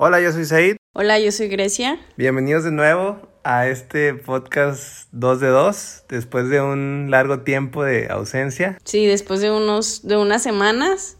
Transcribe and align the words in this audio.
Hola, 0.00 0.20
yo 0.20 0.30
soy 0.30 0.44
Said. 0.44 0.76
Hola, 0.92 1.18
yo 1.18 1.32
soy 1.32 1.48
Grecia. 1.48 1.98
Bienvenidos 2.16 2.62
de 2.62 2.70
nuevo 2.70 3.18
a 3.42 3.66
este 3.66 4.14
podcast 4.14 5.08
2 5.10 5.40
de 5.40 5.48
2, 5.48 6.04
después 6.08 6.48
de 6.48 6.60
un 6.60 7.08
largo 7.10 7.40
tiempo 7.40 7.82
de 7.82 8.06
ausencia. 8.08 8.78
Sí, 8.84 9.06
después 9.06 9.40
de 9.40 9.50
unos, 9.50 10.06
de 10.06 10.16
unas 10.16 10.40
semanas, 10.40 11.16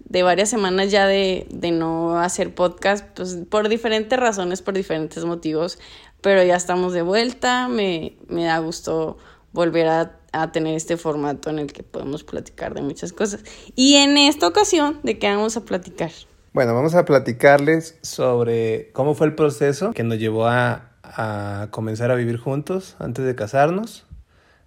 de 0.00 0.24
varias 0.24 0.50
semanas 0.50 0.90
ya 0.90 1.06
de, 1.06 1.46
de 1.50 1.70
no 1.70 2.18
hacer 2.18 2.52
podcast, 2.52 3.06
pues 3.14 3.38
por 3.48 3.68
diferentes 3.68 4.18
razones, 4.18 4.60
por 4.60 4.74
diferentes 4.74 5.24
motivos, 5.24 5.78
pero 6.20 6.42
ya 6.42 6.56
estamos 6.56 6.92
de 6.92 7.02
vuelta, 7.02 7.68
me, 7.68 8.16
me 8.26 8.42
da 8.42 8.58
gusto 8.58 9.18
volver 9.52 9.86
a, 9.86 10.18
a 10.32 10.50
tener 10.50 10.74
este 10.74 10.96
formato 10.96 11.48
en 11.48 11.60
el 11.60 11.72
que 11.72 11.84
podemos 11.84 12.24
platicar 12.24 12.74
de 12.74 12.82
muchas 12.82 13.12
cosas. 13.12 13.44
Y 13.76 13.94
en 13.98 14.18
esta 14.18 14.48
ocasión, 14.48 14.98
¿de 15.04 15.20
qué 15.20 15.28
vamos 15.28 15.56
a 15.56 15.64
platicar? 15.64 16.10
Bueno, 16.52 16.74
vamos 16.74 16.94
a 16.96 17.04
platicarles 17.04 17.96
sobre 18.02 18.90
cómo 18.92 19.14
fue 19.14 19.28
el 19.28 19.34
proceso 19.34 19.92
que 19.92 20.02
nos 20.02 20.18
llevó 20.18 20.46
a, 20.48 20.90
a 21.04 21.68
comenzar 21.70 22.10
a 22.10 22.16
vivir 22.16 22.38
juntos 22.38 22.96
antes 22.98 23.24
de 23.24 23.36
casarnos, 23.36 24.04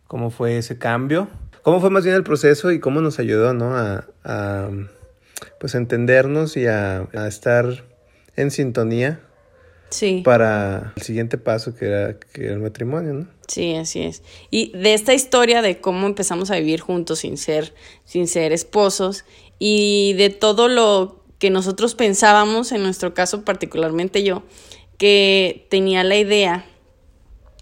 cómo 0.08 0.30
fue 0.30 0.58
ese 0.58 0.78
cambio, 0.78 1.28
cómo 1.62 1.82
fue 1.82 1.90
más 1.90 2.06
bien 2.06 2.16
el 2.16 2.24
proceso 2.24 2.72
y 2.72 2.80
cómo 2.80 3.02
nos 3.02 3.20
ayudó, 3.20 3.54
¿no? 3.54 3.76
A, 3.76 4.06
a 4.24 4.70
pues 5.60 5.76
entendernos 5.76 6.56
y 6.56 6.68
a, 6.68 7.08
a, 7.14 7.28
estar 7.28 7.84
en 8.38 8.50
sintonía 8.52 9.20
Sí. 9.90 10.22
para 10.24 10.94
el 10.96 11.02
siguiente 11.04 11.38
paso 11.38 11.76
que 11.76 11.86
era, 11.86 12.18
que 12.18 12.46
era 12.46 12.54
el 12.54 12.62
matrimonio, 12.62 13.14
¿no? 13.14 13.28
Sí, 13.48 13.76
así 13.76 14.04
es. 14.04 14.24
Y 14.50 14.72
de 14.72 14.94
esta 14.94 15.14
historia 15.14 15.62
de 15.62 15.82
cómo 15.82 16.08
empezamos 16.08 16.50
a 16.50 16.56
vivir 16.56 16.80
juntos 16.80 17.20
sin 17.20 17.38
ser, 17.38 17.74
sin 18.06 18.28
ser 18.28 18.54
esposos 18.54 19.26
y 19.60 20.14
de 20.14 20.30
todo 20.30 20.70
lo 20.70 21.23
que 21.44 21.50
nosotros 21.50 21.94
pensábamos, 21.94 22.72
en 22.72 22.84
nuestro 22.84 23.14
caso 23.14 23.44
particularmente 23.44 24.24
yo, 24.24 24.44
que 24.98 25.68
tenía 25.70 26.06
la 26.06 26.16
idea 26.16 26.66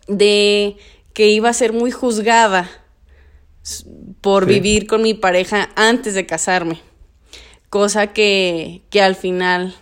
de 0.08 0.78
que 1.14 1.30
iba 1.30 1.50
a 1.50 1.54
ser 1.54 1.74
muy 1.74 1.90
juzgada 1.90 2.70
por 4.22 4.46
Sí. 4.46 4.54
vivir 4.54 4.86
con 4.86 5.02
mi 5.02 5.16
pareja 5.16 5.72
antes 5.76 6.14
de 6.14 6.28
casarme, 6.28 6.80
cosa 7.72 8.14
que, 8.14 8.84
que 8.92 9.02
al 9.02 9.16
final 9.16 9.74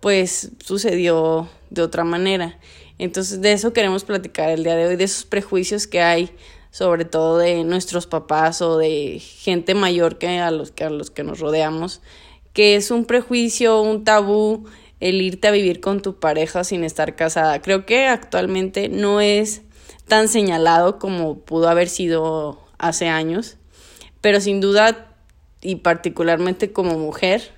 pues 0.00 0.50
sucedió 0.58 1.48
de 1.70 1.82
otra 1.82 2.02
manera. 2.02 2.58
Entonces 2.98 3.40
de 3.40 3.52
eso 3.52 3.72
queremos 3.72 4.02
platicar 4.02 4.50
el 4.50 4.64
día 4.64 4.74
de 4.74 4.88
hoy, 4.88 4.96
de 4.96 5.04
esos 5.04 5.24
prejuicios 5.24 5.86
que 5.86 6.00
hay 6.00 6.32
sobre 6.72 7.04
todo 7.04 7.38
de 7.38 7.62
nuestros 7.62 8.08
papás 8.08 8.60
o 8.60 8.76
de 8.76 9.20
gente 9.20 9.76
mayor 9.76 10.18
que 10.18 10.40
a 10.40 10.50
los 10.50 10.72
que 10.72 10.82
a 10.82 10.90
los 10.90 11.12
que 11.12 11.22
nos 11.22 11.38
rodeamos, 11.38 12.00
que 12.54 12.76
es 12.76 12.90
un 12.90 13.04
prejuicio, 13.04 13.82
un 13.82 14.04
tabú 14.04 14.64
el 15.00 15.20
irte 15.20 15.48
a 15.48 15.50
vivir 15.50 15.80
con 15.80 16.00
tu 16.00 16.18
pareja 16.18 16.64
sin 16.64 16.82
estar 16.82 17.14
casada. 17.14 17.60
Creo 17.60 17.84
que 17.84 18.06
actualmente 18.06 18.88
no 18.88 19.20
es 19.20 19.60
tan 20.08 20.28
señalado 20.28 20.98
como 20.98 21.40
pudo 21.40 21.68
haber 21.68 21.90
sido 21.90 22.58
hace 22.78 23.08
años, 23.08 23.58
pero 24.22 24.40
sin 24.40 24.62
duda 24.62 25.14
y 25.60 25.76
particularmente 25.76 26.72
como 26.72 26.98
mujer 26.98 27.50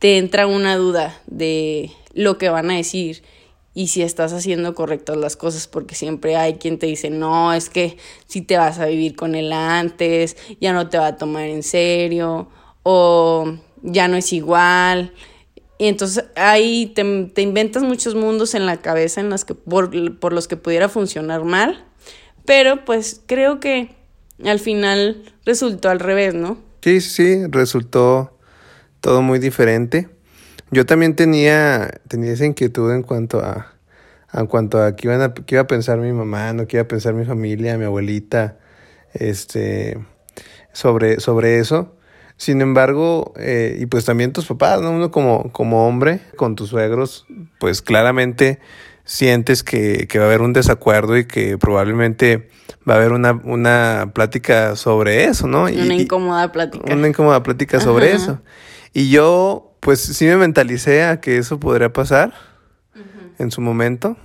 te 0.00 0.18
entra 0.18 0.46
una 0.46 0.76
duda 0.76 1.20
de 1.26 1.92
lo 2.14 2.38
que 2.38 2.48
van 2.48 2.70
a 2.70 2.76
decir 2.76 3.22
y 3.74 3.88
si 3.88 4.02
estás 4.02 4.32
haciendo 4.32 4.74
correctas 4.74 5.16
las 5.16 5.36
cosas, 5.36 5.66
porque 5.66 5.96
siempre 5.96 6.36
hay 6.36 6.54
quien 6.54 6.78
te 6.78 6.86
dice, 6.86 7.10
no, 7.10 7.52
es 7.52 7.68
que 7.68 7.96
si 8.26 8.40
te 8.40 8.56
vas 8.56 8.78
a 8.78 8.86
vivir 8.86 9.16
con 9.16 9.34
él 9.34 9.52
antes, 9.52 10.36
ya 10.60 10.72
no 10.72 10.88
te 10.88 10.96
va 10.96 11.08
a 11.08 11.16
tomar 11.16 11.44
en 11.44 11.64
serio, 11.64 12.48
o 12.84 13.56
ya 13.84 14.08
no 14.08 14.16
es 14.16 14.32
igual. 14.32 15.12
Y 15.78 15.86
entonces 15.86 16.24
ahí 16.34 16.92
te, 16.94 17.30
te 17.34 17.42
inventas 17.42 17.82
muchos 17.82 18.14
mundos 18.14 18.54
en 18.54 18.66
la 18.66 18.78
cabeza 18.78 19.20
en 19.20 19.30
las 19.30 19.44
que, 19.44 19.54
por, 19.54 20.18
por 20.18 20.32
los 20.32 20.48
que 20.48 20.56
pudiera 20.56 20.88
funcionar 20.88 21.44
mal, 21.44 21.84
pero 22.44 22.84
pues 22.84 23.20
creo 23.26 23.60
que 23.60 23.94
al 24.44 24.58
final 24.58 25.22
resultó 25.44 25.90
al 25.90 26.00
revés, 26.00 26.34
¿no? 26.34 26.58
Sí, 26.82 27.00
sí, 27.00 27.46
resultó 27.48 28.38
todo 29.00 29.22
muy 29.22 29.38
diferente. 29.38 30.08
Yo 30.70 30.86
también 30.86 31.14
tenía, 31.14 32.00
tenía 32.08 32.32
esa 32.32 32.46
inquietud 32.46 32.92
en 32.92 33.02
cuanto 33.02 33.40
a, 33.40 33.74
en 34.32 34.46
cuanto 34.46 34.82
a 34.82 34.96
qué, 34.96 35.08
iban 35.08 35.22
a 35.22 35.34
qué 35.34 35.54
iba 35.56 35.62
a 35.62 35.66
pensar 35.66 35.98
mi 35.98 36.12
mamá, 36.12 36.52
no 36.52 36.66
qué 36.66 36.78
iba 36.78 36.84
a 36.84 36.88
pensar 36.88 37.14
mi 37.14 37.24
familia, 37.24 37.78
mi 37.78 37.84
abuelita, 37.84 38.58
este, 39.12 39.98
sobre, 40.72 41.20
sobre 41.20 41.58
eso. 41.58 41.96
Sin 42.36 42.60
embargo, 42.60 43.32
eh, 43.36 43.76
y 43.80 43.86
pues 43.86 44.04
también 44.04 44.32
tus 44.32 44.46
papás, 44.46 44.80
¿no? 44.82 44.90
Uno 44.90 45.10
como, 45.10 45.52
como 45.52 45.86
hombre, 45.86 46.20
con 46.36 46.56
tus 46.56 46.70
suegros, 46.70 47.26
pues 47.60 47.80
claramente 47.80 48.58
sientes 49.04 49.62
que, 49.62 50.08
que 50.08 50.18
va 50.18 50.24
a 50.24 50.28
haber 50.28 50.40
un 50.42 50.52
desacuerdo 50.52 51.16
y 51.16 51.26
que 51.26 51.58
probablemente 51.58 52.48
va 52.88 52.94
a 52.94 52.96
haber 52.96 53.12
una, 53.12 53.32
una 53.44 54.10
plática 54.14 54.76
sobre 54.76 55.24
eso, 55.24 55.46
¿no? 55.46 55.68
Y, 55.68 55.78
Una 55.80 55.94
incómoda 55.94 56.50
plática. 56.52 56.92
una 56.92 57.08
incómoda 57.08 57.42
plática 57.42 57.80
sobre 57.80 58.08
Ajá. 58.08 58.16
eso. 58.16 58.40
Y 58.92 59.10
yo, 59.10 59.76
pues 59.80 60.00
sí 60.00 60.26
me 60.26 60.36
mentalicé 60.36 61.04
a 61.04 61.20
que 61.20 61.36
eso 61.38 61.60
podría 61.60 61.92
pasar 61.92 62.32
en 63.38 63.50
su 63.50 63.60
momento. 63.60 64.16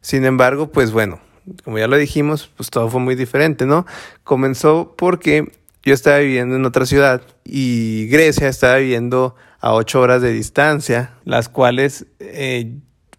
Sin 0.00 0.24
embargo, 0.24 0.70
pues 0.72 0.90
bueno, 0.92 1.20
como 1.64 1.78
ya 1.78 1.86
lo 1.86 1.96
dijimos, 1.96 2.50
pues 2.56 2.70
todo 2.70 2.88
fue 2.88 3.00
muy 3.00 3.14
diferente, 3.14 3.66
¿no? 3.66 3.86
Comenzó 4.24 4.94
porque 4.96 5.52
yo 5.82 5.94
estaba 5.94 6.18
viviendo 6.18 6.56
en 6.56 6.64
otra 6.64 6.86
ciudad 6.86 7.22
y 7.44 8.06
Grecia 8.08 8.48
estaba 8.48 8.76
viviendo 8.76 9.34
a 9.60 9.74
ocho 9.74 10.00
horas 10.00 10.22
de 10.22 10.32
distancia, 10.32 11.12
las 11.24 11.48
cuales, 11.48 12.06
eh, 12.18 12.74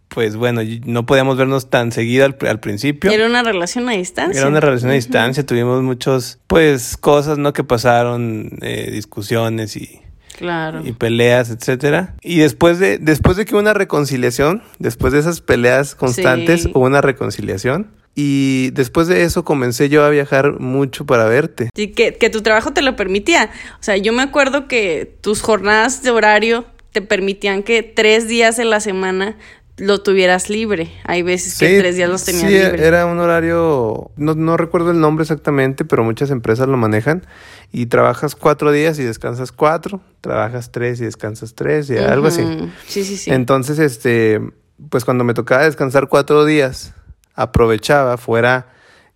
pues 0.07 0.35
bueno, 0.35 0.61
no 0.85 1.05
podíamos 1.05 1.37
vernos 1.37 1.69
tan 1.69 1.91
seguido 1.91 2.25
al, 2.25 2.35
al 2.47 2.59
principio. 2.59 3.11
Era 3.11 3.25
una 3.27 3.43
relación 3.43 3.87
a 3.89 3.93
distancia. 3.93 4.39
Era 4.41 4.49
una 4.49 4.59
relación 4.59 4.91
a 4.91 4.95
distancia, 4.95 5.45
tuvimos 5.45 5.81
muchos, 5.83 6.39
pues, 6.47 6.97
cosas, 6.97 7.37
¿no? 7.37 7.53
Que 7.53 7.63
pasaron, 7.63 8.57
eh, 8.61 8.89
discusiones 8.91 9.75
y, 9.77 10.01
Claro. 10.37 10.81
y 10.83 10.91
peleas, 10.93 11.51
etcétera. 11.51 12.15
Y 12.21 12.39
después 12.39 12.79
de, 12.79 12.97
después 12.97 13.37
de 13.37 13.45
que 13.45 13.53
hubo 13.53 13.61
una 13.61 13.73
reconciliación, 13.75 14.63
después 14.79 15.13
de 15.13 15.19
esas 15.19 15.39
peleas 15.41 15.93
constantes, 15.95 16.63
Sí. 16.63 16.71
hubo 16.73 16.85
una 16.85 17.01
reconciliación. 17.01 17.91
Y 18.13 18.71
después 18.71 19.07
de 19.07 19.23
eso 19.23 19.45
comencé 19.45 19.87
yo 19.87 20.03
a 20.03 20.09
viajar 20.09 20.59
mucho 20.59 21.05
para 21.05 21.25
verte. 21.25 21.69
Sí, 21.75 21.89
que, 21.89 22.15
que 22.15 22.29
tu 22.29 22.41
trabajo 22.41 22.73
te 22.73 22.81
lo 22.81 22.95
permitía. 22.95 23.49
O 23.79 23.83
sea, 23.83 23.95
yo 23.97 24.11
me 24.11 24.21
acuerdo 24.21 24.67
que 24.67 25.17
tus 25.21 25.41
jornadas 25.41 26.03
de 26.03 26.11
horario 26.11 26.65
te 26.91 27.01
permitían 27.01 27.63
que 27.63 27.83
tres 27.83 28.27
días 28.27 28.59
en 28.59 28.69
la 28.69 28.81
semana 28.81 29.37
lo 29.77 30.01
tuvieras 30.01 30.49
libre. 30.49 30.91
Hay 31.05 31.23
veces 31.23 31.57
que 31.57 31.79
tres 31.79 31.95
días 31.95 32.09
los 32.09 32.23
tenías 32.23 32.43
sí, 32.43 32.53
libres. 32.53 32.81
era 32.81 33.05
un 33.05 33.17
horario, 33.19 34.11
no, 34.15 34.35
no 34.35 34.55
recuerdo 34.57 34.91
el 34.91 34.99
nombre 34.99 35.23
exactamente, 35.23 35.85
pero 35.85 36.03
muchas 36.03 36.29
empresas 36.29 36.67
lo 36.67 36.77
manejan. 36.77 37.25
Y 37.71 37.87
trabajas 37.87 38.35
cuatro 38.35 38.71
días 38.71 38.99
y 38.99 39.03
descansas 39.03 39.51
cuatro, 39.51 40.01
trabajas 40.19 40.71
tres 40.71 41.01
y 41.01 41.05
descansas 41.05 41.55
tres, 41.55 41.89
y 41.89 41.97
algo 41.97 42.27
así. 42.27 42.43
Sí, 42.85 43.03
sí, 43.03 43.17
sí. 43.17 43.31
Entonces, 43.31 43.79
este, 43.79 44.41
pues 44.89 45.05
cuando 45.05 45.23
me 45.23 45.33
tocaba 45.33 45.63
descansar 45.63 46.09
cuatro 46.09 46.45
días, 46.45 46.93
aprovechaba, 47.41 48.17
fuera 48.17 48.67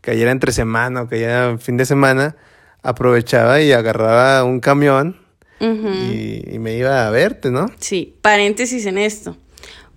cayera 0.01 0.31
entre 0.31 0.51
semana 0.51 1.03
o 1.03 1.07
cayera 1.07 1.57
fin 1.57 1.77
de 1.77 1.85
semana, 1.85 2.35
aprovechaba 2.83 3.61
y 3.61 3.71
agarraba 3.71 4.43
un 4.43 4.59
camión 4.59 5.17
y, 5.59 6.43
y 6.53 6.59
me 6.59 6.75
iba 6.75 7.07
a 7.07 7.09
verte, 7.09 7.49
¿no? 7.49 7.71
Sí, 7.79 8.15
paréntesis 8.21 8.85
en 8.85 8.99
esto. 8.99 9.35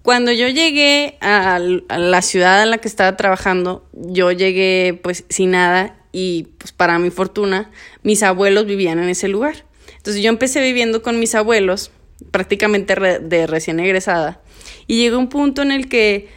Cuando 0.03 0.33
yo 0.33 0.49
llegué 0.49 1.19
a, 1.21 1.57
a 1.57 1.99
la 1.99 2.23
ciudad 2.23 2.63
en 2.63 2.71
la 2.71 2.79
que 2.79 2.89
estaba 2.89 3.17
trabajando, 3.17 3.87
yo 3.93 4.33
llegué 4.33 4.99
pues 5.03 5.25
sin 5.29 5.51
nada 5.51 5.97
y 6.13 6.45
pues 6.57 6.73
para 6.73 6.99
mi 6.99 7.11
fortuna 7.11 7.71
mis 8.03 8.23
abuelos 8.23 8.65
vivían 8.65 8.99
en 8.99 9.11
ese 9.11 9.29
lugar. 9.29 9.67
Entonces 9.97 10.23
yo 10.23 10.31
empecé 10.31 10.63
viviendo 10.63 11.03
con 11.03 11.19
mis 11.19 11.35
abuelos, 11.35 11.91
prácticamente 12.31 12.95
de 13.21 13.47
recién 13.47 13.81
egresada, 13.81 14.41
y 14.87 15.03
llegó 15.03 15.19
un 15.19 15.29
punto 15.29 15.61
en 15.61 15.73
el 15.73 15.89
que 15.91 16.29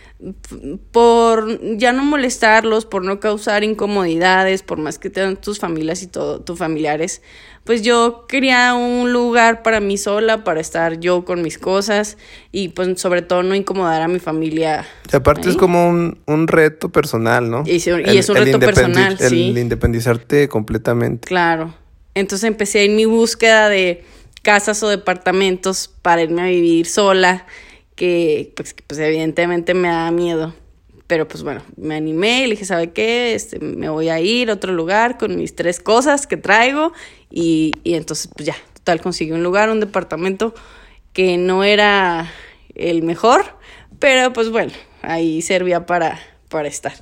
por 0.92 1.78
ya 1.78 1.94
no 1.94 2.04
molestarlos, 2.04 2.86
por 2.86 3.04
no 3.04 3.20
causar 3.20 3.64
incomodidades, 3.64 4.62
por 4.62 4.78
más 4.78 5.00
que 5.00 5.10
tengan 5.10 5.36
tus 5.36 5.60
familias 5.60 6.04
y 6.04 6.08
todo, 6.08 6.42
tus 6.42 6.60
familiares, 6.60 7.22
pues 7.64 7.82
yo 7.82 8.26
quería 8.28 8.74
un 8.74 9.14
lugar 9.14 9.64
para 9.64 9.80
mí 9.80 9.98
sola, 9.98 10.44
para 10.44 10.60
estar 10.60 11.00
yo 11.00 11.26
con 11.26 11.42
mis 11.42 11.58
cosas 11.58 12.18
y 12.52 12.70
pues 12.70 13.00
sobre 13.00 13.22
todo 13.22 13.44
no 13.44 13.56
incomodar 13.56 14.02
a 14.02 14.08
mi 14.08 14.20
familia. 14.20 14.86
Y 15.12 15.16
aparte 15.16 15.50
es 15.50 15.56
como 15.56 15.88
un, 15.88 16.20
un 16.26 16.48
reto 16.48 16.90
personal, 16.90 17.50
¿no? 17.50 17.64
Y 17.66 17.78
es 17.78 17.88
un 18.30 18.36
reto 18.36 18.60
personal, 18.60 19.18
el 19.20 19.30
sí. 19.30 19.54
independizarte 19.56 20.48
completamente. 20.50 21.28
Claro. 21.28 21.74
Entonces 22.14 22.48
empecé 22.48 22.86
en 22.86 22.96
mi 22.96 23.06
búsqueda 23.06 23.70
de 23.70 24.04
casas 24.42 24.82
o 24.84 24.90
departamentos 24.90 25.90
para 26.02 26.24
irme 26.24 26.42
a 26.42 26.46
vivir 26.46 26.88
sola, 26.88 27.46
que 28.02 28.52
pues, 28.56 28.76
pues 28.88 29.00
evidentemente 29.00 29.76
me 29.76 29.88
da 29.88 30.10
miedo. 30.10 30.56
Pero 31.06 31.28
pues 31.28 31.44
bueno, 31.44 31.62
me 31.78 31.94
animé 31.94 32.40
y 32.40 32.44
le 32.46 32.52
dije, 32.52 32.66
¿sabe 32.66 32.90
qué? 32.94 33.36
Este, 33.36 33.60
me 33.60 33.90
voy 33.90 34.10
a 34.10 34.20
ir 34.20 34.50
a 34.50 34.54
otro 34.54 34.74
lugar 34.74 35.20
con 35.20 35.36
mis 35.36 35.56
tres 35.56 35.80
cosas 35.80 36.26
que 36.26 36.36
traigo. 36.36 36.94
Y, 37.30 37.74
y 37.84 37.94
entonces 37.94 38.28
pues 38.36 38.48
ya, 38.48 38.56
total, 38.74 39.02
conseguí 39.02 39.34
un 39.34 39.44
lugar, 39.44 39.70
un 39.70 39.80
departamento 39.80 40.56
que 41.14 41.38
no 41.38 41.64
era 41.64 42.32
el 42.74 43.04
mejor, 43.04 43.46
pero 44.00 44.34
pues 44.34 44.50
bueno, 44.50 44.72
ahí 45.04 45.44
servía 45.44 45.86
para, 45.86 46.20
para 46.50 46.70
estar. 46.70 46.94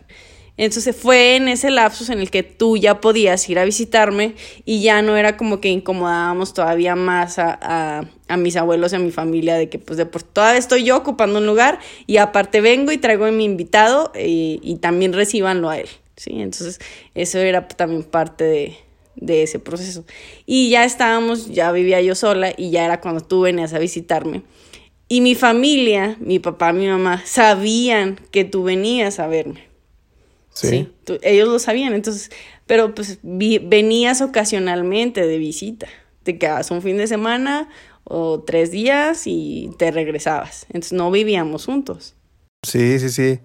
Entonces 0.59 0.93
fue 0.93 1.37
en 1.37 1.47
ese 1.47 1.71
lapsus 1.71 2.09
en 2.09 2.19
el 2.19 2.29
que 2.29 2.43
tú 2.43 2.75
ya 2.75 2.99
podías 2.99 3.47
ir 3.49 3.59
a 3.59 3.63
visitarme 3.63 4.35
y 4.65 4.81
ya 4.81 5.01
no 5.01 5.15
era 5.15 5.37
como 5.37 5.61
que 5.61 5.69
incomodábamos 5.69 6.53
todavía 6.53 6.97
más 6.97 7.39
a, 7.39 8.03
a, 8.27 8.35
mis 8.35 8.57
abuelos 8.57 8.91
y 8.91 8.97
a 8.97 8.99
mi 8.99 9.11
familia 9.11 9.55
de 9.55 9.69
que 9.69 9.79
pues 9.79 9.95
de 9.95 10.05
por 10.05 10.21
todavía 10.21 10.59
estoy 10.59 10.83
yo 10.83 10.97
ocupando 10.97 11.39
un 11.39 11.45
lugar 11.45 11.79
y 12.07 12.17
aparte 12.17 12.59
vengo 12.59 12.91
y 12.91 12.97
traigo 12.97 13.23
a 13.23 13.31
mi 13.31 13.45
invitado 13.45 14.11
y, 14.13 14.77
también 14.81 15.13
recibanlo 15.13 15.69
a 15.69 15.77
él, 15.77 15.87
¿sí? 16.17 16.31
Entonces 16.41 16.79
eso 17.15 17.39
era 17.39 17.65
también 17.65 18.03
parte 18.03 18.43
de, 18.43 18.75
de 19.15 19.43
ese 19.43 19.59
proceso. 19.59 20.03
Y 20.45 20.69
ya 20.71 20.83
estábamos, 20.83 21.47
ya 21.47 21.71
vivía 21.71 22.01
yo 22.01 22.15
sola 22.15 22.51
y 22.57 22.69
ya 22.69 22.83
era 22.83 22.99
cuando 22.99 23.21
tú 23.21 23.39
venías 23.39 23.73
a 23.73 23.79
visitarme. 23.79 24.41
Y 25.07 25.21
mi 25.21 25.35
familia, 25.35 26.17
mi 26.19 26.39
papá, 26.39 26.73
mi 26.73 26.87
mamá, 26.87 27.23
sabían 27.25 28.19
que 28.31 28.43
tú 28.43 28.63
venías 28.63 29.21
a 29.21 29.27
verme. 29.27 29.68
Sí. 30.67 30.91
ellos 31.21 31.47
lo 31.47 31.59
sabían, 31.59 31.93
entonces, 31.93 32.31
pero 32.65 32.93
pues 32.93 33.19
venías 33.23 34.21
ocasionalmente 34.21 35.25
de 35.25 35.37
visita. 35.37 35.87
Te 36.23 36.37
quedabas 36.37 36.69
un 36.71 36.81
fin 36.81 36.97
de 36.97 37.07
semana 37.07 37.69
o 38.03 38.41
tres 38.41 38.71
días 38.71 39.23
y 39.25 39.71
te 39.77 39.91
regresabas. 39.91 40.65
Entonces 40.67 40.93
no 40.93 41.09
vivíamos 41.11 41.65
juntos. 41.65 42.15
Sí, 42.63 42.99
sí, 42.99 43.09
sí. 43.09 43.39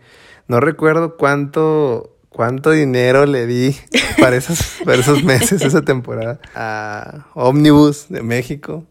No 0.49 0.61
recuerdo 0.61 1.17
cuánto, 1.17 2.19
cuánto 2.29 2.71
dinero 2.73 3.27
le 3.27 3.47
di 3.47 3.77
para 4.21 4.37
esos, 4.37 4.59
para 4.85 4.99
esos 4.99 5.23
meses, 5.23 5.63
esa 5.63 5.83
temporada, 5.83 6.41
a 6.55 7.27
Omnibus 7.35 8.07
de 8.09 8.23
México. 8.23 8.85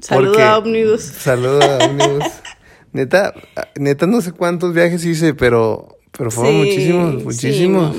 Saludo 0.00 0.38
a 0.40 0.58
Omnibus. 0.58 1.02
Saludo 1.02 1.62
a 1.62 1.86
Omnibus. 1.86 2.24
neta, 2.92 3.32
neta 3.78 4.06
no 4.06 4.20
sé 4.20 4.32
cuántos 4.32 4.74
viajes 4.74 5.04
hice, 5.04 5.34
pero 5.34 5.98
pero 6.16 6.30
fueron 6.30 6.58
muchísimos, 6.58 7.24
muchísimos. 7.24 7.96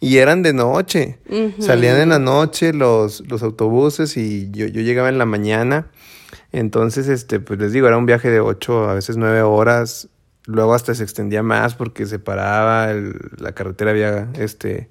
y 0.00 0.18
eran 0.18 0.42
de 0.42 0.52
noche. 0.52 1.18
Salían 1.58 2.00
en 2.00 2.08
la 2.10 2.18
noche 2.18 2.72
los, 2.72 3.20
los 3.28 3.42
autobuses 3.42 4.16
y 4.16 4.50
yo, 4.50 4.66
yo 4.66 4.82
llegaba 4.82 5.08
en 5.08 5.18
la 5.18 5.26
mañana. 5.26 5.88
Entonces, 6.52 7.08
este, 7.08 7.40
pues 7.40 7.58
les 7.58 7.72
digo, 7.72 7.88
era 7.88 7.96
un 7.96 8.06
viaje 8.06 8.30
de 8.30 8.40
ocho, 8.40 8.88
a 8.88 8.94
veces 8.94 9.16
nueve 9.16 9.42
horas. 9.42 10.08
Luego 10.46 10.74
hasta 10.74 10.94
se 10.94 11.02
extendía 11.02 11.42
más 11.42 11.74
porque 11.74 12.06
se 12.06 12.18
paraba, 12.18 12.92
la 13.38 13.52
carretera 13.52 13.92
había, 13.92 14.28
este, 14.38 14.90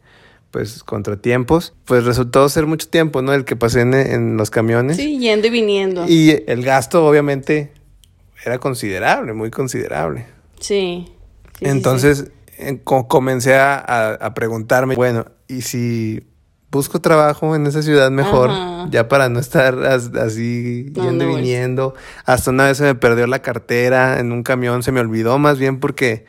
pues, 0.51 0.83
contratiempos. 0.83 1.74
Pues 1.86 2.06
resultó 2.06 2.50
ser 2.50 2.66
mucho 2.66 2.88
tiempo, 2.88 3.21
¿no? 3.21 3.33
El 3.33 3.45
que 3.45 3.56
pasé 3.56 3.81
en, 3.81 3.94
en 3.94 4.36
los 4.36 4.50
camiones. 4.50 4.98
Sí, 4.98 5.19
yendo 5.19 5.48
y 5.48 5.51
viniendo. 5.51 6.06
Y 6.07 6.44
el 6.48 6.63
gasto, 6.63 7.06
obviamente, 7.06 7.71
era 8.45 8.57
considerable, 8.57 9.33
muy 9.33 9.51
considerable. 9.51 10.25
Sí. 10.59 11.06
Entonces, 11.62 12.31
comencé 12.83 13.56
a, 13.56 14.31
preguntarme, 14.36 14.95
bueno, 14.95 15.25
¿y 15.48 15.62
si 15.62 16.27
busco 16.71 17.00
trabajo 17.00 17.56
en 17.56 17.68
esa 17.68 17.81
ciudad 17.81 18.12
mejor? 18.12 18.51
Ya 18.89 19.07
para 19.07 19.30
no 19.30 19.39
estar 19.39 19.77
así 19.83 20.92
yendo 20.94 21.24
y 21.30 21.36
viniendo. 21.36 21.94
Hasta 22.25 22.51
una 22.51 22.65
vez 22.65 22.77
se 22.77 22.83
me 22.83 22.95
perdió 22.95 23.27
la 23.27 23.42
cartera 23.42 24.19
en 24.19 24.31
un 24.31 24.44
camión, 24.44 24.83
se 24.83 24.92
me 24.92 25.00
olvidó 25.00 25.38
más 25.39 25.60
bien 25.60 25.80
porque 25.80 26.25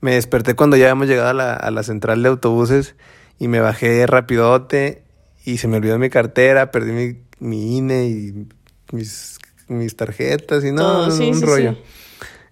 me 0.00 0.14
desperté 0.14 0.54
cuando 0.54 0.76
ya 0.76 0.86
habíamos 0.86 1.08
llegado 1.08 1.28
a 1.28 1.34
la, 1.34 1.54
a 1.54 1.70
la 1.70 1.82
central 1.82 2.22
de 2.22 2.28
autobuses 2.28 2.94
y 3.38 3.48
me 3.48 3.60
bajé 3.60 4.06
rapidote 4.06 5.02
y 5.44 5.58
se 5.58 5.68
me 5.68 5.78
olvidó 5.78 5.98
mi 5.98 6.10
cartera, 6.10 6.70
perdí 6.70 6.92
mi, 6.92 7.16
mi 7.40 7.78
INE 7.78 8.06
y 8.06 8.48
mis, 8.92 9.38
mis 9.68 9.96
tarjetas 9.96 10.64
y 10.64 10.72
no, 10.72 11.06
un 11.06 11.42
rollo. 11.42 11.76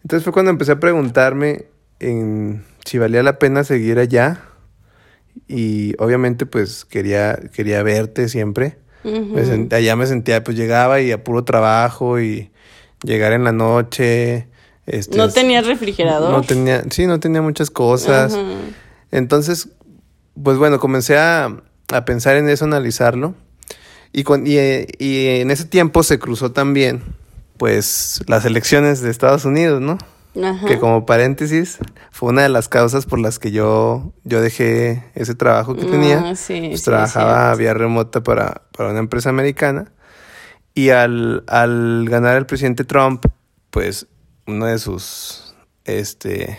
Entonces 0.02 0.24
fue 0.24 0.32
cuando 0.32 0.50
empecé 0.50 0.72
a 0.72 0.80
preguntarme 0.80 1.66
en 1.98 2.64
si 2.86 2.98
valía 2.98 3.22
la 3.22 3.38
pena 3.38 3.64
seguir 3.64 3.98
allá. 3.98 4.40
Y 5.48 5.94
obviamente 5.98 6.46
pues 6.46 6.84
quería, 6.84 7.38
quería 7.52 7.82
verte 7.82 8.28
siempre. 8.28 8.78
allá 9.70 9.96
me 9.96 10.06
sentía, 10.06 10.42
pues 10.42 10.56
llegaba 10.56 11.00
y 11.00 11.12
a 11.12 11.22
puro 11.22 11.44
trabajo 11.44 12.20
y 12.20 12.50
llegar 13.02 13.32
en 13.32 13.44
la 13.44 13.52
noche. 13.52 14.48
Este, 14.86 15.16
no 15.16 15.28
tenía 15.28 15.60
refrigerador. 15.62 16.30
No 16.30 16.42
tenía, 16.42 16.84
sí, 16.90 17.06
no 17.06 17.20
tenía 17.20 17.42
muchas 17.42 17.70
cosas. 17.70 18.38
Entonces, 19.10 19.68
pues 20.42 20.56
bueno, 20.58 20.78
comencé 20.78 21.18
a, 21.18 21.54
a, 21.92 22.04
pensar 22.04 22.36
en 22.36 22.48
eso, 22.48 22.64
analizarlo. 22.64 23.34
Y, 24.12 24.22
con, 24.22 24.46
y, 24.46 24.56
y 24.98 25.26
en 25.40 25.50
ese 25.50 25.64
tiempo 25.64 26.02
se 26.02 26.18
cruzó 26.18 26.52
también, 26.52 27.02
pues, 27.58 28.22
las 28.28 28.44
elecciones 28.44 29.02
de 29.02 29.10
Estados 29.10 29.44
Unidos, 29.44 29.80
¿no? 29.80 29.98
Que 30.66 30.78
como 30.78 31.06
paréntesis, 31.06 31.78
fue 32.10 32.28
una 32.28 32.42
de 32.42 32.50
las 32.50 32.68
causas 32.68 33.06
por 33.06 33.18
las 33.18 33.38
que 33.38 33.52
yo, 33.52 34.12
yo 34.24 34.42
dejé 34.42 35.04
ese 35.14 35.34
trabajo 35.34 35.74
que 35.74 35.84
tenía. 35.84 36.18
Ah, 36.18 36.34
pues 36.34 36.82
trabajaba 36.82 37.54
vía 37.54 37.72
remota 37.72 38.22
para, 38.22 38.62
para, 38.76 38.90
una 38.90 38.98
empresa 38.98 39.30
americana. 39.30 39.92
Y 40.74 40.90
al, 40.90 41.42
al 41.46 42.06
ganar 42.08 42.36
el 42.36 42.44
presidente 42.44 42.84
Trump, 42.84 43.24
pues 43.70 44.06
una 44.46 44.68
de 44.68 44.78
sus 44.78 45.54
este 45.84 46.58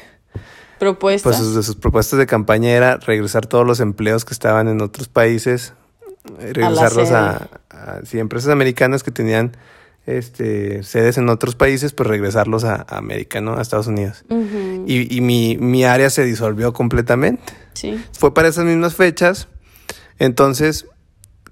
propuestas. 0.80 1.38
Pues 1.38 1.56
de 1.56 1.62
sus 1.62 1.76
propuestas 1.76 2.18
de 2.18 2.26
campaña 2.26 2.72
era 2.72 2.98
regresar 2.98 3.46
todos 3.46 3.66
los 3.66 3.80
empleos 3.80 4.26
que 4.26 4.34
estaban 4.34 4.68
en 4.68 4.82
otros 4.82 5.08
países, 5.08 5.74
regresarlos 6.40 7.12
a, 7.12 7.48
a, 7.70 8.00
a 8.02 8.02
empresas 8.14 8.52
americanas 8.52 9.04
que 9.04 9.12
tenían 9.12 9.56
este, 10.08 10.84
sedes 10.84 11.18
en 11.18 11.28
otros 11.28 11.56
países, 11.56 11.92
pues 11.92 12.08
regresarlos 12.08 12.64
a, 12.64 12.86
América, 12.90 13.42
¿no? 13.42 13.58
A 13.58 13.62
Estados 13.62 13.88
Unidos. 13.88 14.24
Y, 14.88 15.16
y 15.16 15.22
mi, 15.22 15.58
mi, 15.58 15.84
área 15.84 16.10
se 16.10 16.24
disolvió 16.24 16.72
completamente. 16.74 17.54
Sí. 17.74 18.02
Fue 18.18 18.34
para 18.34 18.48
esas 18.48 18.64
mismas 18.64 18.96
fechas. 18.96 19.50
Entonces, 20.18 20.88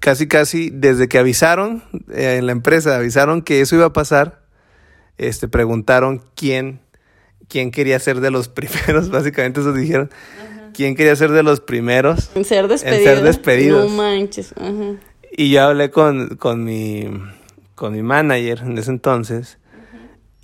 casi, 0.00 0.26
casi, 0.26 0.70
desde 0.72 1.06
que 1.06 1.18
avisaron 1.18 1.84
eh, 2.10 2.36
en 2.38 2.46
la 2.46 2.52
empresa, 2.52 2.96
avisaron 2.96 3.42
que 3.42 3.60
eso 3.60 3.76
iba 3.76 3.84
a 3.84 3.92
pasar, 3.92 4.42
este, 5.18 5.48
preguntaron 5.48 6.22
quién, 6.34 6.80
quién 7.48 7.70
quería 7.70 7.98
ser 7.98 8.20
de 8.20 8.30
los 8.30 8.48
primeros, 8.48 9.10
básicamente 9.10 9.60
eso 9.60 9.72
dijeron. 9.74 10.10
¿Quién 10.72 10.94
quería 10.94 11.16
ser 11.16 11.30
de 11.30 11.42
los 11.42 11.60
primeros? 11.60 12.30
En 12.34 12.44
ser 12.44 12.68
despedidos. 12.68 12.98
En 12.98 13.04
ser 13.04 13.24
despedidos. 13.24 13.90
No 13.90 13.96
manches. 13.96 14.52
Y 15.32 15.50
yo 15.50 15.62
hablé 15.62 15.90
con, 15.90 16.36
con 16.36 16.64
mi 16.64 17.08
con 17.76 17.92
mi 17.92 18.02
manager 18.02 18.62
en 18.62 18.76
ese 18.76 18.90
entonces 18.90 19.58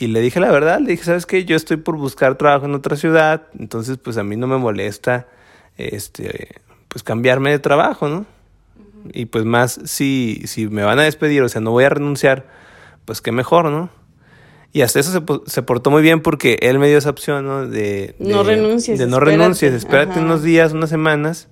y 0.02 0.08
le 0.08 0.20
dije 0.20 0.40
la 0.40 0.50
verdad, 0.50 0.80
le 0.80 0.90
dije, 0.90 1.04
¿sabes 1.04 1.26
qué? 1.26 1.44
Yo 1.44 1.54
estoy 1.54 1.76
por 1.76 1.96
buscar 1.96 2.36
trabajo 2.36 2.66
en 2.66 2.74
otra 2.74 2.96
ciudad, 2.96 3.42
entonces 3.58 3.98
pues 3.98 4.16
a 4.16 4.24
mí 4.24 4.36
no 4.36 4.46
me 4.46 4.56
molesta 4.56 5.28
este 5.76 6.56
pues 6.88 7.02
cambiarme 7.02 7.50
de 7.50 7.58
trabajo, 7.58 8.08
¿no? 8.08 8.26
Y 9.12 9.26
pues 9.26 9.44
más 9.44 9.80
si 9.84 10.42
si 10.46 10.66
me 10.66 10.82
van 10.82 10.98
a 10.98 11.02
despedir, 11.02 11.42
o 11.42 11.48
sea, 11.48 11.60
no 11.60 11.70
voy 11.70 11.84
a 11.84 11.88
renunciar, 11.88 12.46
pues 13.04 13.20
qué 13.20 13.32
mejor, 13.32 13.66
¿no? 13.66 13.90
Y 14.72 14.80
hasta 14.80 14.98
eso 14.98 15.12
se, 15.12 15.50
se 15.50 15.62
portó 15.62 15.90
muy 15.90 16.02
bien 16.02 16.20
porque 16.20 16.58
él 16.62 16.78
me 16.78 16.88
dio 16.88 16.98
esa 16.98 17.10
opción, 17.10 17.46
¿no? 17.46 17.66
De, 17.66 18.16
no 18.18 18.42
renuncies. 18.42 18.98
De 18.98 19.06
no 19.06 19.20
renuncies, 19.20 19.72
espérate 19.72 20.18
unos 20.18 20.42
días, 20.42 20.72
unas 20.72 20.90
semanas 20.90 21.48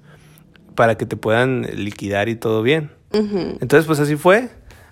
para 0.75 0.97
que 0.97 1.07
te 1.07 1.17
puedan 1.17 1.69
liquidar 1.75 2.29
y 2.29 2.35
todo 2.35 2.63
bien. 2.63 2.91
Entonces, 3.13 3.87
pues 3.87 4.01
así 4.01 4.17
fue. 4.17 4.49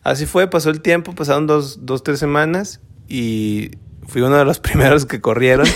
Así 0.09 0.25
fue, 0.25 0.49
pasó 0.49 0.71
el 0.71 0.81
tiempo, 0.81 1.15
pasaron 1.15 1.47
dos, 1.47 1.85
dos, 1.85 2.03
tres 2.03 2.19
semanas 2.19 2.81
y 3.09 3.73
fui 4.07 4.23
uno 4.23 4.39
de 4.39 4.45
los 4.47 4.59
primeros 4.61 5.05
que 5.05 5.21
corrieron. 5.21 5.67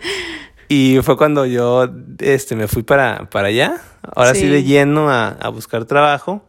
y 0.68 0.98
fue 1.02 1.18
cuando 1.18 1.44
yo 1.44 1.86
este, 2.18 2.56
me 2.56 2.68
fui 2.68 2.84
para, 2.84 3.28
para 3.28 3.48
allá, 3.48 3.78
ahora 4.14 4.34
sí, 4.34 4.48
de 4.48 4.64
lleno 4.64 5.10
a, 5.10 5.28
a, 5.28 5.50
buscar 5.50 5.84
trabajo. 5.84 6.42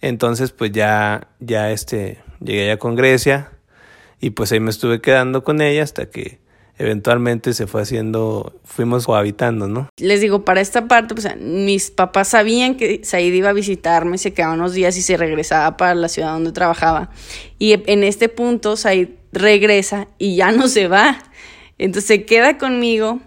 Entonces, 0.00 0.50
pues 0.50 0.72
ya, 0.72 1.28
ya 1.38 1.70
este, 1.70 2.18
llegué 2.40 2.64
allá 2.64 2.78
con 2.78 2.96
Grecia 2.96 3.52
y 4.20 4.30
pues 4.30 4.50
ahí 4.50 4.58
me 4.58 4.70
estuve 4.70 5.00
quedando 5.00 5.44
con 5.44 5.60
ella 5.60 5.84
hasta 5.84 6.10
que 6.10 6.40
eventualmente 6.78 7.52
se 7.52 7.66
fue 7.66 7.82
haciendo, 7.82 8.54
fuimos 8.64 9.06
cohabitando, 9.06 9.68
¿no? 9.68 9.88
Les 9.96 10.20
digo, 10.20 10.44
para 10.44 10.60
esta 10.60 10.88
parte, 10.88 11.14
pues 11.14 11.28
mis 11.40 11.90
papás 11.90 12.28
sabían 12.28 12.76
que 12.76 13.00
Said 13.04 13.34
iba 13.34 13.50
a 13.50 13.52
visitarme, 13.52 14.18
se 14.18 14.32
quedaba 14.32 14.54
unos 14.54 14.72
días 14.72 14.96
y 14.96 15.02
se 15.02 15.16
regresaba 15.16 15.76
para 15.76 15.94
la 15.94 16.08
ciudad 16.08 16.32
donde 16.32 16.52
trabajaba. 16.52 17.10
Y 17.58 17.72
en 17.72 18.04
este 18.04 18.28
punto 18.28 18.76
Said 18.76 19.08
regresa 19.32 20.08
y 20.18 20.36
ya 20.36 20.52
no 20.52 20.68
se 20.68 20.88
va. 20.88 21.18
Entonces 21.78 22.06
se 22.06 22.24
queda 22.24 22.58
conmigo 22.58 23.20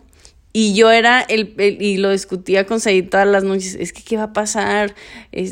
y 0.53 0.73
yo 0.73 0.91
era 0.91 1.21
el, 1.21 1.55
y 1.57 1.97
lo 1.97 2.11
discutía 2.11 2.65
con 2.65 2.81
Said 2.81 3.09
todas 3.09 3.27
las 3.27 3.43
noches, 3.43 3.75
es 3.79 3.93
que 3.93 4.03
qué 4.03 4.17
va 4.17 4.23
a 4.23 4.33
pasar, 4.33 4.95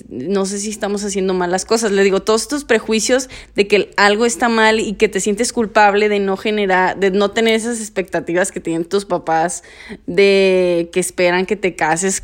no 0.09 0.45
sé 0.45 0.59
si 0.59 0.69
estamos 0.69 1.05
haciendo 1.05 1.33
malas 1.33 1.63
cosas. 1.63 1.91
Le 1.91 2.03
digo, 2.03 2.21
todos 2.21 2.41
estos 2.41 2.65
prejuicios 2.65 3.29
de 3.55 3.67
que 3.67 3.91
algo 3.95 4.25
está 4.25 4.49
mal 4.49 4.79
y 4.81 4.93
que 4.93 5.07
te 5.07 5.21
sientes 5.21 5.53
culpable 5.53 6.09
de 6.09 6.19
no 6.19 6.35
generar, 6.35 6.99
de 6.99 7.11
no 7.11 7.31
tener 7.31 7.55
esas 7.55 7.79
expectativas 7.79 8.51
que 8.51 8.59
tienen 8.59 8.83
tus 8.83 9.05
papás, 9.05 9.63
de 10.05 10.89
que 10.91 10.99
esperan 10.99 11.45
que 11.45 11.55
te 11.55 11.75
cases 11.75 12.23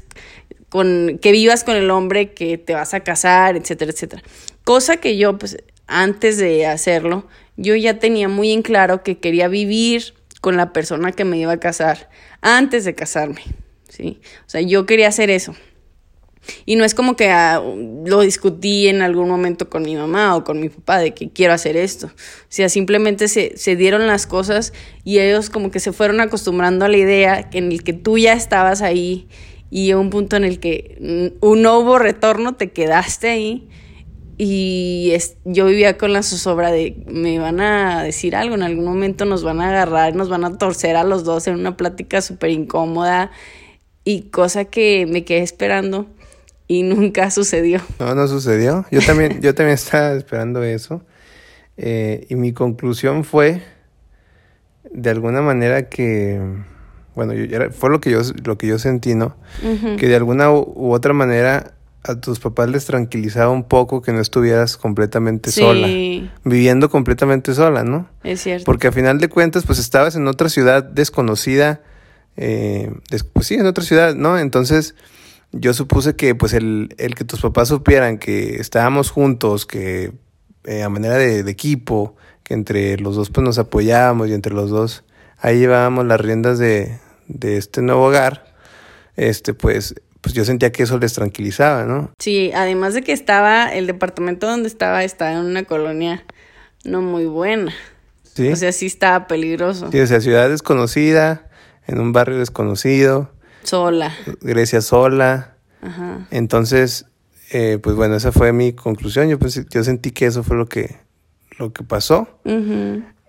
con, 0.67 1.19
que 1.21 1.31
vivas 1.31 1.63
con 1.63 1.77
el 1.77 1.89
hombre 1.89 2.33
que 2.33 2.57
te 2.57 2.73
vas 2.73 2.93
a 2.93 2.99
casar, 2.99 3.55
etcétera, 3.55 3.91
etcétera. 3.91 4.23
Cosa 4.65 4.97
que 4.97 5.15
yo, 5.15 5.37
pues, 5.37 5.57
antes 5.87 6.37
de 6.37 6.65
hacerlo, 6.65 7.25
yo 7.55 7.75
ya 7.75 7.99
tenía 7.99 8.27
muy 8.27 8.51
en 8.51 8.63
claro 8.63 9.01
que 9.01 9.17
quería 9.17 9.47
vivir 9.47 10.13
con 10.45 10.57
la 10.57 10.73
persona 10.73 11.11
que 11.11 11.25
me 11.25 11.39
iba 11.39 11.53
a 11.53 11.59
casar 11.59 12.07
antes 12.39 12.85
de 12.85 12.93
casarme, 12.93 13.41
¿sí? 13.89 14.19
O 14.45 14.49
sea, 14.51 14.61
yo 14.61 14.85
quería 14.85 15.07
hacer 15.07 15.31
eso. 15.31 15.55
Y 16.67 16.75
no 16.75 16.85
es 16.85 16.93
como 16.93 17.15
que 17.15 17.31
ah, 17.31 17.63
lo 18.05 18.21
discutí 18.21 18.87
en 18.87 19.01
algún 19.01 19.27
momento 19.27 19.71
con 19.71 19.81
mi 19.81 19.95
mamá 19.95 20.35
o 20.35 20.43
con 20.43 20.59
mi 20.59 20.69
papá 20.69 20.99
de 20.99 21.15
que 21.15 21.31
quiero 21.31 21.53
hacer 21.53 21.75
esto. 21.75 22.11
O 22.13 22.49
sea, 22.49 22.69
simplemente 22.69 23.27
se, 23.27 23.57
se 23.57 23.75
dieron 23.75 24.05
las 24.05 24.27
cosas 24.27 24.71
y 25.03 25.17
ellos 25.17 25.49
como 25.49 25.71
que 25.71 25.79
se 25.79 25.91
fueron 25.91 26.21
acostumbrando 26.21 26.85
a 26.85 26.89
la 26.89 26.97
idea 26.97 27.49
en 27.51 27.71
el 27.71 27.83
que 27.83 27.93
tú 27.93 28.19
ya 28.19 28.33
estabas 28.33 28.83
ahí 28.83 29.27
y 29.71 29.93
un 29.93 30.11
punto 30.11 30.35
en 30.35 30.43
el 30.43 30.59
que 30.59 31.33
un, 31.41 31.63
no 31.63 31.79
hubo 31.79 31.97
retorno, 31.97 32.53
te 32.53 32.69
quedaste 32.69 33.29
ahí 33.29 33.67
y 34.37 35.13
yo 35.45 35.65
vivía 35.65 35.97
con 35.97 36.11
la 36.11 36.21
zozobra 36.21 36.71
de 36.71 37.03
me 37.07 37.39
van 37.39 37.61
a 37.61 38.03
decir 38.03 38.35
algo, 38.35 38.55
en 38.55 38.63
algún 38.63 38.85
momento 38.85 39.23
nos 39.25 39.43
van 39.43 39.61
a 39.61 39.69
agarrar, 39.69 40.15
nos 40.15 40.27
van 40.27 40.43
a 40.43 40.57
torcer 40.57 40.97
a 40.97 41.03
los 41.03 41.23
dos 41.23 41.47
en 41.47 41.55
una 41.55 41.77
plática 41.77 42.21
súper 42.21 42.49
incómoda 42.49 43.31
y 44.03 44.23
cosa 44.23 44.65
que 44.65 45.05
me 45.09 45.23
quedé 45.23 45.41
esperando 45.41 46.07
y 46.67 46.83
nunca 46.83 47.31
sucedió. 47.31 47.79
No, 47.99 48.13
no 48.13 48.27
sucedió. 48.27 48.85
Yo 48.91 48.99
también, 49.01 49.41
yo 49.41 49.55
también 49.55 49.75
estaba 49.75 50.11
esperando 50.13 50.63
eso 50.63 51.01
eh, 51.77 52.25
y 52.29 52.35
mi 52.35 52.51
conclusión 52.51 53.23
fue 53.23 53.61
de 54.91 55.09
alguna 55.09 55.41
manera 55.41 55.87
que 55.89 56.41
bueno, 57.15 57.33
fue 57.71 57.89
lo 57.89 58.01
que 58.01 58.11
yo 58.11 58.19
lo 58.43 58.57
que 58.57 58.67
yo 58.67 58.77
sentí, 58.77 59.15
¿no? 59.15 59.37
Que 59.97 60.09
de 60.09 60.15
alguna 60.17 60.51
u 60.51 60.91
otra 60.91 61.13
manera 61.13 61.74
a 62.07 62.19
tus 62.19 62.39
papás 62.39 62.69
les 62.69 62.85
tranquilizaba 62.85 63.49
un 63.51 63.63
poco 63.63 64.01
que 64.01 64.13
no 64.13 64.21
estuvieras 64.21 64.77
completamente 64.77 65.51
sola, 65.51 65.87
viviendo 66.43 66.89
completamente 66.89 67.55
sola, 67.55 67.83
¿no? 67.83 68.07
Es 68.23 68.41
cierto. 68.41 68.63
Porque 68.65 68.87
a 68.87 68.91
final 68.91 69.19
de 69.19 69.27
cuentas, 69.27 69.63
pues 69.65 69.79
estabas 69.79 70.15
en 70.15 70.27
otra 70.27 70.49
ciudad 70.49 70.83
desconocida, 70.83 71.81
eh, 72.37 72.91
pues 73.33 73.47
sí, 73.47 73.55
en 73.55 73.65
otra 73.65 73.83
ciudad, 73.83 74.13
¿no? 74.13 74.37
Entonces, 74.37 74.93
yo 75.51 75.73
supuse 75.73 76.15
que 76.15 76.35
pues 76.35 76.53
el, 76.53 76.93
el 76.99 77.15
que 77.15 77.23
tus 77.23 77.41
papás 77.41 77.69
supieran 77.69 78.19
que 78.19 78.57
estábamos 78.57 79.09
juntos, 79.09 79.65
que 79.65 80.13
eh, 80.65 80.83
a 80.83 80.89
manera 80.89 81.15
de, 81.15 81.41
de, 81.41 81.51
equipo, 81.51 82.15
que 82.43 82.53
entre 82.53 82.97
los 82.97 83.15
dos 83.15 83.31
pues 83.31 83.43
nos 83.43 83.57
apoyábamos 83.57 84.29
y 84.29 84.33
entre 84.33 84.53
los 84.53 84.69
dos 84.69 85.03
ahí 85.39 85.59
llevábamos 85.59 86.05
las 86.05 86.21
riendas 86.21 86.59
de, 86.59 86.99
de 87.27 87.57
este 87.57 87.81
nuevo 87.81 88.05
hogar, 88.05 88.53
este 89.15 89.53
pues 89.53 89.95
pues 90.25 90.33
yo 90.33 90.43
sentía 90.43 90.71
que 90.71 90.81
eso 90.81 90.97
les 90.97 91.13
tranquilizaba, 91.13 91.83
¿no? 91.83 92.11
Sí, 92.17 92.51
además 92.55 92.95
de 92.95 93.03
que 93.03 93.11
estaba, 93.11 93.71
el 93.71 93.85
departamento 93.85 94.47
donde 94.47 94.67
estaba, 94.67 95.03
estaba 95.03 95.33
en 95.33 95.45
una 95.45 95.65
colonia 95.65 96.25
no 96.83 97.03
muy 97.03 97.27
buena. 97.27 97.71
Sí. 98.23 98.51
O 98.51 98.55
sea, 98.55 98.71
sí 98.71 98.87
estaba 98.87 99.27
peligroso. 99.27 99.91
Sí, 99.91 99.99
o 99.99 100.07
sea, 100.07 100.19
ciudad 100.21 100.49
desconocida, 100.49 101.47
en 101.85 101.99
un 101.99 102.11
barrio 102.11 102.39
desconocido. 102.39 103.33
Sola. 103.61 104.15
Grecia 104.41 104.81
sola. 104.81 105.57
Ajá. 105.83 106.25
Entonces, 106.31 107.05
eh, 107.51 107.77
pues 107.77 107.95
bueno, 107.95 108.15
esa 108.15 108.31
fue 108.31 108.51
mi 108.51 108.73
conclusión. 108.73 109.29
Yo, 109.29 109.37
pues, 109.37 109.63
yo 109.69 109.83
sentí 109.83 110.09
que 110.09 110.25
eso 110.25 110.41
fue 110.41 110.57
lo 110.57 110.65
que, 110.65 110.95
lo 111.59 111.71
que 111.71 111.83
pasó. 111.83 112.27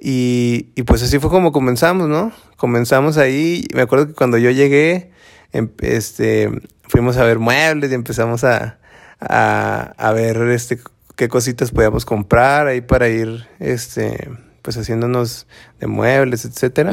y, 0.00 0.70
y 0.74 0.82
pues 0.84 1.02
así 1.02 1.18
fue 1.18 1.28
como 1.28 1.52
comenzamos, 1.52 2.08
¿no? 2.08 2.32
Comenzamos 2.56 3.18
ahí. 3.18 3.66
Me 3.74 3.82
acuerdo 3.82 4.06
que 4.06 4.14
cuando 4.14 4.38
yo 4.38 4.50
llegué, 4.50 5.10
em, 5.52 5.70
este, 5.82 6.50
fuimos 6.88 7.16
a 7.16 7.24
ver 7.24 7.38
muebles 7.38 7.90
y 7.90 7.94
empezamos 7.94 8.44
a, 8.44 8.78
a, 9.20 10.12
ver 10.12 10.36
este 10.50 10.78
qué 11.16 11.28
cositas 11.28 11.70
podíamos 11.70 12.04
comprar 12.04 12.66
ahí 12.66 12.80
para 12.80 13.08
ir 13.08 13.46
este 13.58 14.30
pues 14.62 14.76
haciéndonos 14.76 15.46
de 15.78 15.86
muebles, 15.86 16.44
etcétera. 16.44 16.92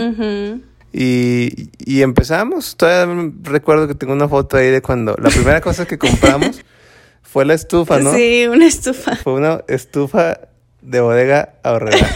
y, 0.93 1.69
y, 1.79 2.01
empezamos, 2.03 2.77
todavía 2.77 3.31
recuerdo 3.41 3.87
que 3.87 3.95
tengo 3.95 4.13
una 4.13 4.27
foto 4.27 4.57
ahí 4.57 4.69
de 4.69 4.81
cuando 4.81 5.15
la 5.19 5.29
primera 5.29 5.59
cosa 5.59 5.87
que 5.87 5.97
compramos 5.97 6.63
fue 7.23 7.45
la 7.45 7.55
estufa, 7.55 7.99
¿no? 7.99 8.13
Sí, 8.13 8.45
una 8.47 8.67
estufa. 8.67 9.15
Fue 9.15 9.33
una 9.33 9.63
estufa 9.67 10.39
de 10.83 11.01
bodega 11.01 11.55
ahorrera. 11.63 12.07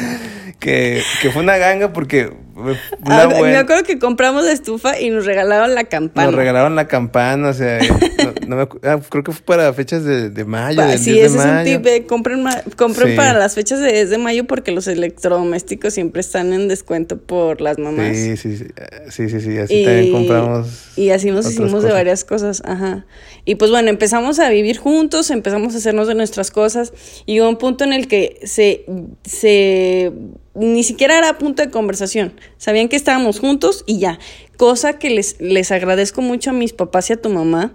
que, 0.60 1.02
que 1.20 1.30
fue 1.32 1.42
una 1.42 1.56
ganga 1.56 1.92
porque 1.92 2.32
Ah, 3.04 3.28
me 3.28 3.56
acuerdo 3.56 3.82
que 3.82 3.98
compramos 3.98 4.44
la 4.44 4.52
estufa 4.52 4.98
y 5.00 5.10
nos 5.10 5.26
regalaron 5.26 5.74
la 5.74 5.84
campana. 5.84 6.26
Nos 6.26 6.36
regalaron 6.36 6.76
la 6.76 6.86
campana, 6.86 7.48
o 7.48 7.52
sea, 7.52 7.78
no, 8.46 8.56
me, 8.56 8.62
ah, 8.62 9.00
creo 9.08 9.24
que 9.24 9.32
fue 9.32 9.42
para 9.42 9.72
fechas 9.72 10.04
de, 10.04 10.30
de 10.30 10.44
mayo. 10.44 10.80
sí, 10.98 11.18
ese 11.18 11.38
es 11.38 11.44
un 11.44 11.64
tip. 11.64 11.86
Eh, 11.86 12.06
compren, 12.06 12.44
compren 12.76 13.16
para 13.16 13.38
las 13.38 13.54
fechas 13.54 13.80
de 13.80 13.92
10 13.92 14.10
de 14.10 14.18
mayo 14.18 14.44
porque 14.46 14.72
los 14.72 14.86
electrodomésticos 14.86 15.94
siempre 15.94 16.20
están 16.20 16.52
en 16.52 16.68
descuento 16.68 17.18
por 17.18 17.60
las 17.60 17.78
mamás. 17.78 18.16
Sí, 18.16 18.36
sí, 18.36 18.56
sí, 18.56 18.66
sí, 19.10 19.28
sí, 19.28 19.40
sí. 19.40 19.58
así 19.58 19.84
también 19.84 20.12
compramos. 20.12 20.92
Y 20.96 21.10
así 21.10 21.30
nos 21.30 21.50
hicimos 21.50 21.82
de 21.82 21.92
varias 21.92 22.24
cosas, 22.24 22.62
ajá. 22.64 23.04
Y 23.44 23.56
pues 23.56 23.70
bueno, 23.70 23.88
empezamos 23.90 24.38
a 24.38 24.48
vivir 24.50 24.78
juntos, 24.78 25.30
empezamos 25.30 25.74
a 25.74 25.78
hacernos 25.78 26.06
de 26.06 26.14
nuestras 26.14 26.50
cosas 26.50 26.92
y 27.26 27.40
hubo 27.40 27.48
un 27.48 27.56
punto 27.56 27.84
en 27.84 27.92
el 27.92 28.06
que 28.06 28.38
se, 28.44 28.84
se 29.24 30.12
ni 30.54 30.82
siquiera 30.82 31.18
era 31.18 31.38
punto 31.38 31.62
de 31.62 31.70
conversación. 31.70 32.34
Sabían 32.58 32.88
que 32.88 32.96
estábamos 32.96 33.38
juntos 33.38 33.84
y 33.86 33.98
ya. 33.98 34.18
Cosa 34.56 34.98
que 34.98 35.10
les, 35.10 35.40
les 35.40 35.72
agradezco 35.72 36.20
mucho 36.22 36.50
a 36.50 36.52
mis 36.52 36.72
papás 36.72 37.10
y 37.10 37.14
a 37.14 37.16
tu 37.16 37.30
mamá, 37.30 37.72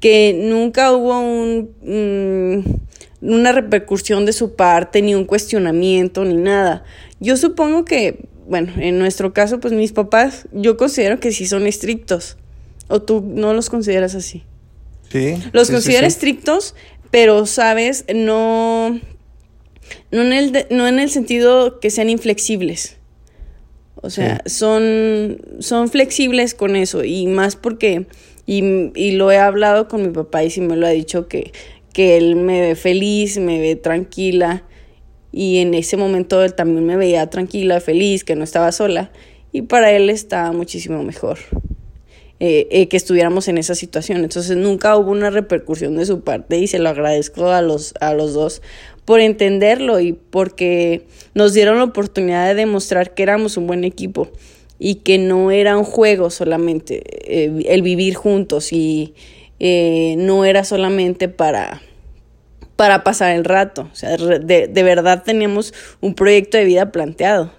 que 0.00 0.34
nunca 0.34 0.92
hubo 0.92 1.18
un, 1.20 2.80
una 3.20 3.52
repercusión 3.52 4.26
de 4.26 4.32
su 4.32 4.54
parte, 4.54 5.02
ni 5.02 5.14
un 5.14 5.24
cuestionamiento, 5.24 6.24
ni 6.24 6.36
nada. 6.36 6.84
Yo 7.20 7.36
supongo 7.36 7.84
que, 7.84 8.24
bueno, 8.46 8.72
en 8.78 8.98
nuestro 8.98 9.32
caso, 9.32 9.60
pues 9.60 9.72
mis 9.72 9.92
papás, 9.92 10.46
yo 10.52 10.76
considero 10.76 11.20
que 11.20 11.32
sí 11.32 11.46
son 11.46 11.66
estrictos. 11.66 12.36
¿O 12.88 13.00
tú 13.00 13.22
no 13.24 13.54
los 13.54 13.70
consideras 13.70 14.14
así? 14.14 14.42
Sí. 15.10 15.36
Los 15.52 15.70
considero 15.70 16.06
estrictos, 16.06 16.74
pero, 17.10 17.46
¿sabes? 17.46 18.04
No 18.12 19.00
no 20.10 20.22
en 20.22 20.32
el, 20.32 20.66
no 20.70 20.86
en 20.86 20.98
el 20.98 21.10
sentido 21.10 21.80
que 21.80 21.90
sean 21.90 22.10
inflexibles. 22.10 22.96
O 24.02 24.08
sea, 24.08 24.42
son, 24.46 25.38
son 25.58 25.88
flexibles 25.90 26.54
con 26.54 26.74
eso 26.74 27.04
y 27.04 27.26
más 27.26 27.56
porque, 27.56 28.06
y, 28.46 28.62
y, 28.94 29.12
lo 29.12 29.30
he 29.30 29.36
hablado 29.36 29.88
con 29.88 30.00
mi 30.02 30.08
papá 30.08 30.42
y 30.42 30.50
sí 30.50 30.62
me 30.62 30.76
lo 30.76 30.86
ha 30.86 30.90
dicho 30.90 31.28
que, 31.28 31.52
que 31.92 32.16
él 32.16 32.36
me 32.36 32.62
ve 32.62 32.76
feliz, 32.76 33.36
me 33.36 33.60
ve 33.60 33.76
tranquila 33.76 34.64
y 35.32 35.58
en 35.58 35.74
ese 35.74 35.98
momento 35.98 36.42
él 36.42 36.54
también 36.54 36.86
me 36.86 36.96
veía 36.96 37.28
tranquila, 37.28 37.80
feliz, 37.80 38.24
que 38.24 38.36
no 38.36 38.44
estaba 38.44 38.72
sola 38.72 39.12
y 39.52 39.62
para 39.62 39.92
él 39.92 40.08
estaba 40.08 40.52
muchísimo 40.52 41.02
mejor. 41.02 41.38
Eh, 42.42 42.68
eh, 42.70 42.88
que 42.88 42.96
estuviéramos 42.96 43.48
en 43.48 43.58
esa 43.58 43.74
situación. 43.74 44.24
Entonces 44.24 44.56
nunca 44.56 44.96
hubo 44.96 45.10
una 45.10 45.28
repercusión 45.28 45.98
de 45.98 46.06
su 46.06 46.22
parte 46.22 46.56
y 46.56 46.68
se 46.68 46.78
lo 46.78 46.88
agradezco 46.88 47.50
a 47.50 47.60
los, 47.60 47.92
a 48.00 48.14
los 48.14 48.32
dos 48.32 48.62
por 49.10 49.18
entenderlo 49.18 49.98
y 49.98 50.12
porque 50.12 51.04
nos 51.34 51.52
dieron 51.52 51.78
la 51.78 51.82
oportunidad 51.82 52.46
de 52.46 52.54
demostrar 52.54 53.12
que 53.12 53.24
éramos 53.24 53.56
un 53.56 53.66
buen 53.66 53.82
equipo 53.82 54.30
y 54.78 55.00
que 55.02 55.18
no 55.18 55.50
era 55.50 55.76
un 55.76 55.82
juego 55.82 56.30
solamente 56.30 57.02
eh, 57.24 57.64
el 57.66 57.82
vivir 57.82 58.14
juntos 58.14 58.72
y 58.72 59.16
no 60.16 60.44
era 60.44 60.62
solamente 60.62 61.28
para 61.28 61.82
para 62.76 63.02
pasar 63.02 63.32
el 63.32 63.44
rato. 63.44 63.88
O 63.92 63.96
sea, 63.96 64.16
de, 64.16 64.68
de 64.68 64.82
verdad 64.84 65.24
teníamos 65.24 65.74
un 66.00 66.14
proyecto 66.14 66.56
de 66.56 66.64
vida 66.64 66.92
planteado, 66.92 67.50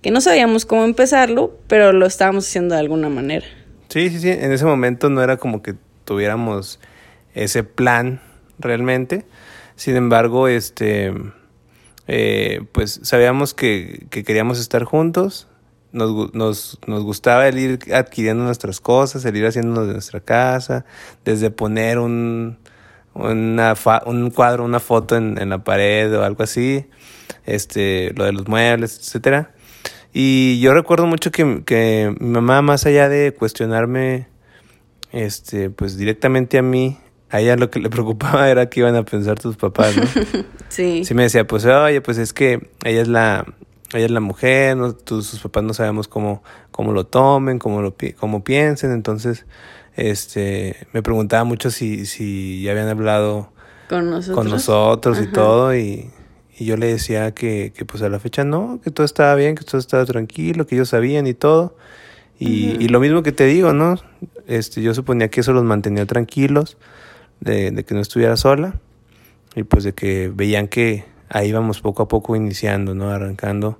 que 0.00 0.10
no 0.10 0.22
sabíamos 0.22 0.64
cómo 0.64 0.84
empezarlo, 0.84 1.54
pero 1.68 1.92
lo 1.92 2.06
estábamos 2.06 2.48
haciendo 2.48 2.76
de 2.76 2.80
alguna 2.80 3.10
manera. 3.10 3.44
Sí, 3.90 4.08
sí, 4.08 4.20
sí. 4.20 4.30
En 4.30 4.52
ese 4.52 4.64
momento 4.64 5.10
no 5.10 5.22
era 5.22 5.36
como 5.36 5.60
que 5.60 5.74
tuviéramos 6.06 6.80
ese 7.34 7.62
plan 7.62 8.22
realmente. 8.58 9.26
Sin 9.76 9.96
embargo, 9.96 10.48
este, 10.48 11.12
eh, 12.06 12.60
pues 12.72 13.00
sabíamos 13.02 13.54
que, 13.54 14.06
que, 14.10 14.24
queríamos 14.24 14.60
estar 14.60 14.84
juntos. 14.84 15.48
Nos, 15.92 16.34
nos, 16.34 16.78
nos, 16.86 17.02
gustaba 17.04 17.46
el 17.46 17.58
ir 17.58 17.78
adquiriendo 17.94 18.44
nuestras 18.44 18.80
cosas, 18.80 19.24
el 19.24 19.36
ir 19.36 19.46
haciéndonos 19.46 19.86
de 19.86 19.92
nuestra 19.92 20.20
casa, 20.20 20.84
desde 21.24 21.50
poner 21.50 21.98
un, 21.98 22.58
un 23.14 24.32
cuadro, 24.34 24.64
una 24.64 24.80
foto 24.80 25.16
en, 25.16 25.38
en 25.38 25.50
la 25.50 25.62
pared 25.62 26.12
o 26.16 26.24
algo 26.24 26.42
así, 26.42 26.86
este, 27.46 28.12
lo 28.16 28.24
de 28.24 28.32
los 28.32 28.48
muebles, 28.48 28.98
etcétera. 28.98 29.52
Y 30.12 30.60
yo 30.60 30.74
recuerdo 30.74 31.06
mucho 31.06 31.32
que, 31.32 31.64
que 31.64 32.14
mi 32.20 32.28
mamá, 32.28 32.62
más 32.62 32.86
allá 32.86 33.08
de 33.08 33.34
cuestionarme, 33.34 34.28
este, 35.10 35.70
pues 35.70 35.96
directamente 35.96 36.58
a 36.58 36.62
mí, 36.62 36.98
a 37.34 37.40
ella 37.40 37.56
lo 37.56 37.68
que 37.68 37.80
le 37.80 37.90
preocupaba 37.90 38.48
era 38.48 38.70
que 38.70 38.80
iban 38.80 38.94
a 38.94 39.04
pensar 39.04 39.40
tus 39.40 39.56
papás, 39.56 39.96
¿no? 39.96 40.04
sí. 40.68 41.04
Sí 41.04 41.14
me 41.14 41.24
decía, 41.24 41.46
pues, 41.46 41.64
oye, 41.64 42.00
pues 42.00 42.16
es 42.18 42.32
que 42.32 42.70
ella 42.84 43.02
es 43.02 43.08
la, 43.08 43.44
ella 43.92 44.04
es 44.04 44.10
la 44.12 44.20
mujer, 44.20 44.76
¿no? 44.76 44.96
sus 45.04 45.40
papás 45.40 45.64
no 45.64 45.74
sabemos 45.74 46.06
cómo, 46.06 46.44
cómo 46.70 46.92
lo 46.92 47.06
tomen, 47.06 47.58
cómo 47.58 47.82
lo 47.82 47.96
cómo 48.18 48.44
piensen, 48.44 48.92
entonces, 48.92 49.46
este, 49.96 50.76
me 50.92 51.02
preguntaba 51.02 51.42
mucho 51.42 51.72
si, 51.72 52.06
si 52.06 52.62
ya 52.62 52.70
habían 52.70 52.88
hablado 52.88 53.50
con 53.88 54.10
nosotros, 54.10 54.36
con 54.36 54.48
nosotros 54.48 55.20
y 55.20 55.26
todo, 55.26 55.74
y, 55.74 56.10
y 56.56 56.66
yo 56.66 56.76
le 56.76 56.86
decía 56.86 57.32
que, 57.34 57.72
que, 57.74 57.84
pues 57.84 58.00
a 58.04 58.08
la 58.08 58.20
fecha 58.20 58.44
no, 58.44 58.80
que 58.82 58.92
todo 58.92 59.04
estaba 59.04 59.34
bien, 59.34 59.56
que 59.56 59.64
todo 59.64 59.78
estaba 59.78 60.04
tranquilo, 60.04 60.68
que 60.68 60.76
ellos 60.76 60.90
sabían 60.90 61.26
y 61.26 61.34
todo. 61.34 61.76
Y, 62.38 62.76
y 62.80 62.88
lo 62.88 62.98
mismo 62.98 63.22
que 63.22 63.30
te 63.30 63.44
digo, 63.44 63.72
¿no? 63.72 63.96
Este, 64.48 64.82
yo 64.82 64.92
suponía 64.92 65.28
que 65.28 65.40
eso 65.40 65.52
los 65.52 65.62
mantenía 65.62 66.04
tranquilos, 66.04 66.76
de, 67.44 67.70
de, 67.70 67.84
que 67.84 67.94
no 67.94 68.00
estuviera 68.00 68.36
sola, 68.36 68.80
y 69.54 69.62
pues 69.62 69.84
de 69.84 69.92
que 69.92 70.32
veían 70.34 70.68
que 70.68 71.04
ahí 71.28 71.48
íbamos 71.48 71.80
poco 71.80 72.02
a 72.02 72.08
poco 72.08 72.36
iniciando, 72.36 72.94
¿no? 72.94 73.10
Arrancando 73.10 73.78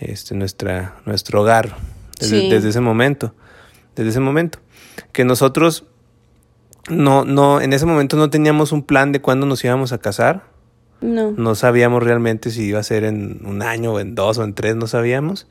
este, 0.00 0.34
nuestra, 0.34 0.96
nuestro 1.04 1.42
hogar 1.42 1.76
desde, 2.18 2.40
sí. 2.40 2.50
desde 2.50 2.70
ese 2.70 2.80
momento, 2.80 3.34
desde 3.94 4.10
ese 4.10 4.20
momento. 4.20 4.58
Que 5.12 5.24
nosotros 5.24 5.84
no, 6.88 7.24
no, 7.24 7.60
en 7.60 7.72
ese 7.72 7.86
momento 7.86 8.16
no 8.16 8.30
teníamos 8.30 8.72
un 8.72 8.82
plan 8.82 9.12
de 9.12 9.20
cuándo 9.20 9.46
nos 9.46 9.64
íbamos 9.64 9.92
a 9.92 9.98
casar. 9.98 10.44
No. 11.00 11.32
No 11.32 11.54
sabíamos 11.54 12.02
realmente 12.02 12.50
si 12.50 12.64
iba 12.64 12.80
a 12.80 12.82
ser 12.82 13.04
en 13.04 13.44
un 13.44 13.62
año 13.62 13.92
o 13.92 14.00
en 14.00 14.14
dos 14.14 14.38
o 14.38 14.44
en 14.44 14.54
tres, 14.54 14.76
no 14.76 14.86
sabíamos. 14.86 15.46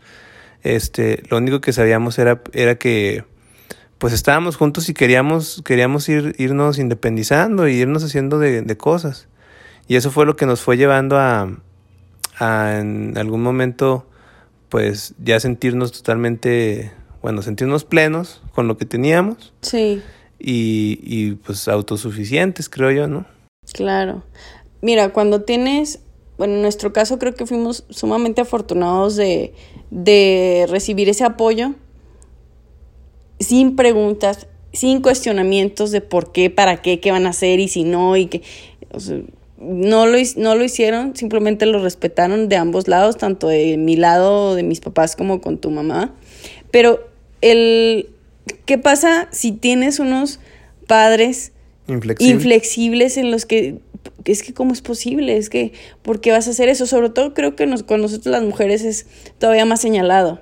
Este, 0.63 1.21
lo 1.29 1.37
único 1.37 1.61
que 1.61 1.73
sabíamos 1.73 2.17
era, 2.17 2.41
era 2.53 2.75
que 2.75 3.23
pues 3.97 4.13
estábamos 4.13 4.57
juntos 4.57 4.89
y 4.89 4.93
queríamos, 4.93 5.61
queríamos 5.63 6.07
ir, 6.09 6.35
irnos 6.37 6.79
independizando 6.79 7.67
y 7.67 7.75
irnos 7.75 8.03
haciendo 8.03 8.39
de, 8.39 8.61
de 8.61 8.77
cosas. 8.77 9.27
Y 9.87 9.95
eso 9.95 10.11
fue 10.11 10.25
lo 10.25 10.35
que 10.35 10.45
nos 10.45 10.61
fue 10.61 10.77
llevando 10.77 11.17
a, 11.17 11.49
a 12.39 12.79
en 12.79 13.17
algún 13.17 13.41
momento 13.41 14.07
pues 14.69 15.13
ya 15.23 15.39
sentirnos 15.39 15.91
totalmente, 15.91 16.91
bueno, 17.21 17.41
sentirnos 17.41 17.85
plenos 17.85 18.41
con 18.53 18.67
lo 18.67 18.77
que 18.77 18.85
teníamos. 18.85 19.53
Sí. 19.61 20.01
Y, 20.39 20.99
y 21.01 21.35
pues 21.35 21.67
autosuficientes, 21.67 22.67
creo 22.67 22.91
yo, 22.91 23.07
¿no? 23.07 23.25
Claro. 23.73 24.23
Mira, 24.81 25.13
cuando 25.13 25.43
tienes, 25.43 25.99
bueno, 26.37 26.55
en 26.55 26.61
nuestro 26.61 26.91
caso 26.91 27.19
creo 27.19 27.35
que 27.35 27.45
fuimos 27.45 27.85
sumamente 27.89 28.41
afortunados 28.41 29.15
de, 29.15 29.53
de 29.91 30.65
recibir 30.69 31.07
ese 31.07 31.23
apoyo 31.23 31.75
sin 33.45 33.75
preguntas, 33.75 34.47
sin 34.73 35.01
cuestionamientos 35.01 35.91
de 35.91 36.01
por 36.01 36.31
qué, 36.31 36.49
para 36.49 36.81
qué, 36.81 36.99
qué 36.99 37.11
van 37.11 37.25
a 37.25 37.29
hacer 37.29 37.59
y 37.59 37.67
si 37.67 37.83
no, 37.83 38.17
y 38.17 38.27
que 38.27 38.41
o 38.91 38.99
sea, 38.99 39.19
no, 39.57 40.05
lo, 40.05 40.17
no 40.37 40.55
lo 40.55 40.63
hicieron, 40.63 41.15
simplemente 41.15 41.65
lo 41.65 41.81
respetaron 41.81 42.49
de 42.49 42.57
ambos 42.57 42.87
lados, 42.87 43.17
tanto 43.17 43.47
de 43.47 43.77
mi 43.77 43.95
lado, 43.95 44.55
de 44.55 44.63
mis 44.63 44.79
papás, 44.79 45.15
como 45.15 45.41
con 45.41 45.57
tu 45.57 45.71
mamá. 45.71 46.13
Pero 46.71 47.07
el, 47.41 48.09
¿qué 48.65 48.77
pasa 48.77 49.27
si 49.31 49.51
tienes 49.51 49.99
unos 49.99 50.39
padres 50.87 51.51
Inflexible. 51.87 52.33
inflexibles 52.33 53.17
en 53.17 53.31
los 53.31 53.45
que 53.45 53.79
es 54.25 54.41
que 54.41 54.53
cómo 54.53 54.73
es 54.73 54.81
posible, 54.81 55.37
es 55.37 55.49
que 55.49 55.73
¿por 56.01 56.19
qué 56.19 56.31
vas 56.31 56.47
a 56.47 56.51
hacer 56.51 56.67
eso? 56.67 56.85
Sobre 56.85 57.09
todo 57.09 57.33
creo 57.33 57.55
que 57.55 57.67
nos, 57.67 57.83
con 57.83 58.01
nosotros 58.01 58.31
las 58.31 58.43
mujeres 58.43 58.83
es 58.83 59.05
todavía 59.37 59.65
más 59.65 59.81
señalado. 59.81 60.41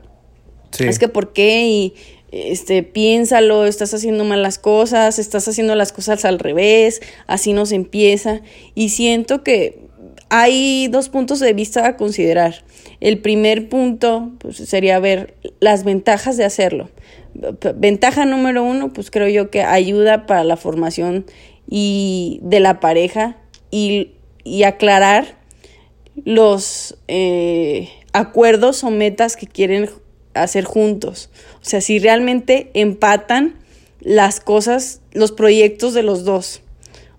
Sí. 0.71 0.85
Es 0.85 0.99
que 0.99 1.07
¿por 1.07 1.33
qué? 1.33 1.67
Y 1.67 1.93
este, 2.33 2.81
piénsalo, 2.81 3.65
estás 3.65 3.93
haciendo 3.93 4.23
mal 4.23 4.41
las 4.41 4.57
cosas, 4.57 5.19
estás 5.19 5.47
haciendo 5.47 5.75
las 5.75 5.91
cosas 5.91 6.25
al 6.25 6.39
revés, 6.39 7.01
así 7.27 7.53
no 7.53 7.67
se 7.67 7.75
empieza. 7.75 8.41
Y 8.73 8.89
siento 8.89 9.43
que 9.43 9.83
hay 10.29 10.87
dos 10.87 11.09
puntos 11.09 11.39
de 11.39 11.53
vista 11.53 11.85
a 11.85 11.95
considerar. 11.95 12.65
El 13.01 13.19
primer 13.19 13.69
punto 13.69 14.31
pues, 14.39 14.57
sería 14.57 14.97
ver 14.97 15.35
las 15.59 15.83
ventajas 15.83 16.35
de 16.37 16.45
hacerlo. 16.45 16.89
Ventaja 17.75 18.25
número 18.25 18.63
uno, 18.63 18.93
pues 18.93 19.11
creo 19.11 19.27
yo 19.27 19.51
que 19.51 19.61
ayuda 19.61 20.25
para 20.25 20.43
la 20.43 20.57
formación 20.57 21.25
y 21.69 22.39
de 22.41 22.59
la 22.59 22.79
pareja 22.79 23.37
y, 23.69 24.13
y 24.43 24.63
aclarar 24.63 25.37
los 26.25 26.97
eh, 27.07 27.89
acuerdos 28.11 28.83
o 28.83 28.91
metas 28.91 29.35
que 29.35 29.47
quieren 29.47 29.89
hacer 30.33 30.63
juntos. 30.63 31.29
O 31.61 31.65
sea, 31.65 31.81
si 31.81 31.99
realmente 31.99 32.71
empatan 32.73 33.55
las 33.99 34.39
cosas, 34.39 35.01
los 35.11 35.31
proyectos 35.31 35.93
de 35.93 36.03
los 36.03 36.25
dos. 36.25 36.61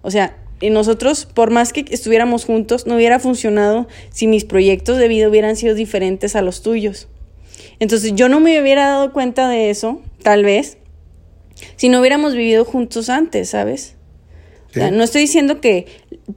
O 0.02 0.10
sea, 0.10 0.36
y 0.60 0.70
nosotros, 0.70 1.26
por 1.26 1.50
más 1.50 1.72
que 1.72 1.84
estuviéramos 1.90 2.44
juntos, 2.44 2.86
no 2.86 2.96
hubiera 2.96 3.18
funcionado 3.18 3.88
si 4.10 4.26
mis 4.26 4.44
proyectos 4.44 4.98
de 4.98 5.08
vida 5.08 5.28
hubieran 5.28 5.56
sido 5.56 5.74
diferentes 5.74 6.36
a 6.36 6.42
los 6.42 6.62
tuyos. 6.62 7.08
Entonces 7.80 8.12
yo 8.14 8.28
no 8.28 8.40
me 8.40 8.60
hubiera 8.60 8.88
dado 8.88 9.12
cuenta 9.12 9.48
de 9.48 9.70
eso, 9.70 10.00
tal 10.22 10.44
vez, 10.44 10.78
si 11.76 11.88
no 11.88 12.00
hubiéramos 12.00 12.34
vivido 12.34 12.64
juntos 12.64 13.10
antes, 13.10 13.50
¿sabes? 13.50 13.94
Sí. 14.72 14.80
O 14.80 14.82
sea, 14.82 14.90
no 14.90 15.04
estoy 15.04 15.22
diciendo 15.22 15.60
que 15.60 15.86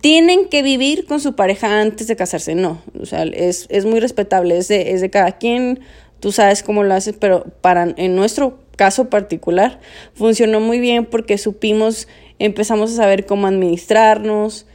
tienen 0.02 0.48
que 0.50 0.62
vivir 0.62 1.06
con 1.06 1.20
su 1.20 1.36
pareja 1.36 1.82
antes 1.82 2.08
de 2.08 2.16
casarse, 2.16 2.56
no. 2.56 2.82
O 3.00 3.06
sea, 3.06 3.24
es, 3.24 3.68
es 3.70 3.86
muy 3.86 4.00
respetable, 4.00 4.58
es 4.58 4.68
de, 4.68 4.92
es 4.92 5.02
de 5.02 5.10
cada 5.10 5.38
quien, 5.38 5.80
tú 6.20 6.32
sabes 6.32 6.64
cómo 6.64 6.84
lo 6.84 6.94
haces, 6.94 7.16
pero 7.20 7.46
para, 7.62 7.94
en 7.98 8.16
nuestro 8.16 8.60
caso 8.76 9.10
particular 9.10 9.80
funcionó 10.14 10.60
muy 10.60 10.80
bien 10.80 11.06
porque 11.06 11.38
supimos, 11.38 12.08
empezamos 12.40 12.94
a 12.94 12.96
saber 12.96 13.26
cómo 13.26 13.48
administrarnos, 13.48 14.66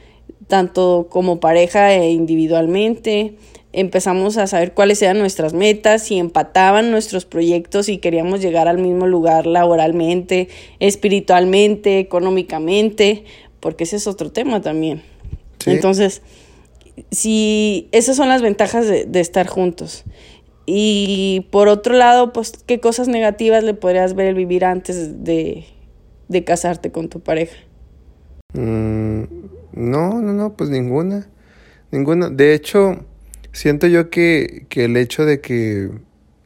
tanto 0.47 1.07
como 1.09 1.39
pareja 1.39 1.93
e 1.93 2.11
individualmente, 2.11 3.35
empezamos 3.71 4.37
a 4.37 4.45
saber 4.45 4.73
cuáles 4.73 5.01
eran 5.01 5.17
nuestras 5.17 5.53
metas, 5.53 6.03
si 6.03 6.17
empataban 6.17 6.91
nuestros 6.91 7.25
proyectos 7.25 7.89
y 7.89 7.97
queríamos 7.97 8.41
llegar 8.41 8.67
al 8.67 8.77
mismo 8.77 9.07
lugar 9.07 9.47
laboralmente, 9.47 10.49
espiritualmente, 10.79 11.99
económicamente, 11.99 13.23
porque 13.59 13.85
ese 13.85 13.95
es 13.95 14.05
otro 14.05 14.31
tema 14.31 14.61
también. 14.61 15.01
¿Sí? 15.59 15.71
Entonces, 15.71 16.21
si 17.09 17.87
esas 17.91 18.15
son 18.15 18.29
las 18.29 18.41
ventajas 18.41 18.87
de, 18.87 19.05
de 19.05 19.19
estar 19.19 19.47
juntos. 19.47 20.03
Y 20.65 21.47
por 21.51 21.67
otro 21.67 21.93
lado, 21.93 22.31
pues, 22.31 22.53
¿qué 22.65 22.79
cosas 22.79 23.07
negativas 23.07 23.63
le 23.63 23.73
podrías 23.73 24.15
ver 24.15 24.27
el 24.27 24.35
vivir 24.35 24.63
antes 24.63 25.23
de, 25.23 25.65
de 26.29 26.43
casarte 26.43 26.91
con 26.91 27.09
tu 27.09 27.19
pareja? 27.19 27.55
Mm, 28.53 29.23
no, 29.73 30.21
no, 30.21 30.33
no, 30.33 30.53
pues 30.53 30.69
ninguna. 30.69 31.27
Ninguna. 31.91 32.29
De 32.29 32.53
hecho, 32.53 33.05
siento 33.51 33.87
yo 33.87 34.09
que, 34.09 34.65
que 34.69 34.85
el 34.85 34.95
hecho 34.95 35.25
de 35.25 35.41
que, 35.41 35.89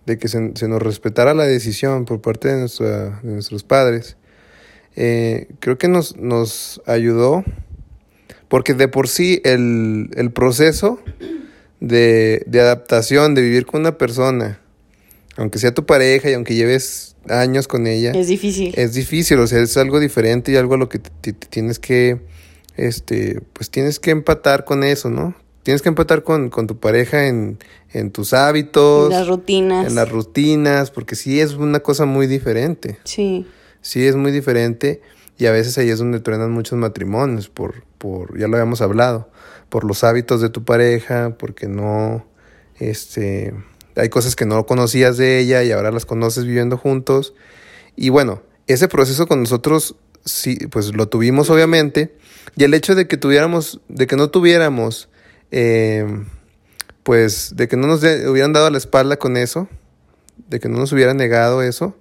de 0.05 0.17
que 0.17 0.27
se, 0.27 0.51
se, 0.55 0.67
nos 0.67 0.81
respetara 0.81 1.33
la 1.33 1.45
decisión 1.45 2.05
por 2.05 2.21
parte 2.21 2.47
de, 2.47 2.59
nuestra, 2.59 3.19
de 3.21 3.33
nuestros 3.33 3.63
padres, 3.63 4.17
eh, 4.95 5.47
creo 5.59 5.77
que 5.77 5.87
nos, 5.87 6.17
nos 6.17 6.81
ayudó, 6.87 7.43
porque 8.47 8.73
de 8.73 8.87
por 8.87 9.07
sí 9.07 9.41
el, 9.43 10.09
el 10.15 10.31
proceso 10.31 10.99
de, 11.79 12.43
de 12.47 12.59
adaptación, 12.59 13.35
de 13.35 13.41
vivir 13.41 13.65
con 13.65 13.81
una 13.81 13.97
persona, 13.97 14.59
aunque 15.35 15.59
sea 15.59 15.73
tu 15.73 15.85
pareja 15.85 16.29
y 16.29 16.33
aunque 16.33 16.55
lleves 16.55 17.15
años 17.29 17.67
con 17.67 17.87
ella. 17.87 18.11
Es 18.11 18.27
difícil. 18.27 18.73
Es 18.77 18.93
difícil, 18.93 19.39
o 19.39 19.47
sea, 19.47 19.61
es 19.61 19.77
algo 19.77 19.99
diferente 19.99 20.51
y 20.51 20.55
algo 20.55 20.75
a 20.75 20.77
lo 20.77 20.89
que 20.89 20.99
te, 20.99 21.33
te 21.33 21.47
tienes 21.47 21.79
que, 21.79 22.19
este, 22.75 23.41
pues 23.53 23.69
tienes 23.69 23.99
que 23.99 24.11
empatar 24.11 24.65
con 24.65 24.83
eso, 24.83 25.09
¿no? 25.09 25.35
Tienes 25.63 25.81
que 25.81 25.89
empatar 25.89 26.23
con, 26.23 26.49
con 26.49 26.65
tu 26.65 26.79
pareja 26.79 27.27
en, 27.27 27.59
en 27.91 28.11
tus 28.11 28.33
hábitos. 28.33 29.11
En 29.11 29.19
las 29.19 29.27
rutinas. 29.27 29.87
En 29.87 29.95
las 29.95 30.09
rutinas, 30.09 30.91
porque 30.91 31.15
sí 31.15 31.41
es 31.41 31.55
una 31.55 31.81
cosa 31.81 32.05
muy 32.05 32.25
diferente. 32.25 32.99
Sí. 33.03 33.45
Sí 33.81 34.05
es 34.05 34.15
muy 34.15 34.31
diferente 34.31 35.01
y 35.37 35.45
a 35.45 35.51
veces 35.51 35.77
ahí 35.77 35.89
es 35.89 35.99
donde 35.99 36.19
truenan 36.19 36.51
muchos 36.51 36.79
matrimonios, 36.79 37.49
por, 37.49 37.83
por, 37.97 38.37
ya 38.39 38.47
lo 38.47 38.55
habíamos 38.55 38.81
hablado, 38.81 39.29
por 39.69 39.83
los 39.83 40.03
hábitos 40.03 40.41
de 40.41 40.49
tu 40.49 40.63
pareja, 40.63 41.35
porque 41.37 41.67
no, 41.67 42.25
este, 42.79 43.53
hay 43.95 44.09
cosas 44.09 44.35
que 44.35 44.45
no 44.45 44.65
conocías 44.65 45.17
de 45.17 45.39
ella 45.39 45.63
y 45.63 45.71
ahora 45.71 45.91
las 45.91 46.05
conoces 46.05 46.45
viviendo 46.45 46.77
juntos. 46.77 47.33
Y 47.95 48.09
bueno, 48.09 48.43
ese 48.67 48.87
proceso 48.87 49.27
con 49.27 49.41
nosotros, 49.41 49.95
sí, 50.25 50.57
pues 50.69 50.95
lo 50.95 51.07
tuvimos 51.07 51.49
obviamente, 51.49 52.15
y 52.55 52.63
el 52.63 52.73
hecho 52.73 52.95
de 52.95 53.07
que 53.07 53.17
tuviéramos, 53.17 53.81
de 53.87 54.07
que 54.07 54.15
no 54.15 54.29
tuviéramos, 54.29 55.09
eh, 55.51 56.05
pues, 57.03 57.55
de 57.55 57.67
que 57.67 57.77
no 57.77 57.87
nos 57.87 58.01
hubieran 58.03 58.53
dado 58.53 58.69
la 58.69 58.77
espalda 58.77 59.17
con 59.17 59.37
eso, 59.37 59.67
de 60.49 60.59
que 60.59 60.69
no 60.69 60.77
nos 60.77 60.91
hubieran 60.91 61.17
negado 61.17 61.61
eso, 61.61 61.95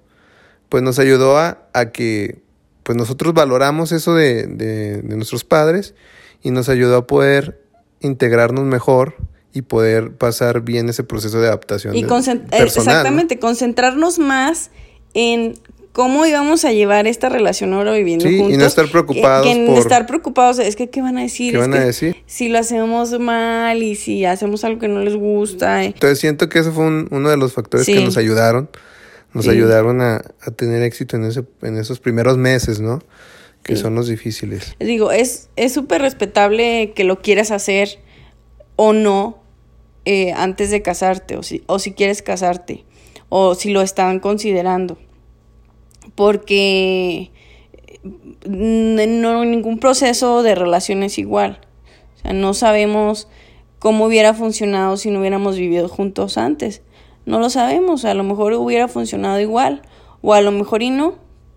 pues 0.68 0.82
nos 0.82 0.98
ayudó 0.98 1.38
a, 1.38 1.68
a 1.72 1.90
que 1.90 2.42
pues 2.82 2.96
nosotros 2.96 3.34
valoramos 3.34 3.90
eso 3.92 4.14
de, 4.14 4.46
de, 4.46 5.02
de, 5.02 5.16
nuestros 5.16 5.44
padres 5.44 5.94
y 6.42 6.50
nos 6.50 6.68
ayudó 6.68 6.96
a 6.96 7.06
poder 7.06 7.60
integrarnos 8.00 8.64
mejor 8.64 9.16
y 9.52 9.62
poder 9.62 10.12
pasar 10.12 10.60
bien 10.60 10.88
ese 10.88 11.02
proceso 11.02 11.40
de 11.40 11.48
adaptación. 11.48 11.96
Y 11.96 12.02
de, 12.02 12.08
personal, 12.08 12.46
exactamente, 12.52 13.36
¿no? 13.36 13.40
concentrarnos 13.40 14.18
más 14.18 14.70
en 15.14 15.54
cómo 15.92 16.26
íbamos 16.26 16.66
a 16.66 16.72
llevar 16.72 17.06
esta 17.06 17.30
relación 17.30 17.72
ahora 17.72 17.92
viviendo 17.92 18.26
sí, 18.28 18.36
juntos. 18.36 18.54
Y 18.54 18.58
no 18.58 18.66
estar 18.66 18.86
preocupados. 18.90 19.46
Que, 19.46 19.54
que 19.54 19.66
por... 19.66 19.78
estar 19.78 20.04
preocupados, 20.06 20.58
es 20.58 20.76
que, 20.76 20.90
¿qué 20.90 21.00
van 21.00 21.16
a 21.16 21.22
decir? 21.22 21.52
¿Qué 21.52 21.56
es 21.56 21.62
van 21.62 21.72
que 21.72 21.78
a 21.78 21.84
decir? 21.86 22.16
Si 22.26 22.50
lo 22.50 22.58
hacemos 22.58 23.18
mal 23.18 23.82
y 23.82 23.94
si 23.94 24.26
hacemos 24.26 24.62
algo 24.64 24.78
que 24.78 24.88
no 24.88 25.00
les 25.00 25.16
gusta. 25.16 25.84
Eh. 25.84 25.86
Entonces 25.86 26.18
siento 26.18 26.50
que 26.50 26.58
ese 26.58 26.70
fue 26.70 26.84
un, 26.84 27.08
uno 27.10 27.30
de 27.30 27.38
los 27.38 27.54
factores 27.54 27.86
Sí. 27.86 27.94
que 27.94 28.04
nos 28.04 28.18
ayudaron. 28.18 28.68
Nos 29.32 29.46
Sí. 29.46 29.50
ayudaron 29.52 30.02
a, 30.02 30.16
a 30.16 30.50
tener 30.50 30.82
éxito 30.82 31.16
en, 31.16 31.24
ese, 31.24 31.44
en 31.62 31.78
esos 31.78 31.98
primeros 31.98 32.36
meses, 32.36 32.78
¿no? 32.78 32.98
Que 33.66 33.76
son 33.76 33.94
los 33.94 34.08
difíciles. 34.08 34.76
Digo, 34.78 35.10
es 35.10 35.50
es 35.56 35.72
súper 35.72 36.00
respetable 36.00 36.92
que 36.94 37.04
lo 37.04 37.20
quieras 37.20 37.50
hacer 37.50 37.98
o 38.76 38.92
no 38.92 39.38
eh, 40.04 40.32
antes 40.32 40.70
de 40.70 40.82
casarte 40.82 41.36
o 41.36 41.42
si, 41.42 41.64
o 41.66 41.78
si 41.78 41.92
quieres 41.92 42.22
casarte 42.22 42.84
o 43.28 43.54
si 43.54 43.70
lo 43.70 43.82
están 43.82 44.20
considerando. 44.20 44.98
Porque 46.14 47.30
no 48.48 49.44
ningún 49.44 49.78
proceso 49.78 50.42
de 50.42 50.54
relación 50.54 51.02
es 51.02 51.18
igual. 51.18 51.60
O 52.14 52.18
sea, 52.22 52.32
no 52.32 52.54
sabemos 52.54 53.28
cómo 53.78 54.06
hubiera 54.06 54.34
funcionado 54.34 54.96
si 54.96 55.10
no 55.10 55.20
hubiéramos 55.20 55.56
vivido 55.56 55.88
juntos 55.88 56.38
antes. 56.38 56.82
No 57.24 57.40
lo 57.40 57.50
sabemos, 57.50 58.04
a 58.04 58.14
lo 58.14 58.22
mejor 58.22 58.52
hubiera 58.52 58.86
funcionado 58.86 59.40
igual 59.40 59.82
o 60.22 60.34
a 60.34 60.40
lo 60.40 60.52
mejor 60.52 60.82
y 60.82 60.90
no, 60.90 61.16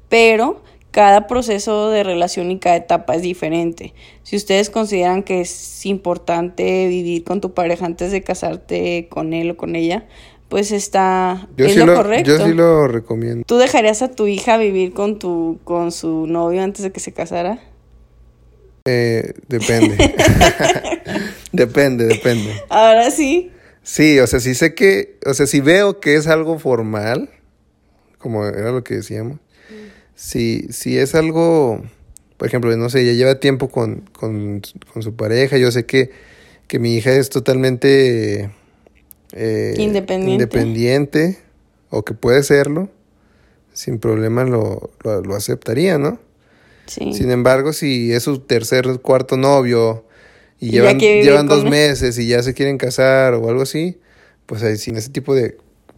pero 0.10 0.64
cada 0.92 1.28
proceso 1.28 1.90
de 1.90 2.04
relación 2.04 2.52
y 2.52 2.60
cada 2.60 2.76
etapa 2.76 3.16
es 3.16 3.22
diferente. 3.22 3.94
Si 4.24 4.36
ustedes 4.36 4.70
consideran 4.70 5.24
que 5.24 5.42
es 5.42 5.86
importante 5.86 6.88
vivir 6.88 7.24
con 7.24 7.42
tu 7.42 7.54
pareja 7.54 7.86
antes 7.86 8.12
de 8.12 8.24
casarte 8.24 9.08
con 9.10 9.34
él 9.34 9.52
o 9.52 9.58
con 9.58 9.76
ella, 9.76 10.08
pues 10.50 10.72
está 10.72 11.48
yo 11.56 11.66
es 11.66 11.76
lo, 11.78 11.96
correcto. 11.96 12.38
Yo 12.38 12.46
sí 12.46 12.54
lo 12.54 12.88
recomiendo. 12.88 13.44
¿Tú 13.46 13.58
dejarías 13.58 14.02
a 14.02 14.12
tu 14.12 14.28
hija 14.28 14.58
vivir 14.58 14.94
con 14.94 15.20
tu 15.20 15.60
con 15.64 15.92
su 15.92 16.26
novio 16.26 16.64
antes 16.64 16.84
de 16.84 16.92
que 16.92 17.00
se 17.00 17.14
casara? 17.14 17.60
Eh, 18.86 19.34
depende. 19.48 19.96
depende, 21.52 22.06
depende. 22.06 22.64
Ahora 22.70 23.12
sí. 23.12 23.52
Sí, 23.84 24.20
o 24.20 24.28
sea, 24.28 24.40
si 24.40 24.56
sé 24.56 24.74
que, 24.74 25.20
o 25.26 25.34
sea, 25.34 25.46
si 25.46 25.62
veo 25.62 26.00
que 26.00 26.16
es 26.16 26.28
algo 26.28 26.60
formal, 26.60 27.30
como 28.18 28.46
era 28.46 28.72
lo 28.72 28.84
que 28.84 28.96
decíamos, 28.96 29.40
si, 30.20 30.68
si 30.70 30.98
es 30.98 31.16
algo, 31.16 31.82
por 32.36 32.48
ejemplo, 32.48 32.76
no 32.76 32.90
sé, 32.90 33.06
ya 33.06 33.14
lleva 33.14 33.40
tiempo 33.40 33.70
con, 33.70 34.04
con, 34.12 34.62
con 34.92 35.02
su 35.02 35.16
pareja, 35.16 35.58
yo 35.58 35.72
sé 35.72 35.86
que, 35.86 36.12
que 36.68 36.78
mi 36.78 36.96
hija 36.96 37.14
es 37.14 37.30
totalmente 37.30 38.52
eh, 39.32 39.76
independiente. 39.78 40.32
independiente 40.34 41.40
o 41.90 42.04
que 42.04 42.14
puede 42.14 42.44
serlo, 42.44 42.90
sin 43.72 43.98
problema 43.98 44.44
lo, 44.44 44.92
lo, 45.06 45.36
aceptaría, 45.36 45.98
¿no? 45.98 46.20
Sí. 46.86 47.14
Sin 47.14 47.32
embargo, 47.32 47.72
si 47.72 48.12
es 48.12 48.24
su 48.24 48.40
tercer, 48.40 49.00
cuarto 49.02 49.38
novio 49.38 50.04
y, 50.60 50.72
llevan, 50.72 51.00
llevan 51.00 51.48
dos 51.48 51.64
meses 51.64 52.20
y 52.20 52.28
ya 52.28 52.44
se 52.44 52.54
quieren 52.54 52.78
casar 52.78 53.36
o 53.36 53.48
algo 53.48 53.62
así, 53.62 54.00
pues 54.48 54.64
ahí 54.64 54.76
sin 54.76 54.98
ese 54.98 55.12
tipo 55.12 55.34
de, 55.34 55.56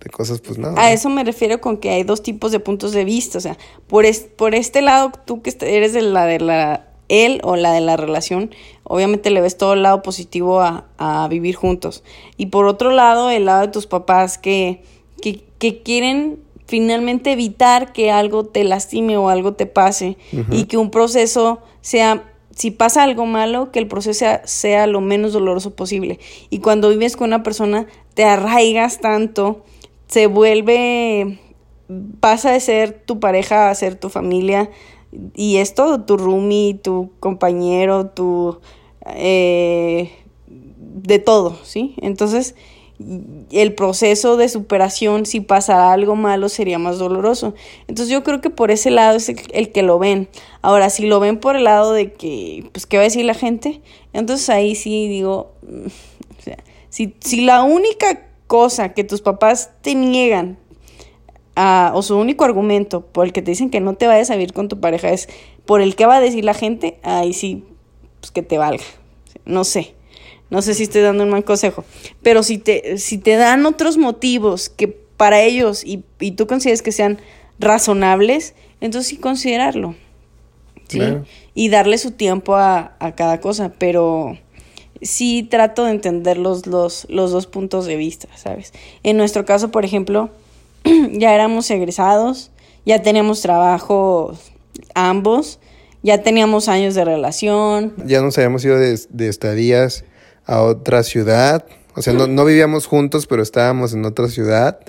cosas, 0.10 0.42
pues 0.42 0.58
nada. 0.58 0.82
A 0.82 0.92
eso 0.92 1.10
me 1.10 1.24
refiero 1.24 1.62
con 1.62 1.78
que 1.78 1.90
hay 1.90 2.04
dos 2.04 2.24
tipos 2.24 2.52
de 2.52 2.60
puntos 2.60 2.92
de 2.92 3.06
vista, 3.06 3.38
o 3.38 3.42
sea, 3.42 3.58
por, 3.88 4.06
por 4.36 4.56
este 4.56 4.82
lado, 4.82 5.12
tú 5.26 5.42
que 5.42 5.56
eres 5.62 5.94
de 5.94 6.02
la 6.02 6.26
de 6.26 6.40
la 6.40 6.88
él 7.08 7.42
o 7.44 7.58
la 7.58 7.74
de 7.74 7.82
la 7.82 7.98
relación, 7.98 8.52
obviamente 8.84 9.32
le 9.32 9.42
ves 9.42 9.58
todo 9.58 9.74
el 9.74 9.84
lado 9.84 10.02
positivo 10.02 10.62
a, 10.62 10.86
a 10.98 11.28
vivir 11.28 11.56
juntos. 11.56 12.04
Y 12.38 12.48
por 12.48 12.66
otro 12.66 12.92
lado, 12.92 13.30
el 13.30 13.46
lado 13.46 13.62
de 13.62 13.68
tus 13.68 13.86
papás 13.86 14.38
que, 14.38 14.82
que, 15.22 15.44
que 15.60 15.84
quieren 15.84 16.40
finalmente 16.72 17.34
evitar 17.34 17.92
que 17.92 18.12
algo 18.12 18.46
te 18.46 18.64
lastime 18.64 19.18
o 19.18 19.28
algo 19.28 19.56
te 19.56 19.66
pase 19.66 20.18
y 20.52 20.64
que 20.64 20.78
un 20.78 20.90
proceso 20.90 21.60
sea, 21.82 22.32
si 22.56 22.72
pasa 22.72 23.04
algo 23.04 23.26
malo, 23.26 23.74
que 23.74 23.80
el 23.80 23.88
proceso 23.88 24.18
sea, 24.18 24.42
sea, 24.48 24.88
lo 24.88 25.02
menos 25.02 25.34
doloroso 25.34 25.76
posible. 25.76 26.18
Y 26.50 26.60
cuando 26.60 26.88
vives 26.88 27.18
con 27.18 27.28
una 27.28 27.44
persona, 27.44 27.88
te 28.14 28.24
arraigas 28.24 29.02
tanto, 29.02 29.66
se 30.12 30.28
vuelve, 30.28 31.39
pasa 32.19 32.52
de 32.52 32.60
ser 32.60 33.02
tu 33.06 33.19
pareja 33.19 33.69
a 33.69 33.76
ser 33.76 33.95
tu 33.95 34.10
familia, 34.10 34.69
y 35.36 35.58
es 35.58 35.74
todo, 35.74 36.04
tu 36.04 36.17
roomie, 36.17 36.76
tu 36.76 37.12
compañero, 37.19 38.08
tu... 38.08 38.60
Eh, 39.15 40.12
de 40.47 41.19
todo, 41.19 41.58
¿sí? 41.63 41.95
Entonces, 42.02 42.56
el 43.52 43.74
proceso 43.74 44.38
de 44.38 44.50
superación, 44.50 45.26
si 45.26 45.39
pasara 45.39 45.91
algo 45.93 46.15
malo, 46.15 46.50
sería 46.50 46.78
más 46.78 47.00
doloroso. 47.00 47.56
Entonces 47.88 48.12
yo 48.12 48.24
creo 48.24 48.41
que 48.41 48.50
por 48.50 48.69
ese 48.69 48.91
lado 48.91 49.17
es 49.17 49.30
el, 49.30 49.71
que 49.71 49.82
lo 49.82 49.97
ven. 49.97 50.28
Ahora, 50.62 50.89
si 50.89 51.08
lo 51.08 51.19
ven 51.19 51.39
por 51.39 51.56
el 51.56 51.63
lado 51.63 51.93
de 51.93 52.13
que, 52.13 52.69
pues, 52.71 52.86
¿qué 52.86 52.97
va 52.97 53.02
a 53.02 53.06
decir 53.06 53.26
la 53.26 53.34
gente? 53.34 53.82
Entonces 54.13 54.50
ahí 54.50 54.76
sí 54.76 55.08
digo, 55.08 55.54
mm, 55.63 55.88
o 55.88 56.41
sea, 56.43 56.58
si, 56.89 57.15
si 57.21 57.41
la 57.41 57.63
única 57.63 58.31
cosa 58.52 58.90
que 58.90 59.06
tus 59.06 59.22
papás 59.22 59.70
te 59.82 59.96
niegan 59.96 60.58
o 61.56 62.02
su 62.02 62.18
único 62.18 62.44
argumento 62.44 63.00
por 63.00 63.26
el 63.26 63.32
que 63.32 63.42
te 63.42 63.52
dicen 63.52 63.70
que 63.70 63.80
no 63.80 63.94
te 63.94 64.08
vayas 64.08 64.30
a 64.30 64.34
vivir 64.34 64.52
con 64.52 64.68
tu 64.68 64.82
pareja 64.82 65.10
es 65.10 65.30
por 65.66 65.80
el 65.80 65.96
que 65.96 66.06
va 66.06 66.18
a 66.18 66.20
decir 66.20 66.44
la 66.44 66.54
gente, 66.54 67.00
ahí 67.02 67.32
sí, 67.32 67.64
pues 68.20 68.30
que 68.32 68.42
te 68.42 68.58
valga. 68.58 68.84
No 69.46 69.64
sé. 69.64 69.96
No 70.50 70.62
sé 70.62 70.74
si 70.74 70.84
estoy 70.84 71.02
dando 71.02 71.24
un 71.24 71.30
mal 71.30 71.46
consejo. 71.46 71.86
Pero 72.24 72.44
si 72.44 72.58
te, 72.58 72.98
si 72.98 73.18
te 73.18 73.38
dan 73.38 73.66
otros 73.66 73.98
motivos 73.98 74.68
que 74.68 74.90
para 74.90 75.42
ellos 75.42 75.86
y, 75.86 76.04
y 76.20 76.32
tú 76.32 76.46
consideres 76.46 76.82
que 76.82 76.92
sean 76.92 77.22
razonables, 77.58 78.54
entonces 78.82 79.08
sí 79.12 79.16
considerarlo. 79.16 79.96
¿sí? 80.90 81.00
Y 81.54 81.70
darle 81.70 81.98
su 81.98 82.12
tiempo 82.12 82.56
a, 82.56 82.98
a, 83.00 83.16
cada 83.16 83.40
cosa. 83.40 83.72
Pero 83.78 84.38
sí 85.02 85.44
trato 85.44 85.86
de 85.86 85.92
entender 85.92 86.38
los, 86.38 86.68
los, 86.68 87.08
los 87.10 87.32
dos 87.32 87.48
puntos 87.48 87.86
de 87.86 87.96
vista, 87.96 88.28
¿sabes? 88.36 88.74
En 89.04 89.18
nuestro 89.18 89.46
caso, 89.46 89.72
por 89.72 89.86
ejemplo, 89.86 90.30
ya 91.12 91.34
éramos 91.34 91.70
egresados, 91.72 92.52
ya 92.86 93.02
teníamos 93.02 93.42
trabajo 93.42 94.38
ambos, 94.94 95.60
ya 96.04 96.24
teníamos 96.24 96.68
años 96.68 96.96
de 96.96 97.06
relación. 97.06 97.94
Ya 98.06 98.22
nos 98.22 98.38
habíamos 98.38 98.66
ido 98.66 98.78
de, 98.78 99.28
estadías 99.28 100.04
a 100.46 100.62
otra 100.62 101.04
ciudad. 101.04 101.66
O 101.96 102.02
sea, 102.02 102.14
no, 102.14 102.46
vivíamos 102.46 102.88
juntos, 102.88 103.28
pero 103.28 103.44
estábamos 103.44 103.94
en 103.94 104.06
otra 104.06 104.28
ciudad. 104.30 104.80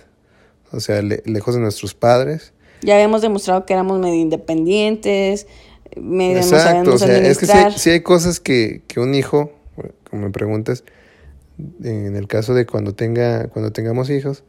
O 0.70 0.80
sea, 0.80 1.02
lejos 1.02 1.54
de 1.54 1.60
nuestros 1.60 1.94
padres. 1.94 2.52
Ya 2.80 2.94
habíamos 2.94 3.20
demostrado 3.22 3.66
que 3.66 3.74
éramos 3.74 4.00
medio 4.00 4.14
independientes, 4.14 5.46
medio 5.96 6.38
Exacto, 6.38 6.94
o 6.94 6.98
sea, 6.98 7.18
es 7.18 7.38
que 7.38 7.46
sí, 7.76 7.90
hay 7.90 8.00
cosas 8.00 8.40
que, 8.40 8.82
que 8.88 8.98
un 8.98 9.14
hijo, 9.14 9.52
como 10.12 10.26
me 10.26 10.30
preguntas, 10.30 10.84
en 11.82 12.16
el 12.16 12.28
caso 12.28 12.52
de 12.52 12.66
cuando 12.66 12.94
tenga, 12.94 13.48
cuando 13.48 13.72
tengamos 13.72 14.10
hijos, 14.10 14.44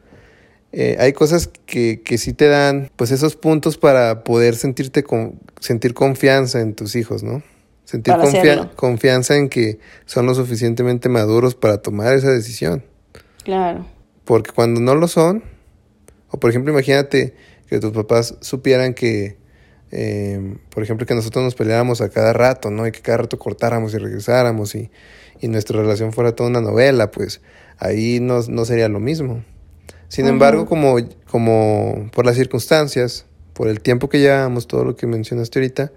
eh, 0.72 0.96
hay 0.98 1.14
cosas 1.14 1.48
que, 1.66 2.02
que 2.04 2.18
sí 2.18 2.34
te 2.34 2.48
dan 2.48 2.90
pues 2.96 3.12
esos 3.12 3.34
puntos 3.34 3.78
para 3.78 4.24
poder 4.24 4.56
sentirte 4.56 5.02
con, 5.02 5.40
sentir 5.58 5.94
confianza 5.94 6.60
en 6.60 6.74
tus 6.74 6.96
hijos, 6.96 7.22
¿no? 7.22 7.42
Sentir 7.84 8.14
confianza 8.76 9.36
en 9.36 9.48
que 9.48 9.78
son 10.04 10.26
lo 10.26 10.34
suficientemente 10.34 11.08
maduros 11.08 11.54
para 11.54 11.78
tomar 11.78 12.14
esa 12.14 12.30
decisión. 12.30 12.84
Claro. 13.44 13.86
Porque 14.26 14.50
cuando 14.52 14.82
no 14.82 14.94
lo 14.94 15.08
son, 15.08 15.42
o 16.28 16.38
por 16.38 16.50
ejemplo, 16.50 16.72
imagínate 16.72 17.34
que 17.68 17.78
tus 17.78 17.92
papás 17.92 18.36
supieran 18.40 18.92
que, 18.92 19.38
eh, 19.90 20.56
por 20.68 20.82
ejemplo, 20.82 21.06
que 21.06 21.14
nosotros 21.14 21.44
nos 21.44 21.54
peleáramos 21.54 22.02
a 22.02 22.10
cada 22.10 22.34
rato, 22.34 22.70
¿no? 22.70 22.86
Y 22.86 22.92
que 22.92 23.00
cada 23.00 23.18
rato 23.18 23.38
cortáramos 23.38 23.94
y 23.94 23.98
regresáramos 23.98 24.74
y, 24.74 24.90
y 25.40 25.48
nuestra 25.48 25.80
relación 25.80 26.12
fuera 26.12 26.34
toda 26.34 26.50
una 26.50 26.60
novela, 26.60 27.10
pues 27.10 27.40
ahí 27.78 28.20
no, 28.20 28.40
no 28.48 28.64
sería 28.64 28.88
lo 28.88 29.00
mismo. 29.00 29.44
Sin 30.08 30.26
embargo, 30.26 30.66
como, 30.66 30.96
como 31.28 32.08
por 32.12 32.24
las 32.24 32.36
circunstancias, 32.36 33.26
por 33.52 33.68
el 33.68 33.80
tiempo 33.80 34.08
que 34.08 34.20
llevamos, 34.20 34.68
todo 34.68 34.84
lo 34.84 34.96
que 34.96 35.06
mencionaste 35.06 35.58
ahorita, 35.58 35.92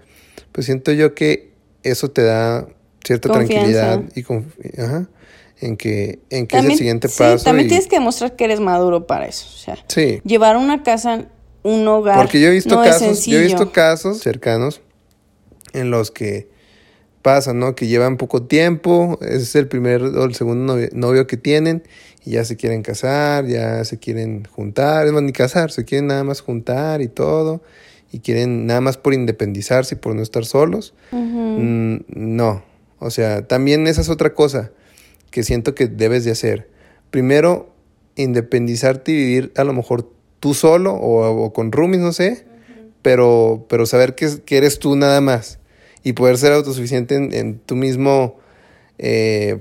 pues 0.52 0.66
siento 0.66 0.92
yo 0.92 1.14
que 1.14 1.52
eso 1.82 2.10
te 2.10 2.22
da 2.22 2.66
cierta 3.04 3.30
tranquilidad 3.30 4.02
y 4.14 4.24
ajá, 4.80 5.08
en 5.60 5.76
que, 5.76 6.20
en 6.30 6.46
que 6.46 6.58
es 6.58 6.64
el 6.64 6.76
siguiente 6.76 7.08
paso. 7.08 7.44
también 7.44 7.68
tienes 7.68 7.86
que 7.86 7.96
demostrar 7.96 8.36
que 8.36 8.44
eres 8.44 8.60
maduro 8.60 9.06
para 9.06 9.26
eso. 9.26 9.46
O 9.46 9.58
sea, 9.58 9.76
sí. 9.86 10.20
llevar 10.24 10.56
una 10.56 10.82
casa, 10.82 11.26
un 11.62 11.86
hogar. 11.86 12.16
Porque 12.16 12.40
yo 12.40 12.48
he 12.48 12.52
visto 12.52 12.76
casos, 12.76 13.26
yo 13.26 13.38
he 13.38 13.42
visto 13.42 13.72
casos 13.72 14.18
cercanos 14.18 14.80
en 15.72 15.90
los 15.90 16.10
que 16.10 16.48
pasa, 17.28 17.52
¿no? 17.52 17.74
Que 17.74 17.86
llevan 17.88 18.16
poco 18.16 18.44
tiempo, 18.44 19.18
ese 19.20 19.36
es 19.36 19.54
el 19.54 19.68
primer 19.68 20.00
o 20.02 20.24
el 20.24 20.34
segundo 20.34 20.78
novio 20.94 21.26
que 21.26 21.36
tienen 21.36 21.82
y 22.24 22.30
ya 22.30 22.44
se 22.46 22.56
quieren 22.56 22.80
casar, 22.80 23.44
ya 23.44 23.84
se 23.84 23.98
quieren 23.98 24.46
juntar, 24.46 25.06
es 25.06 25.12
más, 25.12 25.22
ni 25.22 25.32
casar, 25.32 25.70
se 25.70 25.84
quieren 25.84 26.06
nada 26.06 26.24
más 26.24 26.40
juntar 26.40 27.02
y 27.02 27.08
todo, 27.08 27.60
y 28.10 28.20
quieren 28.20 28.64
nada 28.64 28.80
más 28.80 28.96
por 28.96 29.12
independizarse 29.12 29.96
y 29.96 29.98
por 29.98 30.14
no 30.14 30.22
estar 30.22 30.46
solos. 30.46 30.94
Mm, 31.12 31.96
no, 32.08 32.62
o 32.98 33.10
sea, 33.10 33.46
también 33.46 33.86
esa 33.86 34.00
es 34.00 34.08
otra 34.08 34.32
cosa 34.32 34.70
que 35.30 35.42
siento 35.42 35.74
que 35.74 35.86
debes 35.86 36.24
de 36.24 36.30
hacer. 36.30 36.70
Primero, 37.10 37.74
independizarte 38.16 39.12
y 39.12 39.16
vivir 39.16 39.52
a 39.54 39.64
lo 39.64 39.74
mejor 39.74 40.10
tú 40.40 40.54
solo 40.54 40.94
o, 40.94 41.52
con 41.52 41.72
roomies, 41.72 42.00
no 42.00 42.14
sé, 42.14 42.46
pero, 43.02 43.66
pero 43.68 43.84
saber 43.84 44.14
que, 44.14 44.30
que, 44.46 44.56
eres 44.56 44.78
tú 44.78 44.96
nada 44.96 45.20
más 45.20 45.57
y 46.08 46.14
poder 46.14 46.38
ser 46.38 46.52
autosuficiente 46.52 47.16
en, 47.16 47.34
en 47.34 47.58
tú 47.58 47.76
mismo. 47.76 48.38
Eh, 48.98 49.58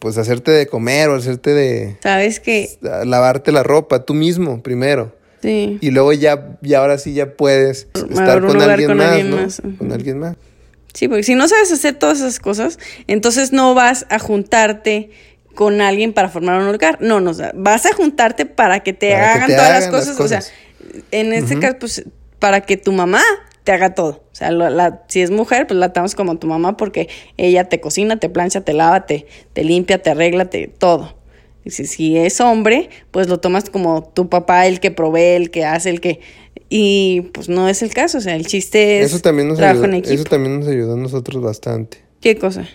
pues 0.00 0.18
hacerte 0.18 0.50
de 0.50 0.66
comer 0.66 1.08
o 1.08 1.14
hacerte 1.14 1.54
de... 1.54 1.96
¿Sabes 2.02 2.40
qué? 2.40 2.68
Lavarte 3.04 3.52
la 3.52 3.62
ropa 3.62 4.04
tú 4.04 4.12
mismo 4.12 4.60
primero. 4.60 5.16
Sí. 5.40 5.78
Y 5.80 5.92
luego 5.92 6.12
ya, 6.12 6.58
y 6.62 6.74
ahora 6.74 6.98
sí 6.98 7.14
ya 7.14 7.36
puedes 7.36 7.86
estar 8.10 8.44
con 8.44 8.60
alguien, 8.60 8.96
más, 8.96 9.62
¿no? 9.62 9.78
Con 9.78 9.92
alguien 9.92 10.18
más. 10.18 10.36
Sí, 10.92 11.06
porque 11.06 11.22
si 11.22 11.36
no 11.36 11.46
sabes 11.46 11.70
hacer 11.70 11.94
todas 11.94 12.18
esas 12.18 12.40
cosas, 12.40 12.80
entonces 13.06 13.52
no 13.52 13.74
vas 13.74 14.04
a 14.10 14.18
juntarte 14.18 15.10
con 15.54 15.80
alguien 15.80 16.12
para 16.12 16.28
formar 16.28 16.60
un 16.60 16.74
hogar. 16.74 16.98
No, 17.00 17.20
no, 17.20 17.32
vas 17.54 17.86
a 17.86 17.94
juntarte 17.94 18.46
para 18.46 18.80
que 18.80 18.92
te 18.92 19.14
hagan 19.14 19.48
todas 19.48 19.70
las, 19.70 19.88
cosas, 19.88 20.20
O 20.20 20.28
sea, 20.28 20.42
en 21.12 21.32
este 21.32 21.58
caso, 21.60 21.76
pues, 21.78 22.04
para 22.40 22.62
que 22.62 22.76
tu 22.76 22.92
mamá 22.92 23.22
te 23.64 23.72
haga 23.72 23.94
todo. 23.94 24.22
O 24.30 24.34
sea, 24.34 24.50
la, 24.52 25.02
si 25.08 25.22
es 25.22 25.30
mujer, 25.30 25.66
pues 25.66 25.78
la 25.78 25.92
tenemos 25.92 26.14
como 26.14 26.38
tu 26.38 26.46
mamá 26.46 26.76
porque 26.76 27.08
ella 27.38 27.64
te 27.64 27.80
cocina, 27.80 28.20
te 28.20 28.28
plancha, 28.28 28.60
te 28.60 28.74
lava, 28.74 29.06
te, 29.06 29.26
te 29.54 29.64
limpia, 29.64 30.00
te 30.02 30.10
arregla, 30.10 30.44
te, 30.44 30.68
todo. 30.68 31.14
Y 31.64 31.70
si, 31.70 31.86
si 31.86 32.18
es 32.18 32.42
hombre, 32.42 32.90
pues 33.10 33.26
lo 33.26 33.40
tomas 33.40 33.70
como 33.70 34.04
tu 34.04 34.28
papá, 34.28 34.66
el 34.66 34.80
que 34.80 34.90
provee, 34.90 35.36
el 35.36 35.50
que 35.50 35.64
hace, 35.64 35.90
el 35.90 36.00
que... 36.00 36.20
Y 36.68 37.22
pues 37.32 37.48
no 37.48 37.68
es 37.68 37.82
el 37.82 37.92
caso, 37.94 38.18
o 38.18 38.20
sea, 38.20 38.36
el 38.36 38.46
chiste 38.46 39.00
es 39.00 39.06
eso 39.06 39.20
también 39.20 39.48
nos 39.48 39.58
trabajo 39.58 39.84
en 39.84 39.94
equipo. 39.94 40.14
Eso 40.14 40.24
también 40.24 40.60
nos 40.60 40.68
ayudó 40.68 40.94
a 40.94 40.96
nosotros 40.96 41.42
bastante. 41.42 41.98
¿Qué 42.20 42.36
cosa? 42.36 42.68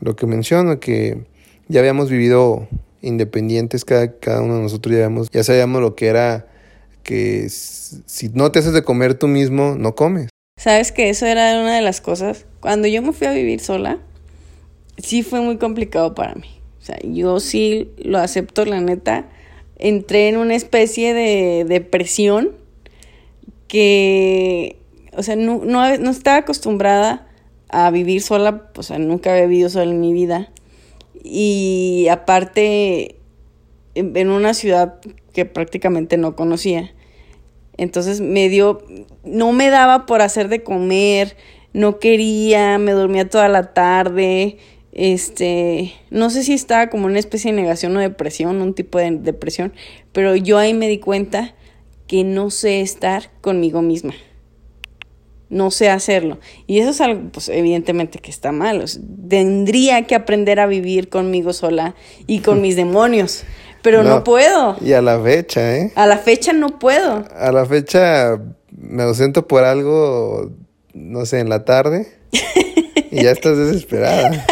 Lo 0.00 0.14
que 0.14 0.26
menciono, 0.26 0.78
que 0.78 1.24
ya 1.68 1.80
habíamos 1.80 2.10
vivido 2.10 2.68
independientes, 3.02 3.84
cada, 3.84 4.12
cada 4.18 4.42
uno 4.42 4.56
de 4.56 4.62
nosotros 4.62 4.92
ya, 4.92 5.04
habíamos, 5.04 5.30
ya 5.30 5.42
sabíamos 5.42 5.80
lo 5.80 5.96
que 5.96 6.06
era 6.06 6.46
que 7.02 7.48
si 7.48 8.28
no 8.30 8.50
te 8.50 8.58
haces 8.58 8.72
de 8.72 8.82
comer 8.82 9.14
tú 9.14 9.28
mismo, 9.28 9.76
no 9.76 9.94
comes. 9.94 10.28
Sabes 10.58 10.90
que 10.90 11.10
eso 11.10 11.26
era 11.26 11.60
una 11.60 11.76
de 11.76 11.82
las 11.82 12.00
cosas. 12.00 12.46
Cuando 12.60 12.88
yo 12.88 13.02
me 13.02 13.12
fui 13.12 13.26
a 13.26 13.32
vivir 13.32 13.60
sola, 13.60 13.98
sí 14.96 15.22
fue 15.22 15.42
muy 15.42 15.58
complicado 15.58 16.14
para 16.14 16.34
mí. 16.34 16.48
O 16.80 16.82
sea, 16.82 16.98
yo 17.04 17.40
sí 17.40 17.90
lo 17.98 18.18
acepto, 18.18 18.64
la 18.64 18.80
neta. 18.80 19.28
Entré 19.78 20.28
en 20.28 20.38
una 20.38 20.54
especie 20.54 21.12
de 21.12 21.66
depresión 21.68 22.52
que, 23.68 24.78
o 25.12 25.22
sea, 25.22 25.36
no, 25.36 25.60
no, 25.62 25.84
estaba 25.84 26.38
acostumbrada 26.38 27.28
a 27.68 27.90
vivir 27.90 28.22
sola, 28.22 28.70
o 28.76 28.82
sea, 28.82 28.98
nunca 28.98 29.32
había 29.32 29.46
vivido 29.46 29.68
sola 29.68 29.90
en 29.90 30.00
mi 30.00 30.14
vida. 30.14 30.50
Y 31.22 32.06
aparte, 32.10 33.16
en 33.94 34.30
una 34.30 34.54
ciudad 34.54 35.00
que 35.34 35.44
prácticamente 35.44 36.16
no 36.16 36.34
conocía. 36.34 36.94
Entonces 37.78 38.20
me 38.20 38.48
dio, 38.48 38.82
no 39.24 39.52
me 39.52 39.70
daba 39.70 40.06
por 40.06 40.22
hacer 40.22 40.48
de 40.48 40.62
comer, 40.62 41.36
no 41.72 41.98
quería, 41.98 42.78
me 42.78 42.92
dormía 42.92 43.28
toda 43.28 43.48
la 43.48 43.74
tarde, 43.74 44.58
este, 44.92 45.92
no 46.08 46.30
sé 46.30 46.42
si 46.42 46.54
estaba 46.54 46.88
como 46.88 47.04
una 47.04 47.18
especie 47.18 47.52
de 47.52 47.60
negación 47.60 47.94
o 47.96 48.00
depresión, 48.00 48.62
un 48.62 48.72
tipo 48.72 48.96
de 48.96 49.10
depresión, 49.10 49.74
pero 50.12 50.36
yo 50.36 50.56
ahí 50.56 50.72
me 50.72 50.88
di 50.88 50.98
cuenta 50.98 51.54
que 52.06 52.24
no 52.24 52.50
sé 52.50 52.80
estar 52.80 53.30
conmigo 53.42 53.82
misma. 53.82 54.14
No 55.48 55.70
sé 55.70 55.90
hacerlo. 55.90 56.38
Y 56.66 56.78
eso 56.78 56.90
es 56.90 57.00
algo, 57.00 57.28
pues 57.30 57.48
evidentemente 57.50 58.18
que 58.18 58.30
está 58.30 58.52
mal. 58.52 58.84
tendría 59.28 60.02
que 60.02 60.14
aprender 60.14 60.58
a 60.58 60.66
vivir 60.66 61.08
conmigo 61.08 61.52
sola 61.52 61.94
y 62.26 62.40
con 62.40 62.60
mis 62.62 62.74
demonios 62.74 63.44
pero 63.86 64.02
no, 64.02 64.24
puedo. 64.24 64.76
Y 64.80 64.94
a 64.94 65.00
la 65.00 65.20
fecha, 65.20 65.76
¿eh? 65.76 65.92
A 65.94 66.06
la 66.06 66.18
fecha 66.18 66.52
no 66.52 66.76
puedo. 66.80 67.24
A 67.38 67.52
la 67.52 67.64
fecha 67.66 68.36
me 68.76 69.04
ausento 69.04 69.46
por 69.46 69.62
algo, 69.62 70.50
no 70.92 71.24
sé, 71.24 71.38
en 71.38 71.48
la 71.48 71.64
tarde. 71.64 72.12
y 73.12 73.22
ya 73.22 73.30
estás 73.30 73.56
desesperada. 73.56 74.44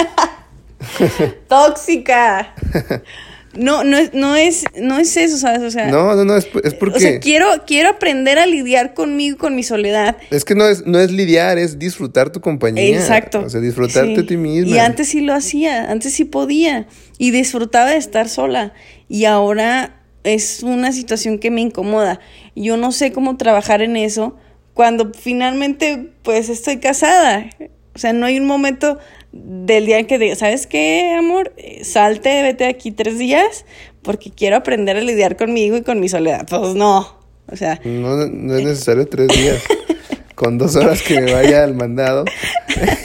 Tóxica. 1.48 2.54
No, 3.56 3.84
no 3.84 3.96
es, 3.96 4.14
no 4.14 4.36
es, 4.36 4.64
no 4.80 4.98
es 4.98 5.16
eso, 5.16 5.36
¿sabes? 5.36 5.62
O 5.62 5.70
sea. 5.70 5.88
No, 5.88 6.14
no, 6.14 6.24
no, 6.24 6.36
es, 6.36 6.48
es 6.62 6.74
porque. 6.74 6.96
O 6.96 7.00
sea, 7.00 7.20
quiero, 7.20 7.46
quiero 7.66 7.90
aprender 7.90 8.38
a 8.38 8.46
lidiar 8.46 8.94
conmigo, 8.94 9.38
con 9.38 9.54
mi 9.54 9.62
soledad. 9.62 10.16
Es 10.30 10.44
que 10.44 10.54
no 10.54 10.66
es, 10.66 10.86
no 10.86 10.98
es 10.98 11.10
lidiar, 11.10 11.58
es 11.58 11.78
disfrutar 11.78 12.30
tu 12.30 12.40
compañía. 12.40 12.84
Exacto. 12.98 13.40
O 13.40 13.50
sea, 13.50 13.60
disfrutarte 13.60 14.20
a 14.20 14.26
ti 14.26 14.36
misma. 14.36 14.76
Y 14.76 14.78
antes 14.78 15.08
sí 15.08 15.20
lo 15.20 15.34
hacía, 15.34 15.90
antes 15.90 16.12
sí 16.12 16.24
podía. 16.24 16.86
Y 17.18 17.30
disfrutaba 17.30 17.90
de 17.90 17.96
estar 17.96 18.28
sola. 18.28 18.72
Y 19.08 19.24
ahora 19.24 20.00
es 20.24 20.62
una 20.62 20.92
situación 20.92 21.38
que 21.38 21.50
me 21.50 21.60
incomoda. 21.60 22.20
Yo 22.56 22.76
no 22.76 22.92
sé 22.92 23.12
cómo 23.12 23.36
trabajar 23.36 23.82
en 23.82 23.96
eso 23.96 24.36
cuando 24.72 25.12
finalmente, 25.14 26.10
pues, 26.22 26.48
estoy 26.48 26.78
casada. 26.78 27.48
O 27.94 27.98
sea, 27.98 28.12
no 28.12 28.26
hay 28.26 28.38
un 28.38 28.46
momento 28.46 28.98
del 29.34 29.86
día 29.86 29.98
en 29.98 30.06
que 30.06 30.18
diga, 30.18 30.36
¿sabes 30.36 30.66
qué, 30.66 31.14
amor? 31.18 31.52
Salte, 31.82 32.42
vete 32.42 32.66
aquí 32.66 32.92
tres 32.92 33.18
días 33.18 33.64
porque 34.02 34.30
quiero 34.30 34.56
aprender 34.56 34.96
a 34.96 35.00
lidiar 35.00 35.36
conmigo 35.36 35.76
y 35.76 35.82
con 35.82 35.98
mi 35.98 36.08
soledad. 36.08 36.46
Pues 36.48 36.74
no, 36.74 37.18
o 37.50 37.56
sea... 37.56 37.80
No, 37.84 38.22
es 38.22 38.30
necesario 38.30 39.08
tres 39.08 39.28
días. 39.28 39.62
con 40.34 40.58
dos 40.58 40.76
horas 40.76 41.02
que 41.02 41.20
me 41.20 41.32
vaya 41.32 41.64
al 41.64 41.74
mandado, 41.74 42.24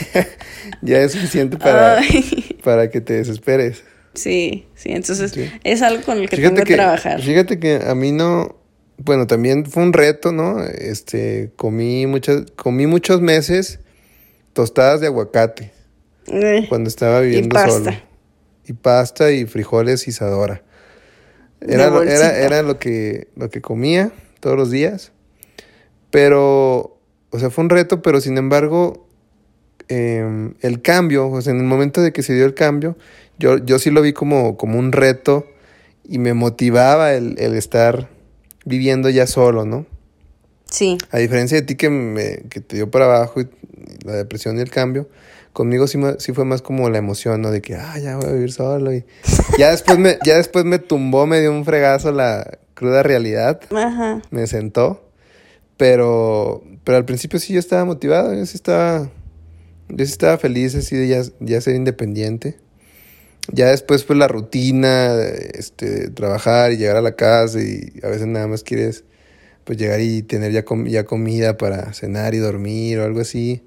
ya 0.81 0.99
es 0.99 1.11
suficiente 1.11 1.57
para, 1.57 2.01
para 2.63 2.89
que 2.89 3.01
te 3.01 3.13
desesperes. 3.13 3.83
Sí, 4.15 4.67
sí, 4.75 4.89
entonces 4.91 5.33
es 5.63 5.81
algo 5.81 6.03
con 6.03 6.17
el 6.17 6.29
que 6.29 6.37
tengo 6.37 6.63
que, 6.63 6.73
trabajar. 6.73 7.21
Fíjate 7.21 7.59
que 7.59 7.81
a 7.85 7.93
mí 7.93 8.11
no, 8.11 8.57
bueno, 8.97 9.27
también 9.27 9.65
fue 9.65 9.83
un 9.83 9.93
reto, 9.93 10.31
¿no? 10.31 10.63
Este, 10.63 11.51
comí 11.55 12.07
muchas, 12.07 12.45
comí 12.55 12.87
muchos 12.87 13.21
meses 13.21 13.79
tostadas 14.53 14.99
de 14.99 15.07
aguacate. 15.07 15.71
Eh, 16.27 16.65
cuando 16.69 16.89
estaba 16.89 17.21
viviendo 17.21 17.57
y 17.57 17.69
solo. 17.69 17.91
Y 18.65 18.73
pasta 18.73 19.31
y 19.31 19.45
frijoles 19.45 20.07
y 20.07 20.11
sadora. 20.11 20.61
Era, 21.61 21.87
era, 22.03 22.37
era, 22.37 22.61
lo, 22.61 22.79
que, 22.79 23.27
lo 23.35 23.49
que 23.49 23.61
comía 23.61 24.11
todos 24.39 24.55
los 24.55 24.71
días. 24.71 25.11
Pero, 26.11 26.97
o 27.31 27.39
sea, 27.39 27.49
fue 27.49 27.63
un 27.63 27.69
reto, 27.69 28.01
pero 28.01 28.21
sin 28.21 28.37
embargo, 28.37 29.07
em, 29.87 30.53
el 30.61 30.81
cambio, 30.81 31.29
o 31.29 31.41
sea, 31.41 31.51
en 31.51 31.59
el 31.59 31.65
momento 31.65 32.01
de 32.01 32.13
que 32.13 32.23
se 32.23 32.33
dio 32.33 32.45
el 32.45 32.53
cambio, 32.53 32.97
yo, 33.37 33.57
yo 33.57 33.79
sí 33.79 33.89
lo 33.89 34.01
vi 34.01 34.13
como, 34.13 34.57
como 34.57 34.79
un 34.79 34.91
reto 34.91 35.47
y 36.03 36.19
me 36.19 36.33
motivaba 36.33 37.13
el, 37.13 37.35
el 37.39 37.55
estar 37.55 38.09
viviendo 38.65 39.09
ya 39.09 39.27
solo, 39.27 39.65
¿no? 39.65 39.85
Sí. 40.65 40.97
A 41.11 41.17
diferencia 41.17 41.59
de 41.59 41.65
ti 41.65 41.75
que, 41.75 41.89
me, 41.89 42.43
que 42.49 42.61
te 42.61 42.75
dio 42.75 42.91
para 42.91 43.05
abajo 43.05 43.41
y 43.41 43.47
la 44.05 44.13
depresión 44.13 44.57
y 44.57 44.61
el 44.61 44.69
cambio, 44.69 45.09
conmigo 45.59 45.87
sí, 45.87 45.99
sí 46.19 46.31
fue 46.31 46.45
más 46.45 46.61
como 46.61 46.89
la 46.89 46.99
emoción, 46.99 47.41
¿no? 47.41 47.51
De 47.51 47.61
que, 47.61 47.75
ah, 47.75 47.99
ya 47.99 48.15
voy 48.15 48.29
a 48.29 48.31
vivir 48.31 48.53
solo. 48.53 48.93
Y 48.93 49.03
ya 49.57 49.71
después 49.71 49.99
me, 49.99 50.17
ya 50.23 50.37
después 50.37 50.63
me 50.63 50.79
tumbó, 50.79 51.27
me 51.27 51.41
dio 51.41 51.51
un 51.51 51.65
fregazo 51.65 52.13
la 52.13 52.59
cruda 52.75 53.03
realidad. 53.03 53.59
Ajá. 53.69 54.21
Me 54.31 54.47
sentó. 54.47 55.11
Pero, 55.75 56.63
pero 56.85 56.97
al 56.97 57.03
principio 57.03 57.39
sí 57.39 57.51
yo 57.51 57.59
estaba 57.59 57.83
motivado, 57.83 58.33
yo 58.33 58.45
sí 58.45 58.55
estaba, 58.55 59.11
yo 59.89 60.05
sí 60.05 60.11
estaba 60.13 60.37
feliz 60.37 60.75
así 60.75 60.95
de 60.95 61.09
ya, 61.09 61.23
ya 61.41 61.59
ser 61.59 61.75
independiente. 61.75 62.57
Ya 63.51 63.67
después 63.67 64.05
pues 64.05 64.17
la 64.17 64.29
rutina, 64.29 65.13
este, 65.55 66.09
trabajar 66.09 66.71
y 66.71 66.77
llegar 66.77 66.95
a 66.95 67.01
la 67.01 67.17
casa 67.17 67.59
y 67.59 67.99
a 68.01 68.07
veces 68.07 68.27
nada 68.27 68.47
más 68.47 68.63
quieres 68.63 69.03
pues 69.65 69.77
llegar 69.77 69.99
y 69.99 70.21
tener 70.21 70.53
ya, 70.53 70.63
ya 70.85 71.03
comida 71.03 71.57
para 71.57 71.91
cenar 71.91 72.33
y 72.33 72.37
dormir 72.37 72.99
o 72.99 73.03
algo 73.03 73.19
así. 73.19 73.61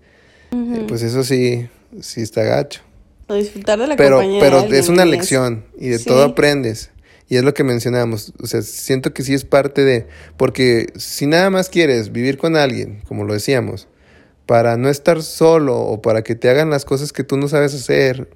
Eh, 0.53 0.85
pues 0.89 1.03
eso 1.03 1.23
sí, 1.23 1.69
sí 2.01 2.23
está 2.23 2.43
gacho. 2.43 2.81
O 3.29 3.35
disfrutar 3.35 3.79
de 3.79 3.87
la 3.87 3.97
pero, 3.97 4.21
Pero 4.41 4.61
es 4.61 4.89
una 4.89 5.05
lección 5.05 5.65
y 5.79 5.89
de 5.89 5.99
todo 5.99 6.23
aprendes. 6.25 6.91
Y 7.29 7.37
es 7.37 7.45
lo 7.45 7.55
que 7.55 7.65
mencionamos. 7.65 8.35
O 8.43 8.47
sea, 8.47 8.61
siento 8.63 9.15
que 9.15 9.23
sí 9.23 9.33
es 9.33 9.45
parte 9.45 9.85
de. 9.85 10.07
Porque 10.37 10.93
si 10.97 11.27
nada 11.27 11.49
más 11.49 11.71
quieres 11.71 12.13
vivir 12.13 12.37
con 12.37 12.57
alguien, 12.57 13.01
como 13.07 13.25
lo 13.25 13.33
decíamos, 13.33 13.89
para 14.47 14.77
no 14.77 14.91
estar 14.91 15.23
solo 15.23 15.79
o 15.79 16.03
para 16.03 16.23
que 16.23 16.35
te 16.35 16.51
hagan 16.51 16.69
las 16.69 16.85
cosas 16.85 17.13
que 17.13 17.25
tú 17.25 17.37
no 17.37 17.49
sabes 17.49 17.75
hacer, 17.75 18.29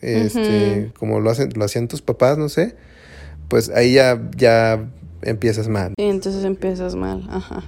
este, 0.00 0.90
como 0.98 1.20
lo, 1.20 1.30
hacen, 1.30 1.50
lo 1.54 1.64
hacían 1.64 1.86
tus 1.86 2.02
papás, 2.02 2.38
no 2.38 2.48
sé, 2.48 2.74
pues 3.48 3.68
ahí 3.70 3.92
ya, 3.92 4.20
ya 4.36 4.88
empiezas 5.22 5.68
mal. 5.68 5.94
Sí, 5.98 6.04
entonces 6.04 6.44
empiezas 6.44 6.94
mal, 6.94 7.28
ajá. 7.30 7.62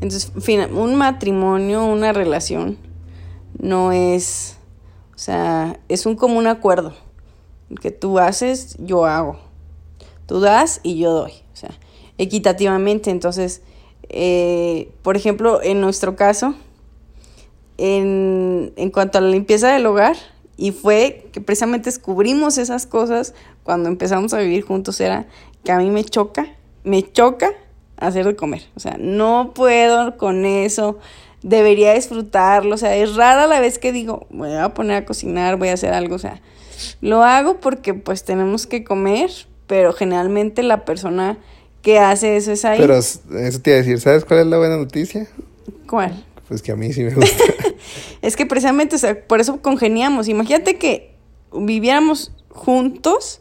Entonces, 0.00 0.32
un 0.72 0.94
matrimonio, 0.94 1.84
una 1.84 2.12
relación 2.12 2.78
no 3.58 3.92
es, 3.92 4.56
o 5.20 5.22
sea, 5.22 5.78
es 5.90 6.06
un 6.06 6.16
común 6.16 6.46
acuerdo. 6.46 6.94
Que 7.82 7.90
tú 7.90 8.18
haces, 8.18 8.78
yo 8.78 9.04
hago. 9.04 9.38
Tú 10.24 10.40
das 10.40 10.80
y 10.82 10.98
yo 10.98 11.12
doy. 11.12 11.32
O 11.52 11.56
sea, 11.56 11.72
equitativamente. 12.16 13.10
Entonces, 13.10 13.60
eh, 14.08 14.90
por 15.02 15.18
ejemplo, 15.18 15.62
en 15.62 15.82
nuestro 15.82 16.16
caso, 16.16 16.54
en, 17.76 18.72
en 18.76 18.90
cuanto 18.90 19.18
a 19.18 19.20
la 19.20 19.28
limpieza 19.28 19.70
del 19.70 19.84
hogar, 19.84 20.16
y 20.56 20.72
fue 20.72 21.28
que 21.32 21.42
precisamente 21.42 21.90
descubrimos 21.90 22.56
esas 22.56 22.86
cosas 22.86 23.34
cuando 23.62 23.90
empezamos 23.90 24.32
a 24.32 24.38
vivir 24.38 24.64
juntos, 24.64 25.02
era 25.02 25.26
que 25.64 25.72
a 25.72 25.76
mí 25.76 25.90
me 25.90 26.02
choca, 26.02 26.46
me 26.82 27.02
choca 27.12 27.52
hacer 27.98 28.24
de 28.24 28.36
comer. 28.36 28.62
O 28.74 28.80
sea, 28.80 28.96
no 28.98 29.52
puedo 29.54 30.16
con 30.16 30.46
eso 30.46 30.98
debería 31.42 31.94
disfrutarlo, 31.94 32.74
o 32.74 32.78
sea, 32.78 32.96
es 32.96 33.14
rara 33.14 33.46
la 33.46 33.60
vez 33.60 33.78
que 33.78 33.92
digo, 33.92 34.26
voy 34.30 34.52
a 34.52 34.74
poner 34.74 34.96
a 34.96 35.04
cocinar, 35.06 35.56
voy 35.56 35.68
a 35.68 35.74
hacer 35.74 35.92
algo, 35.92 36.16
o 36.16 36.18
sea, 36.18 36.40
lo 37.00 37.22
hago 37.24 37.60
porque 37.60 37.94
pues 37.94 38.24
tenemos 38.24 38.66
que 38.66 38.84
comer, 38.84 39.30
pero 39.66 39.92
generalmente 39.92 40.62
la 40.62 40.84
persona 40.84 41.38
que 41.82 41.98
hace 41.98 42.36
eso 42.36 42.52
es 42.52 42.64
ahí. 42.64 42.78
Pero 42.78 42.96
eso 42.96 43.20
te 43.62 43.70
iba 43.70 43.76
a 43.76 43.82
decir, 43.82 44.00
¿sabes 44.00 44.24
cuál 44.24 44.40
es 44.40 44.46
la 44.46 44.58
buena 44.58 44.76
noticia? 44.76 45.28
¿Cuál? 45.88 46.24
Pues 46.48 46.62
que 46.62 46.72
a 46.72 46.76
mí 46.76 46.92
sí 46.92 47.02
me 47.04 47.14
gusta. 47.14 47.44
es 48.22 48.36
que 48.36 48.44
precisamente, 48.44 48.96
o 48.96 48.98
sea, 48.98 49.26
por 49.26 49.40
eso 49.40 49.62
congeniamos. 49.62 50.28
Imagínate 50.28 50.76
que 50.76 51.14
viviéramos 51.52 52.32
juntos 52.48 53.40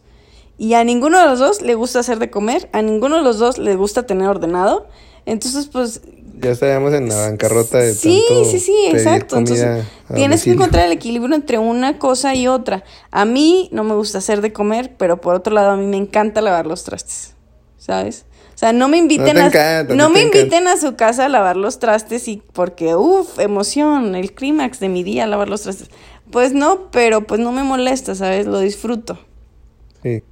Y 0.58 0.74
a 0.74 0.84
ninguno 0.84 1.20
de 1.20 1.26
los 1.26 1.40
dos 1.40 1.62
le 1.62 1.74
gusta 1.74 2.00
hacer 2.00 2.20
de 2.20 2.30
comer, 2.30 2.70
a 2.74 2.82
ninguno 2.82 3.18
de 3.18 3.24
los 3.24 3.40
dos 3.40 3.58
le 3.58 3.76
gusta 3.76 4.06
tener 4.06 4.28
ordenado. 4.28 4.88
Entonces, 5.26 5.68
pues... 5.68 6.02
Ya 6.42 6.52
estaríamos 6.52 6.94
en 6.94 7.10
la 7.10 7.16
bancarrota 7.16 7.80
de 7.80 7.94
Sí, 7.94 8.24
tanto 8.28 8.46
sí, 8.46 8.60
sí, 8.60 8.76
pedir 8.92 8.96
exacto. 8.98 9.38
Entonces, 9.38 9.86
a 10.08 10.14
tienes 10.14 10.44
que 10.44 10.52
encontrar 10.52 10.86
el 10.86 10.94
equilibrio 10.94 11.36
entre 11.36 11.58
una 11.58 11.98
cosa 12.00 12.34
y 12.36 12.48
otra. 12.48 12.84
A 13.12 13.26
mí 13.26 13.70
no 13.74 13.84
me 13.84 13.94
gusta 13.96 14.20
hacer 14.20 14.42
de 14.42 14.54
comer, 14.54 14.96
pero 14.98 15.20
por 15.20 15.36
otro 15.36 15.54
lado 15.54 15.72
a 15.72 15.78
mí 15.78 15.86
me 15.86 15.98
encanta 15.98 16.42
lavar 16.42 16.66
los 16.66 16.84
trastes, 16.84 17.36
¿sabes? 17.78 18.26
O 18.56 18.58
sea, 18.60 18.74
no 18.74 18.88
me 18.90 18.98
inviten 18.98 19.38
a 19.40 19.48
encanta, 19.48 19.96
no 19.96 19.96
no 19.96 20.10
me 20.10 20.20
te 20.20 20.28
encanta. 20.28 20.40
inviten 20.40 20.68
a 20.68 20.78
su 20.78 20.96
casa 20.96 21.26
a 21.26 21.30
lavar 21.30 21.58
los 21.58 21.80
trastes 21.80 22.28
y 22.28 22.44
porque 22.54 22.96
uff, 22.96 23.40
emoción, 23.40 24.16
el 24.16 24.34
clímax 24.34 24.80
de 24.80 24.90
mi 24.90 25.04
día 25.04 25.28
lavar 25.28 25.50
los 25.50 25.62
trastes. 25.64 25.90
Pues 26.32 26.54
no, 26.54 26.92
pero 26.92 27.26
pues 27.26 27.40
no 27.40 27.52
me 27.52 27.64
molesta, 27.64 28.16
¿sabes? 28.16 28.46
Lo 28.48 28.60
disfruto. 28.60 29.20
Sí. 30.04 30.24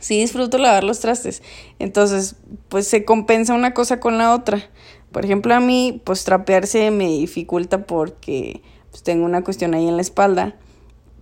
Sí 0.00 0.20
disfruto 0.20 0.58
lavar 0.58 0.84
los 0.84 1.00
trastes. 1.00 1.42
Entonces, 1.78 2.36
pues 2.68 2.86
se 2.86 3.04
compensa 3.06 3.54
una 3.54 3.72
cosa 3.72 4.00
con 4.00 4.18
la 4.18 4.34
otra. 4.34 4.70
Por 5.14 5.24
ejemplo, 5.24 5.54
a 5.54 5.60
mí, 5.60 6.02
pues 6.04 6.24
trapearse 6.24 6.90
me 6.90 7.06
dificulta 7.08 7.86
porque 7.86 8.60
pues, 8.90 9.02
tengo 9.02 9.24
una 9.24 9.42
cuestión 9.42 9.72
ahí 9.72 9.88
en 9.88 9.96
la 9.96 10.02
espalda. 10.02 10.54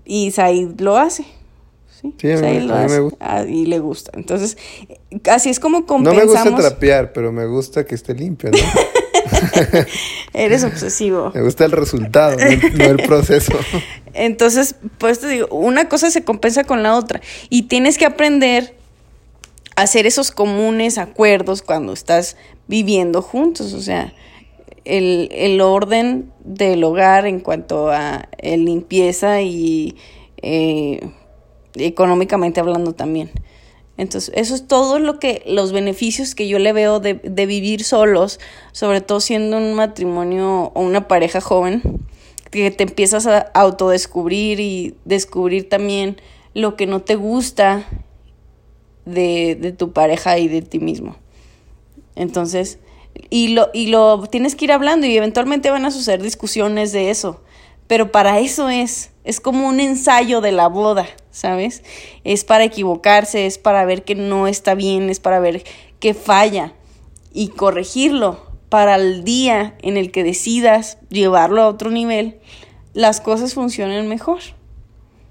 Y 0.05 0.33
Said 0.33 0.81
lo 0.81 0.97
hace. 0.97 1.25
Sí, 2.01 2.13
Sí, 2.19 2.33
a 2.33 2.37
mí- 2.39 2.61
lo 2.67 2.75
a 2.75 2.79
mí 2.79 2.85
me 2.89 2.93
hace. 2.95 2.99
gusta. 3.01 3.17
Ah, 3.21 3.45
y 3.45 3.67
le 3.67 3.79
gusta. 3.79 4.11
Entonces, 4.15 4.59
así 5.31 5.51
es 5.51 5.61
como 5.61 5.81
No 5.81 5.87
compensamos. 5.87 6.35
me 6.45 6.51
gusta 6.51 6.69
trapear, 6.71 7.13
pero 7.13 7.31
me 7.31 7.47
gusta 7.47 7.87
que 7.87 7.95
esté 7.95 8.13
limpio, 8.15 8.51
¿no? 8.51 8.59
Eres 10.35 10.65
obsesivo. 10.65 11.31
me 11.35 11.43
gusta 11.43 11.65
el 11.65 11.73
resultado, 11.73 12.37
no 12.37 12.43
el, 12.45 12.97
no 12.97 13.05
proceso. 13.05 13.53
Entonces, 14.15 14.75
pues 14.99 15.21
te 15.21 15.29
digo, 15.29 15.47
una 15.51 15.89
cosa 15.89 16.11
se 16.11 16.25
compensa 16.25 16.65
con 16.65 16.83
la 16.83 16.97
otra. 16.97 17.21
Y 17.51 17.63
tienes 17.63 17.99
que 17.99 18.05
aprender 18.07 18.75
hacer 19.83 20.07
esos 20.07 20.31
comunes 20.31 20.99
acuerdos 20.99 21.63
cuando 21.63 21.93
estás 21.93 22.37
viviendo 22.69 23.23
juntos. 23.23 23.73
O 23.73 23.81
sea, 23.81 24.13
el, 24.85 25.29
el 25.33 25.61
orden 25.61 26.33
del 26.45 26.83
hogar 26.85 27.27
en 27.27 27.41
cuanto 27.41 27.91
a 27.91 28.29
eh, 28.39 28.57
limpieza 28.57 29.43
y 29.43 29.97
eh, 30.43 31.01
económicamente 31.75 32.61
hablando 32.61 32.93
también. 32.93 33.31
Entonces, 33.99 34.33
eso 34.35 34.55
es 34.55 34.67
todo 34.67 34.99
lo 34.99 35.19
que, 35.19 35.43
los 35.47 35.73
beneficios 35.73 36.35
que 36.35 36.49
yo 36.49 36.59
le 36.59 36.73
veo 36.73 36.99
de, 36.99 37.15
de 37.15 37.47
vivir 37.47 37.85
solos, 37.85 38.41
sobre 38.73 39.01
todo 39.01 39.21
siendo 39.21 39.59
un 39.59 39.75
matrimonio 39.75 40.73
o 40.75 40.81
una 40.81 41.07
pareja 41.09 41.41
joven, 41.41 41.83
que 42.51 42.71
te 42.71 42.85
empiezas 42.85 43.27
a 43.27 43.39
autodescubrir 43.55 44.61
y 44.61 44.97
descubrir 45.05 45.69
también 45.69 46.17
lo 46.55 46.77
que 46.77 46.87
no 46.87 47.01
te 47.01 47.17
gusta 47.17 47.87
de, 49.05 49.57
de 49.57 49.73
tu 49.73 49.93
pareja 49.93 50.39
y 50.39 50.49
de 50.49 50.63
ti 50.63 50.79
mismo. 50.79 51.17
Entonces, 52.15 52.79
y 53.31 53.49
lo, 53.49 53.71
y 53.73 53.87
lo 53.87 54.27
tienes 54.27 54.55
que 54.55 54.67
ir 54.67 54.73
hablando 54.73 55.07
y 55.07 55.17
eventualmente 55.17 55.71
van 55.71 55.85
a 55.85 55.91
suceder 55.91 56.23
discusiones 56.23 56.93
de 56.93 57.11
eso. 57.11 57.41
Pero 57.87 58.13
para 58.13 58.39
eso 58.39 58.69
es, 58.69 59.11
es 59.25 59.41
como 59.41 59.69
un 59.69 59.81
ensayo 59.81 60.41
de 60.41 60.53
la 60.53 60.69
boda, 60.69 61.07
¿sabes? 61.31 61.83
Es 62.25 62.45
para 62.45 62.65
equivocarse, 62.65 63.47
es 63.47 63.59
para 63.59 63.85
ver 63.85 64.05
que 64.05 64.15
no 64.15 64.47
está 64.47 64.75
bien, 64.75 65.11
es 65.11 65.21
para 65.21 65.41
ver 65.41 65.65
que 66.01 66.15
falla 66.15 66.73
y 67.33 67.49
corregirlo 67.49 68.53
para 68.69 68.95
el 68.95 69.25
día 69.25 69.77
en 69.83 69.97
el 69.99 70.11
que 70.11 70.25
decidas 70.25 70.99
llevarlo 71.11 71.61
a 71.63 71.69
otro 71.69 71.91
nivel, 71.91 72.39
las 72.95 73.21
cosas 73.21 73.53
funcionan 73.53 74.09
mejor. 74.09 74.41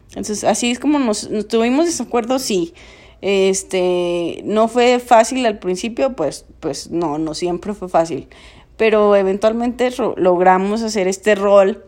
Entonces, 0.09 0.43
así 0.43 0.69
es 0.69 0.79
como 0.79 0.99
nos, 0.99 1.29
nos 1.29 1.47
tuvimos 1.47 1.85
desacuerdo, 1.85 2.37
sí. 2.37 2.73
Este, 3.21 4.41
no 4.45 4.67
fue 4.67 4.99
fácil 4.99 5.45
al 5.45 5.59
principio, 5.59 6.15
pues, 6.15 6.45
pues 6.59 6.89
no, 6.89 7.19
no 7.19 7.33
siempre 7.33 7.73
fue 7.73 7.87
fácil. 7.87 8.27
Pero 8.77 9.15
eventualmente 9.15 9.91
logramos 10.17 10.81
hacer 10.81 11.07
este 11.07 11.35
rol 11.35 11.85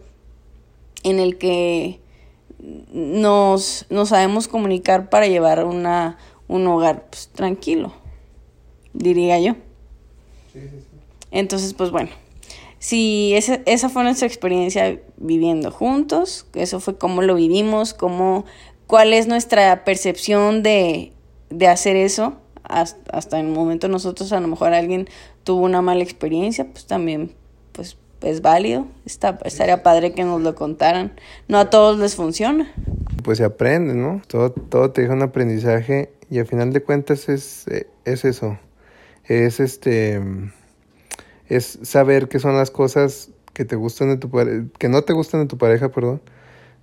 en 1.04 1.20
el 1.20 1.38
que 1.38 2.00
nos, 2.92 3.88
nos 3.90 4.10
sabemos 4.10 4.48
comunicar 4.48 5.10
para 5.10 5.28
llevar 5.28 5.66
una, 5.66 6.18
un 6.48 6.68
hogar 6.68 7.08
pues, 7.10 7.30
tranquilo, 7.34 7.94
diría 8.94 9.40
yo. 9.40 9.56
Entonces, 11.32 11.74
pues 11.74 11.90
bueno, 11.90 12.12
si 12.78 13.34
esa, 13.34 13.62
esa 13.66 13.90
fue 13.90 14.04
nuestra 14.04 14.28
experiencia 14.28 15.02
viviendo 15.18 15.72
juntos, 15.72 16.46
eso 16.54 16.80
fue 16.80 16.98
cómo 16.98 17.24
lo 17.24 17.34
vivimos, 17.36 17.96
cómo, 17.96 18.46
cuál 18.86 19.14
es 19.14 19.28
nuestra 19.28 19.84
percepción 19.84 20.62
de, 20.62 21.12
de 21.54 21.68
hacer 21.68 21.96
eso. 21.96 22.38
Hasta, 22.64 23.18
hasta 23.18 23.40
el 23.40 23.48
momento 23.48 23.90
nosotros 23.90 24.32
a 24.32 24.40
lo 24.40 24.48
mejor 24.48 24.74
alguien 24.74 25.08
tuvo 25.44 25.64
una 25.64 25.82
mala 25.82 26.02
experiencia, 26.02 26.66
pues 26.66 26.86
también 26.86 27.36
pues 27.74 27.98
es 28.22 28.42
válido. 28.42 28.88
Está, 29.06 29.38
estaría 29.44 29.84
padre 29.84 30.14
que 30.14 30.24
nos 30.24 30.42
lo 30.42 30.56
contaran. 30.56 31.14
No 31.48 31.58
a 31.58 31.70
todos 31.70 32.00
les 32.00 32.16
funciona. 32.16 32.72
Pues 33.24 33.38
se 33.38 33.44
aprende, 33.44 33.94
¿no? 33.94 34.22
Todo, 34.28 34.52
todo 34.52 34.92
te 34.92 35.02
deja 35.02 35.14
un 35.14 35.22
aprendizaje 35.22 36.14
y 36.30 36.40
al 36.40 36.46
final 36.46 36.74
de 36.74 36.82
cuentas 36.82 37.30
es, 37.30 37.68
eh, 37.68 37.88
es 38.06 38.26
eso. 38.26 38.58
Es 39.26 39.60
este. 39.60 40.22
Es 41.48 41.80
saber 41.84 42.28
qué 42.30 42.40
son 42.40 42.56
las 42.56 42.72
cosas 42.72 43.30
que 43.54 43.66
te 43.66 43.76
gustan 43.76 44.10
de 44.10 44.18
tu 44.18 44.32
que 44.80 44.90
no 44.90 45.04
te 45.04 45.14
gustan 45.14 45.42
de 45.42 45.48
tu 45.48 45.58
pareja, 45.58 45.90
perdón. 45.90 46.22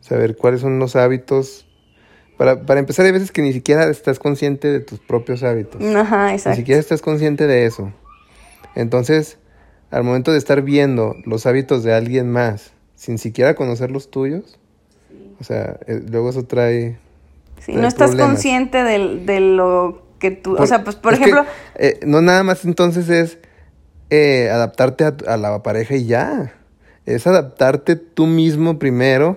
Saber 0.00 0.36
cuáles 0.36 0.60
son 0.60 0.78
los 0.78 0.96
hábitos. 0.96 1.66
Para, 2.40 2.62
para 2.62 2.80
empezar, 2.80 3.04
hay 3.04 3.12
veces 3.12 3.32
que 3.32 3.42
ni 3.42 3.52
siquiera 3.52 3.84
estás 3.90 4.18
consciente 4.18 4.68
de 4.68 4.80
tus 4.80 4.98
propios 4.98 5.42
hábitos. 5.42 5.84
Ajá, 5.94 6.28
Ni 6.28 6.32
exacto. 6.36 6.56
siquiera 6.56 6.80
estás 6.80 7.02
consciente 7.02 7.46
de 7.46 7.66
eso. 7.66 7.92
Entonces, 8.74 9.36
al 9.90 10.04
momento 10.04 10.32
de 10.32 10.38
estar 10.38 10.62
viendo 10.62 11.16
los 11.26 11.44
hábitos 11.44 11.82
de 11.84 11.92
alguien 11.92 12.30
más, 12.32 12.72
sin 12.94 13.18
siquiera 13.18 13.54
conocer 13.54 13.90
los 13.90 14.10
tuyos, 14.10 14.58
o 15.38 15.44
sea, 15.44 15.80
eh, 15.86 16.00
luego 16.10 16.30
eso 16.30 16.46
trae... 16.46 16.98
Si 17.58 17.72
trae 17.72 17.82
no 17.82 17.86
estás 17.86 18.12
problemas. 18.12 18.30
consciente 18.32 18.84
del- 18.84 19.26
de, 19.26 19.40
lo 19.40 20.02
que 20.18 20.30
tú... 20.30 20.54
Por- 20.54 20.62
o 20.62 20.66
sea, 20.66 20.82
pues 20.82 20.96
por 20.96 21.18
que, 21.18 21.24
ejemplo... 21.24 21.44
eh, 21.74 22.00
no 22.06 22.22
nada 22.22 22.42
más 22.42 22.64
entonces 22.64 23.10
es 23.10 23.36
eh, 24.08 24.48
adaptarte 24.48 25.04
a, 25.04 25.14
a 25.26 25.36
la 25.36 25.62
pareja 25.62 25.94
y 25.94 26.06
ya. 26.06 26.54
Es 27.04 27.26
adaptarte 27.26 27.96
tú 27.96 28.24
mismo 28.26 28.78
primero 28.78 29.36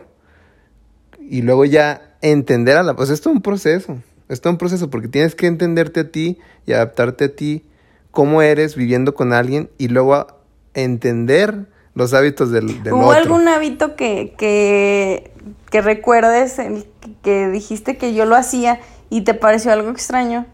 y 1.20 1.42
luego 1.42 1.66
ya 1.66 2.13
entender 2.32 2.78
a 2.78 2.84
la... 2.84 2.96
Pues 2.96 3.10
es 3.12 3.22
todo 3.22 3.34
un 3.34 3.42
proceso. 3.42 3.98
Es 4.30 4.42
todo 4.42 4.52
un 4.54 4.58
proceso 4.58 4.90
porque 4.90 5.08
tienes 5.08 5.36
que 5.36 5.46
entenderte 5.48 6.00
a 6.00 6.10
ti 6.12 6.40
y 6.66 6.74
adaptarte 6.74 7.26
a 7.26 7.36
ti 7.36 7.64
cómo 8.12 8.42
eres 8.42 8.76
viviendo 8.76 9.14
con 9.14 9.34
alguien 9.34 9.70
y 9.78 9.90
luego 9.90 10.16
a- 10.16 10.38
entender 10.74 11.68
los 11.94 12.14
hábitos 12.16 12.50
del, 12.52 12.82
del 12.84 12.94
¿Hubo 12.94 13.06
otro. 13.08 13.18
algún 13.18 13.48
hábito 13.48 13.96
que, 13.96 14.34
que, 14.38 15.32
que 15.70 15.82
recuerdes, 15.82 16.58
el 16.58 16.86
que 17.22 17.50
dijiste 17.50 17.98
que 17.98 18.14
yo 18.16 18.26
lo 18.26 18.36
hacía 18.36 18.80
y 19.12 19.22
te 19.22 19.34
pareció 19.36 19.72
algo 19.72 19.90
extraño? 19.92 20.48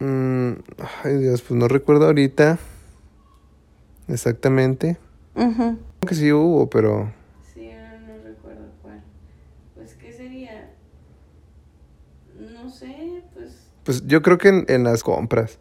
Mm, 0.00 0.52
ay 1.04 1.18
Dios, 1.18 1.42
pues 1.42 1.56
no 1.58 1.68
recuerdo 1.68 2.06
ahorita 2.06 2.58
exactamente. 4.08 4.96
Ujú. 5.36 5.52
Creo 6.00 6.08
que 6.08 6.14
sí 6.14 6.32
hubo, 6.32 6.68
pero... 6.68 7.12
Sí, 7.54 7.70
no 8.06 8.14
recuerdo 8.24 8.66
cuál. 8.82 9.02
Pues, 9.74 9.94
¿qué 9.94 10.12
sería? 10.12 10.70
No 12.38 12.68
sé, 12.70 13.22
pues... 13.84 14.06
Yo 14.06 14.22
creo 14.22 14.38
que 14.38 14.48
en, 14.48 14.64
en 14.68 14.84
las 14.84 15.02
compras. 15.02 15.58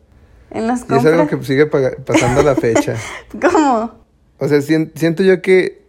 En 0.52 0.68
las 0.68 0.80
Y 0.80 0.84
es 0.84 0.88
compras. 0.90 1.14
algo 1.14 1.28
que 1.28 1.44
sigue 1.46 1.66
pasando 1.68 2.42
la 2.44 2.56
fecha. 2.56 2.96
¿Cómo? 3.42 3.92
O 4.40 4.48
sea, 4.48 4.60
sien- 4.62 4.92
siento 4.96 5.24
yo 5.24 5.42
que 5.42 5.84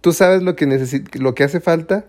tú 0.00 0.12
sabes 0.12 0.42
lo 0.42 0.56
que 0.56 0.66
necesi- 0.66 1.14
lo 1.18 1.34
que 1.34 1.44
hace 1.44 1.60
falta 1.60 2.04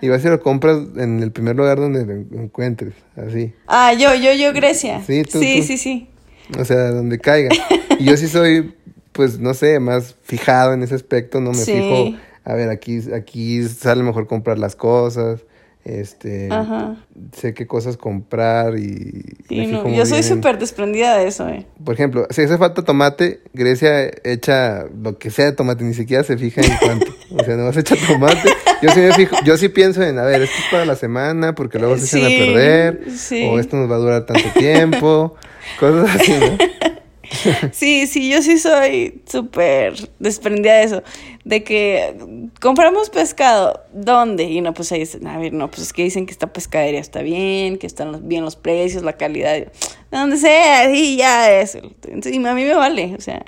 y 0.00 0.08
vas 0.08 0.24
y 0.24 0.28
lo 0.28 0.40
compras 0.40 0.78
en 0.96 1.22
el 1.22 1.30
primer 1.32 1.54
lugar 1.56 1.78
donde 1.78 2.04
lo 2.06 2.12
en- 2.12 2.28
encuentres, 2.32 2.94
así. 3.16 3.52
Ah, 3.66 3.92
yo, 3.92 4.14
yo, 4.14 4.32
yo, 4.32 4.52
Grecia. 4.52 5.02
Sí, 5.06 5.22
tú, 5.22 5.38
sí, 5.38 5.58
tú. 5.60 5.66
sí, 5.66 5.78
sí. 5.78 6.10
O 6.58 6.64
sea, 6.64 6.90
donde 6.92 7.18
caiga. 7.18 7.50
Y 7.98 8.04
yo 8.04 8.16
sí 8.16 8.28
soy, 8.28 8.74
pues, 9.12 9.38
no 9.38 9.52
sé, 9.54 9.78
más 9.80 10.14
fijado 10.22 10.72
en 10.72 10.82
ese 10.82 10.94
aspecto, 10.94 11.40
no 11.40 11.50
me 11.50 11.58
Sí. 11.58 11.72
fijo, 11.72 12.16
a 12.44 12.54
ver, 12.54 12.68
aquí, 12.70 13.00
aquí 13.14 13.62
sale 13.68 14.02
mejor 14.02 14.26
comprar 14.26 14.58
las 14.58 14.76
cosas, 14.76 15.40
este, 15.88 16.48
Ajá. 16.50 16.96
sé 17.32 17.54
qué 17.54 17.66
cosas 17.68 17.96
comprar 17.96 18.76
y 18.76 19.22
Sí, 19.48 19.66
no, 19.68 19.88
yo 19.88 20.04
soy 20.04 20.24
súper 20.24 20.58
desprendida 20.58 21.16
de 21.16 21.28
eso, 21.28 21.48
eh. 21.48 21.64
Por 21.84 21.94
ejemplo, 21.94 22.26
si 22.30 22.42
hace 22.42 22.58
falta 22.58 22.82
tomate, 22.82 23.40
Grecia 23.52 24.10
echa 24.24 24.84
lo 25.00 25.16
que 25.18 25.30
sea 25.30 25.44
de 25.44 25.52
tomate, 25.52 25.84
ni 25.84 25.94
siquiera 25.94 26.24
se 26.24 26.36
fija 26.36 26.60
en 26.60 26.72
cuánto. 26.80 27.06
O 27.38 27.44
sea, 27.44 27.54
no 27.56 27.64
vas 27.66 27.76
a 27.76 27.80
echar 27.80 27.98
tomate. 28.06 28.48
Yo 28.82 28.90
sí 28.90 29.00
me 29.00 29.12
fijo, 29.12 29.36
yo 29.44 29.56
sí 29.56 29.68
pienso 29.68 30.02
en, 30.02 30.18
a 30.18 30.24
ver, 30.24 30.42
esto 30.42 30.56
es 30.58 30.70
para 30.72 30.84
la 30.84 30.96
semana, 30.96 31.54
porque 31.54 31.78
luego 31.78 31.96
se 31.98 32.18
echan 32.18 32.28
Sí, 32.30 32.34
a 32.36 32.38
perder. 32.46 33.10
sí. 33.16 33.48
O 33.48 33.58
esto 33.60 33.76
nos 33.76 33.88
va 33.90 33.94
a 33.94 33.98
durar 33.98 34.26
tanto 34.26 34.48
tiempo. 34.58 35.36
Cosas 35.78 36.16
así, 36.16 36.32
¿no? 36.32 36.58
Sí, 37.72 38.06
sí, 38.06 38.30
yo 38.30 38.42
sí 38.42 38.58
soy 38.58 39.22
súper 39.26 39.94
desprendida 40.18 40.74
de 40.74 40.82
eso. 40.84 41.02
De 41.44 41.62
que 41.62 42.14
compramos 42.60 43.10
pescado, 43.10 43.84
¿dónde? 43.92 44.44
Y 44.44 44.60
no, 44.60 44.74
pues 44.74 44.90
ahí 44.92 45.00
dicen, 45.00 45.26
a 45.26 45.38
ver, 45.38 45.52
no, 45.52 45.70
pues 45.70 45.82
es 45.82 45.92
que 45.92 46.02
dicen 46.02 46.26
que 46.26 46.32
esta 46.32 46.52
pescadería 46.52 47.00
está 47.00 47.22
bien, 47.22 47.78
que 47.78 47.86
están 47.86 48.28
bien 48.28 48.44
los 48.44 48.56
precios, 48.56 49.02
la 49.02 49.14
calidad. 49.14 49.72
Donde 50.10 50.36
sea, 50.36 50.90
sí, 50.90 51.16
ya 51.16 51.52
es. 51.52 51.76
Y 51.76 52.36
a 52.46 52.54
mí 52.54 52.64
me 52.64 52.74
vale, 52.74 53.14
o 53.16 53.20
sea. 53.20 53.44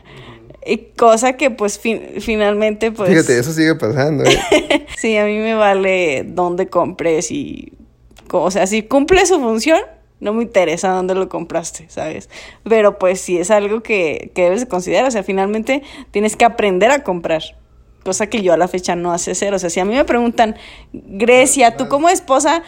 Y 0.66 0.92
cosa 0.96 1.34
que 1.34 1.50
pues 1.50 1.80
finalmente 2.20 2.92
pues... 2.92 3.08
Fíjate, 3.08 3.38
eso 3.38 3.52
sigue 3.52 3.74
pasando. 3.74 4.24
¿eh? 4.24 4.86
sí, 4.98 5.16
a 5.16 5.24
mí 5.24 5.38
me 5.38 5.54
vale 5.54 6.24
dónde 6.26 6.68
compres 6.68 7.30
y... 7.30 7.72
O 8.30 8.50
sea, 8.50 8.66
si 8.66 8.82
cumple 8.82 9.24
su 9.24 9.40
función, 9.40 9.80
no 10.20 10.32
me 10.32 10.42
interesa 10.42 10.90
dónde 10.90 11.14
lo 11.14 11.28
compraste, 11.28 11.86
¿sabes? 11.88 12.28
Pero 12.64 12.98
pues 12.98 13.20
sí 13.20 13.38
es 13.38 13.50
algo 13.50 13.82
que, 13.82 14.30
que 14.34 14.42
debes 14.42 14.60
de 14.60 14.68
considerar, 14.68 15.06
o 15.06 15.10
sea, 15.10 15.22
finalmente 15.22 15.82
tienes 16.10 16.36
que 16.36 16.44
aprender 16.44 16.90
a 16.90 17.02
comprar, 17.02 17.42
cosa 18.04 18.28
que 18.28 18.42
yo 18.42 18.52
a 18.52 18.56
la 18.56 18.68
fecha 18.68 18.96
no 18.96 19.12
hace 19.12 19.34
ser, 19.34 19.54
o 19.54 19.58
sea, 19.58 19.70
si 19.70 19.80
a 19.80 19.84
mí 19.84 19.94
me 19.94 20.04
preguntan, 20.04 20.56
Grecia, 20.92 21.76
tú 21.76 21.88
como 21.88 22.08
esposa, 22.08 22.62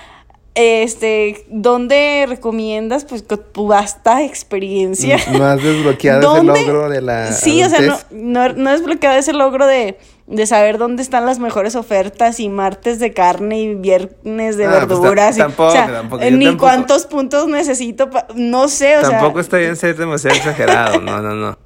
este, 0.54 1.44
¿dónde 1.48 2.26
recomiendas 2.28 3.04
pues 3.04 3.24
tu 3.24 3.66
vasta 3.66 4.22
experiencia? 4.24 5.16
No 5.32 5.44
has 5.44 5.62
desbloqueado 5.62 6.36
ese 6.36 6.44
logro 6.44 6.88
de 6.88 7.00
la 7.00 7.32
Sí, 7.32 7.62
o 7.62 7.68
sea, 7.68 7.80
no, 7.80 7.98
no, 8.10 8.52
no 8.54 8.70
he 8.70 8.72
desbloqueado 8.72 9.18
ese 9.18 9.32
logro 9.32 9.66
de 9.66 9.96
de 10.30 10.46
saber 10.46 10.78
dónde 10.78 11.02
están 11.02 11.26
las 11.26 11.40
mejores 11.40 11.74
ofertas 11.74 12.38
y 12.38 12.48
martes 12.48 13.00
de 13.00 13.12
carne 13.12 13.60
y 13.60 13.74
viernes 13.74 14.56
de 14.56 14.66
ah, 14.66 14.86
pues 14.86 15.00
verduras. 15.00 15.36
tampoco, 15.36 15.74
tampoco, 15.74 16.24
ni 16.30 16.56
cuántos 16.56 17.06
puntos 17.06 17.48
necesito, 17.48 18.08
no 18.36 18.68
sé, 18.68 18.98
o 18.98 19.00
Tampoco 19.02 19.40
está 19.40 19.58
bien 19.58 19.76
ser 19.76 19.96
demasiado 19.96 20.36
exagerado, 20.36 21.00
no, 21.00 21.20
no, 21.20 21.34
no. 21.34 21.58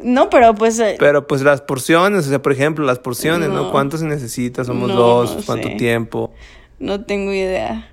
No, 0.00 0.28
pero 0.28 0.54
pues... 0.54 0.78
Eh, 0.80 0.96
pero 0.98 1.26
pues 1.26 1.40
las 1.40 1.62
porciones, 1.62 2.26
o 2.26 2.28
sea, 2.28 2.42
por 2.42 2.52
ejemplo, 2.52 2.84
las 2.84 2.98
porciones, 2.98 3.48
¿no? 3.48 3.70
¿Cuántos 3.70 4.02
necesitas? 4.02 4.66
Somos 4.66 4.92
dos, 4.92 5.38
¿cuánto 5.46 5.70
tiempo? 5.76 6.32
No 6.78 7.04
tengo 7.04 7.32
idea. 7.32 7.90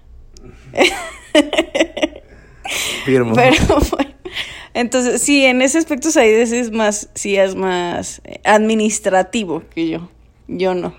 Firmo. 3.05 3.34
Pero 3.36 3.78
bueno. 3.91 4.11
Entonces, 4.74 5.22
sí, 5.22 5.45
en 5.45 5.61
ese 5.61 5.78
aspecto 5.78 6.11
Saides 6.11 6.51
es 6.51 6.72
más, 6.72 7.09
sí 7.13 7.36
es 7.36 7.55
más 7.55 8.22
eh, 8.24 8.39
administrativo 8.45 9.63
que 9.74 9.89
yo. 9.89 10.09
Yo 10.47 10.74
no. 10.74 10.95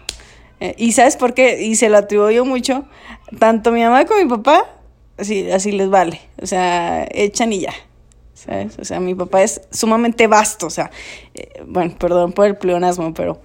Eh, 0.61 0.75
y 0.79 0.93
sabes 0.93 1.17
por 1.17 1.35
qué, 1.35 1.63
y 1.63 1.75
se 1.77 1.89
lo 1.89 1.99
atribuyo 1.99 2.45
mucho, 2.45 2.85
tanto 3.39 3.73
mi 3.73 3.83
mamá 3.83 4.05
como 4.05 4.23
mi 4.23 4.29
papá, 4.29 4.67
así, 5.19 5.51
así 5.51 5.73
les 5.73 5.89
vale. 5.89 6.21
O 6.41 6.47
sea, 6.47 7.07
echan 7.11 7.53
y 7.53 7.61
ya. 7.61 7.73
¿Sabes? 8.35 8.79
O 8.79 8.85
sea, 8.85 8.99
mi 8.99 9.15
papá 9.15 9.43
es 9.43 9.63
sumamente 9.71 10.27
vasto. 10.27 10.67
O 10.67 10.71
sea, 10.71 10.91
eh, 11.35 11.63
bueno, 11.67 11.95
perdón 11.99 12.33
por 12.33 12.47
el 12.47 12.57
pleonasmo, 12.57 13.15
pero 13.15 13.41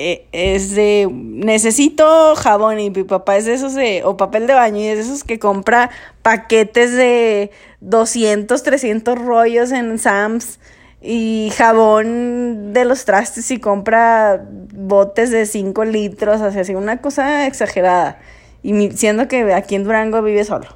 eh, 0.00 0.28
es 0.30 0.76
de 0.76 1.08
necesito 1.12 2.36
jabón 2.36 2.78
y 2.78 2.88
mi 2.88 3.02
papá 3.02 3.36
es 3.36 3.46
de 3.46 3.54
esos 3.54 3.74
de 3.74 4.04
o 4.04 4.16
papel 4.16 4.46
de 4.46 4.54
baño 4.54 4.78
y 4.78 4.86
es 4.86 4.98
de 4.98 5.02
esos 5.02 5.24
que 5.24 5.40
compra 5.40 5.90
paquetes 6.22 6.92
de 6.92 7.50
200, 7.80 8.62
300 8.62 9.18
rollos 9.18 9.72
en 9.72 9.98
Sam's 9.98 10.60
y 11.02 11.50
jabón 11.56 12.72
de 12.72 12.84
los 12.84 13.04
trastes 13.04 13.50
y 13.50 13.58
compra 13.58 14.46
botes 14.72 15.32
de 15.32 15.46
5 15.46 15.84
litros, 15.84 16.40
o 16.42 16.44
así 16.44 16.76
una 16.76 17.00
cosa 17.00 17.48
exagerada. 17.48 18.20
Y 18.62 18.92
siendo 18.92 19.26
que 19.26 19.52
aquí 19.52 19.74
en 19.74 19.82
Durango 19.82 20.22
vive 20.22 20.44
solo. 20.44 20.68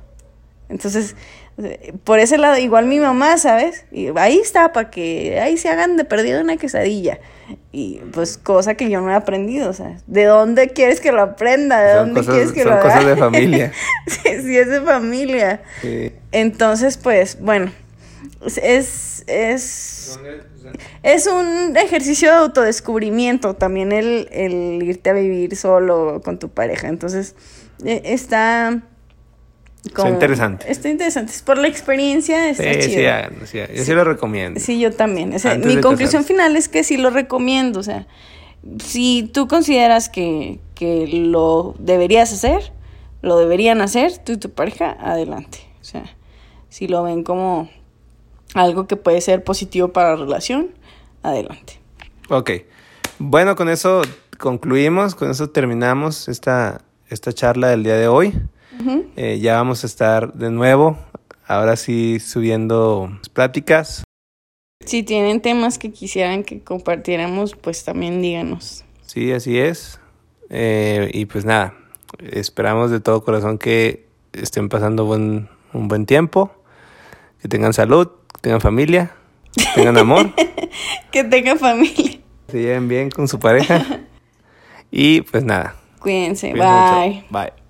Entonces, 0.68 1.14
por 2.04 2.18
ese 2.18 2.38
lado, 2.38 2.56
igual 2.58 2.86
mi 2.86 2.98
mamá, 2.98 3.36
¿sabes? 3.36 3.84
Y 3.92 4.08
ahí 4.16 4.38
está, 4.38 4.72
para 4.72 4.90
que 4.90 5.38
ahí 5.40 5.56
se 5.56 5.68
hagan 5.68 5.96
de 5.96 6.04
perdido 6.04 6.40
una 6.40 6.56
quesadilla. 6.56 7.18
Y 7.72 8.00
pues 8.12 8.38
cosa 8.38 8.74
que 8.74 8.88
yo 8.88 9.00
no 9.00 9.10
he 9.10 9.14
aprendido, 9.14 9.68
o 9.68 9.72
sea, 9.72 9.98
¿de 10.06 10.24
dónde 10.24 10.68
quieres 10.68 11.00
que 11.00 11.12
lo 11.12 11.22
aprenda? 11.22 11.80
¿De 11.82 11.94
dónde 11.94 12.22
quieres 12.22 12.52
que 12.52 12.64
lo 12.64 12.72
haga? 12.72 12.82
Son 12.82 12.90
cosas 12.90 13.06
de 13.06 13.16
familia. 13.16 13.72
sí, 14.06 14.56
es 14.56 14.68
de 14.68 14.80
familia. 14.80 15.62
Entonces, 16.32 16.96
pues, 16.96 17.38
bueno, 17.40 17.70
es, 18.46 19.24
es, 19.26 20.18
es 21.02 21.26
un 21.26 21.76
ejercicio 21.76 22.30
de 22.30 22.36
autodescubrimiento 22.36 23.54
también 23.54 23.92
el, 23.92 24.28
el 24.32 24.82
irte 24.82 25.10
a 25.10 25.12
vivir 25.12 25.56
solo 25.56 26.20
con 26.24 26.38
tu 26.38 26.48
pareja. 26.48 26.88
Entonces, 26.88 27.34
e, 27.84 28.00
está 29.84 30.02
está 30.02 30.08
interesante. 30.08 30.70
Está 30.70 30.88
interesante. 30.88 31.32
Por 31.44 31.58
la 31.58 31.68
experiencia 31.68 32.50
está 32.50 32.62
sí, 32.62 32.90
chido. 32.90 33.46
Sí, 33.46 33.58
Yo 33.74 33.84
sí 33.84 33.92
lo 33.92 34.04
recomiendo. 34.04 34.60
Sí, 34.60 34.78
yo 34.78 34.92
también. 34.92 35.34
mi 35.64 35.80
conclusión 35.80 36.24
final 36.24 36.56
es 36.56 36.68
que 36.68 36.84
sí 36.84 36.96
lo 36.96 37.10
recomiendo. 37.10 37.80
O 37.80 37.82
sea, 37.82 38.06
si 38.82 39.30
tú 39.32 39.48
consideras 39.48 40.08
que, 40.08 40.60
que 40.74 41.06
lo 41.08 41.74
deberías 41.78 42.32
hacer, 42.32 42.72
lo 43.22 43.38
deberían 43.38 43.80
hacer, 43.80 44.18
tú 44.18 44.32
y 44.32 44.36
tu 44.36 44.50
pareja, 44.50 44.96
adelante. 45.00 45.58
O 45.80 45.84
sea, 45.84 46.04
si 46.68 46.88
lo 46.88 47.02
ven 47.02 47.24
como 47.24 47.68
algo 48.54 48.86
que 48.86 48.96
puede 48.96 49.20
ser 49.20 49.44
positivo 49.44 49.88
para 49.88 50.10
la 50.10 50.16
relación, 50.16 50.70
adelante. 51.22 51.80
Ok. 52.28 52.50
Bueno, 53.18 53.56
con 53.56 53.68
eso 53.68 54.02
concluimos, 54.38 55.14
con 55.14 55.30
eso 55.30 55.50
terminamos 55.50 56.28
esta, 56.28 56.82
esta 57.08 57.32
charla 57.32 57.68
del 57.68 57.84
día 57.84 57.94
de 57.94 58.08
hoy. 58.08 58.32
Eh, 59.16 59.38
ya 59.40 59.56
vamos 59.56 59.84
a 59.84 59.86
estar 59.86 60.32
de 60.32 60.50
nuevo, 60.50 60.98
ahora 61.46 61.76
sí 61.76 62.20
subiendo 62.20 63.10
pláticas. 63.32 64.04
Si 64.84 65.02
tienen 65.02 65.40
temas 65.40 65.78
que 65.78 65.92
quisieran 65.92 66.42
que 66.42 66.60
compartiéramos, 66.60 67.54
pues 67.54 67.84
también 67.84 68.20
díganos. 68.20 68.84
Sí, 69.06 69.32
así 69.32 69.58
es. 69.58 70.00
Eh, 70.50 71.10
y 71.14 71.26
pues 71.26 71.44
nada, 71.44 71.74
esperamos 72.18 72.90
de 72.90 73.00
todo 73.00 73.24
corazón 73.24 73.58
que 73.58 74.06
estén 74.32 74.68
pasando 74.68 75.04
buen, 75.04 75.48
un 75.72 75.88
buen 75.88 76.06
tiempo, 76.06 76.52
que 77.40 77.48
tengan 77.48 77.72
salud, 77.72 78.08
que 78.34 78.40
tengan 78.40 78.60
familia, 78.60 79.12
que 79.56 79.64
tengan 79.74 79.98
amor. 79.98 80.32
que 81.12 81.24
tengan 81.24 81.58
familia. 81.58 82.18
Se 82.48 82.60
lleven 82.60 82.88
bien 82.88 83.10
con 83.10 83.28
su 83.28 83.38
pareja. 83.38 84.00
y 84.90 85.22
pues 85.22 85.44
nada. 85.44 85.76
Cuídense. 86.00 86.52
Bye. 86.52 87.24
Bye. 87.30 87.61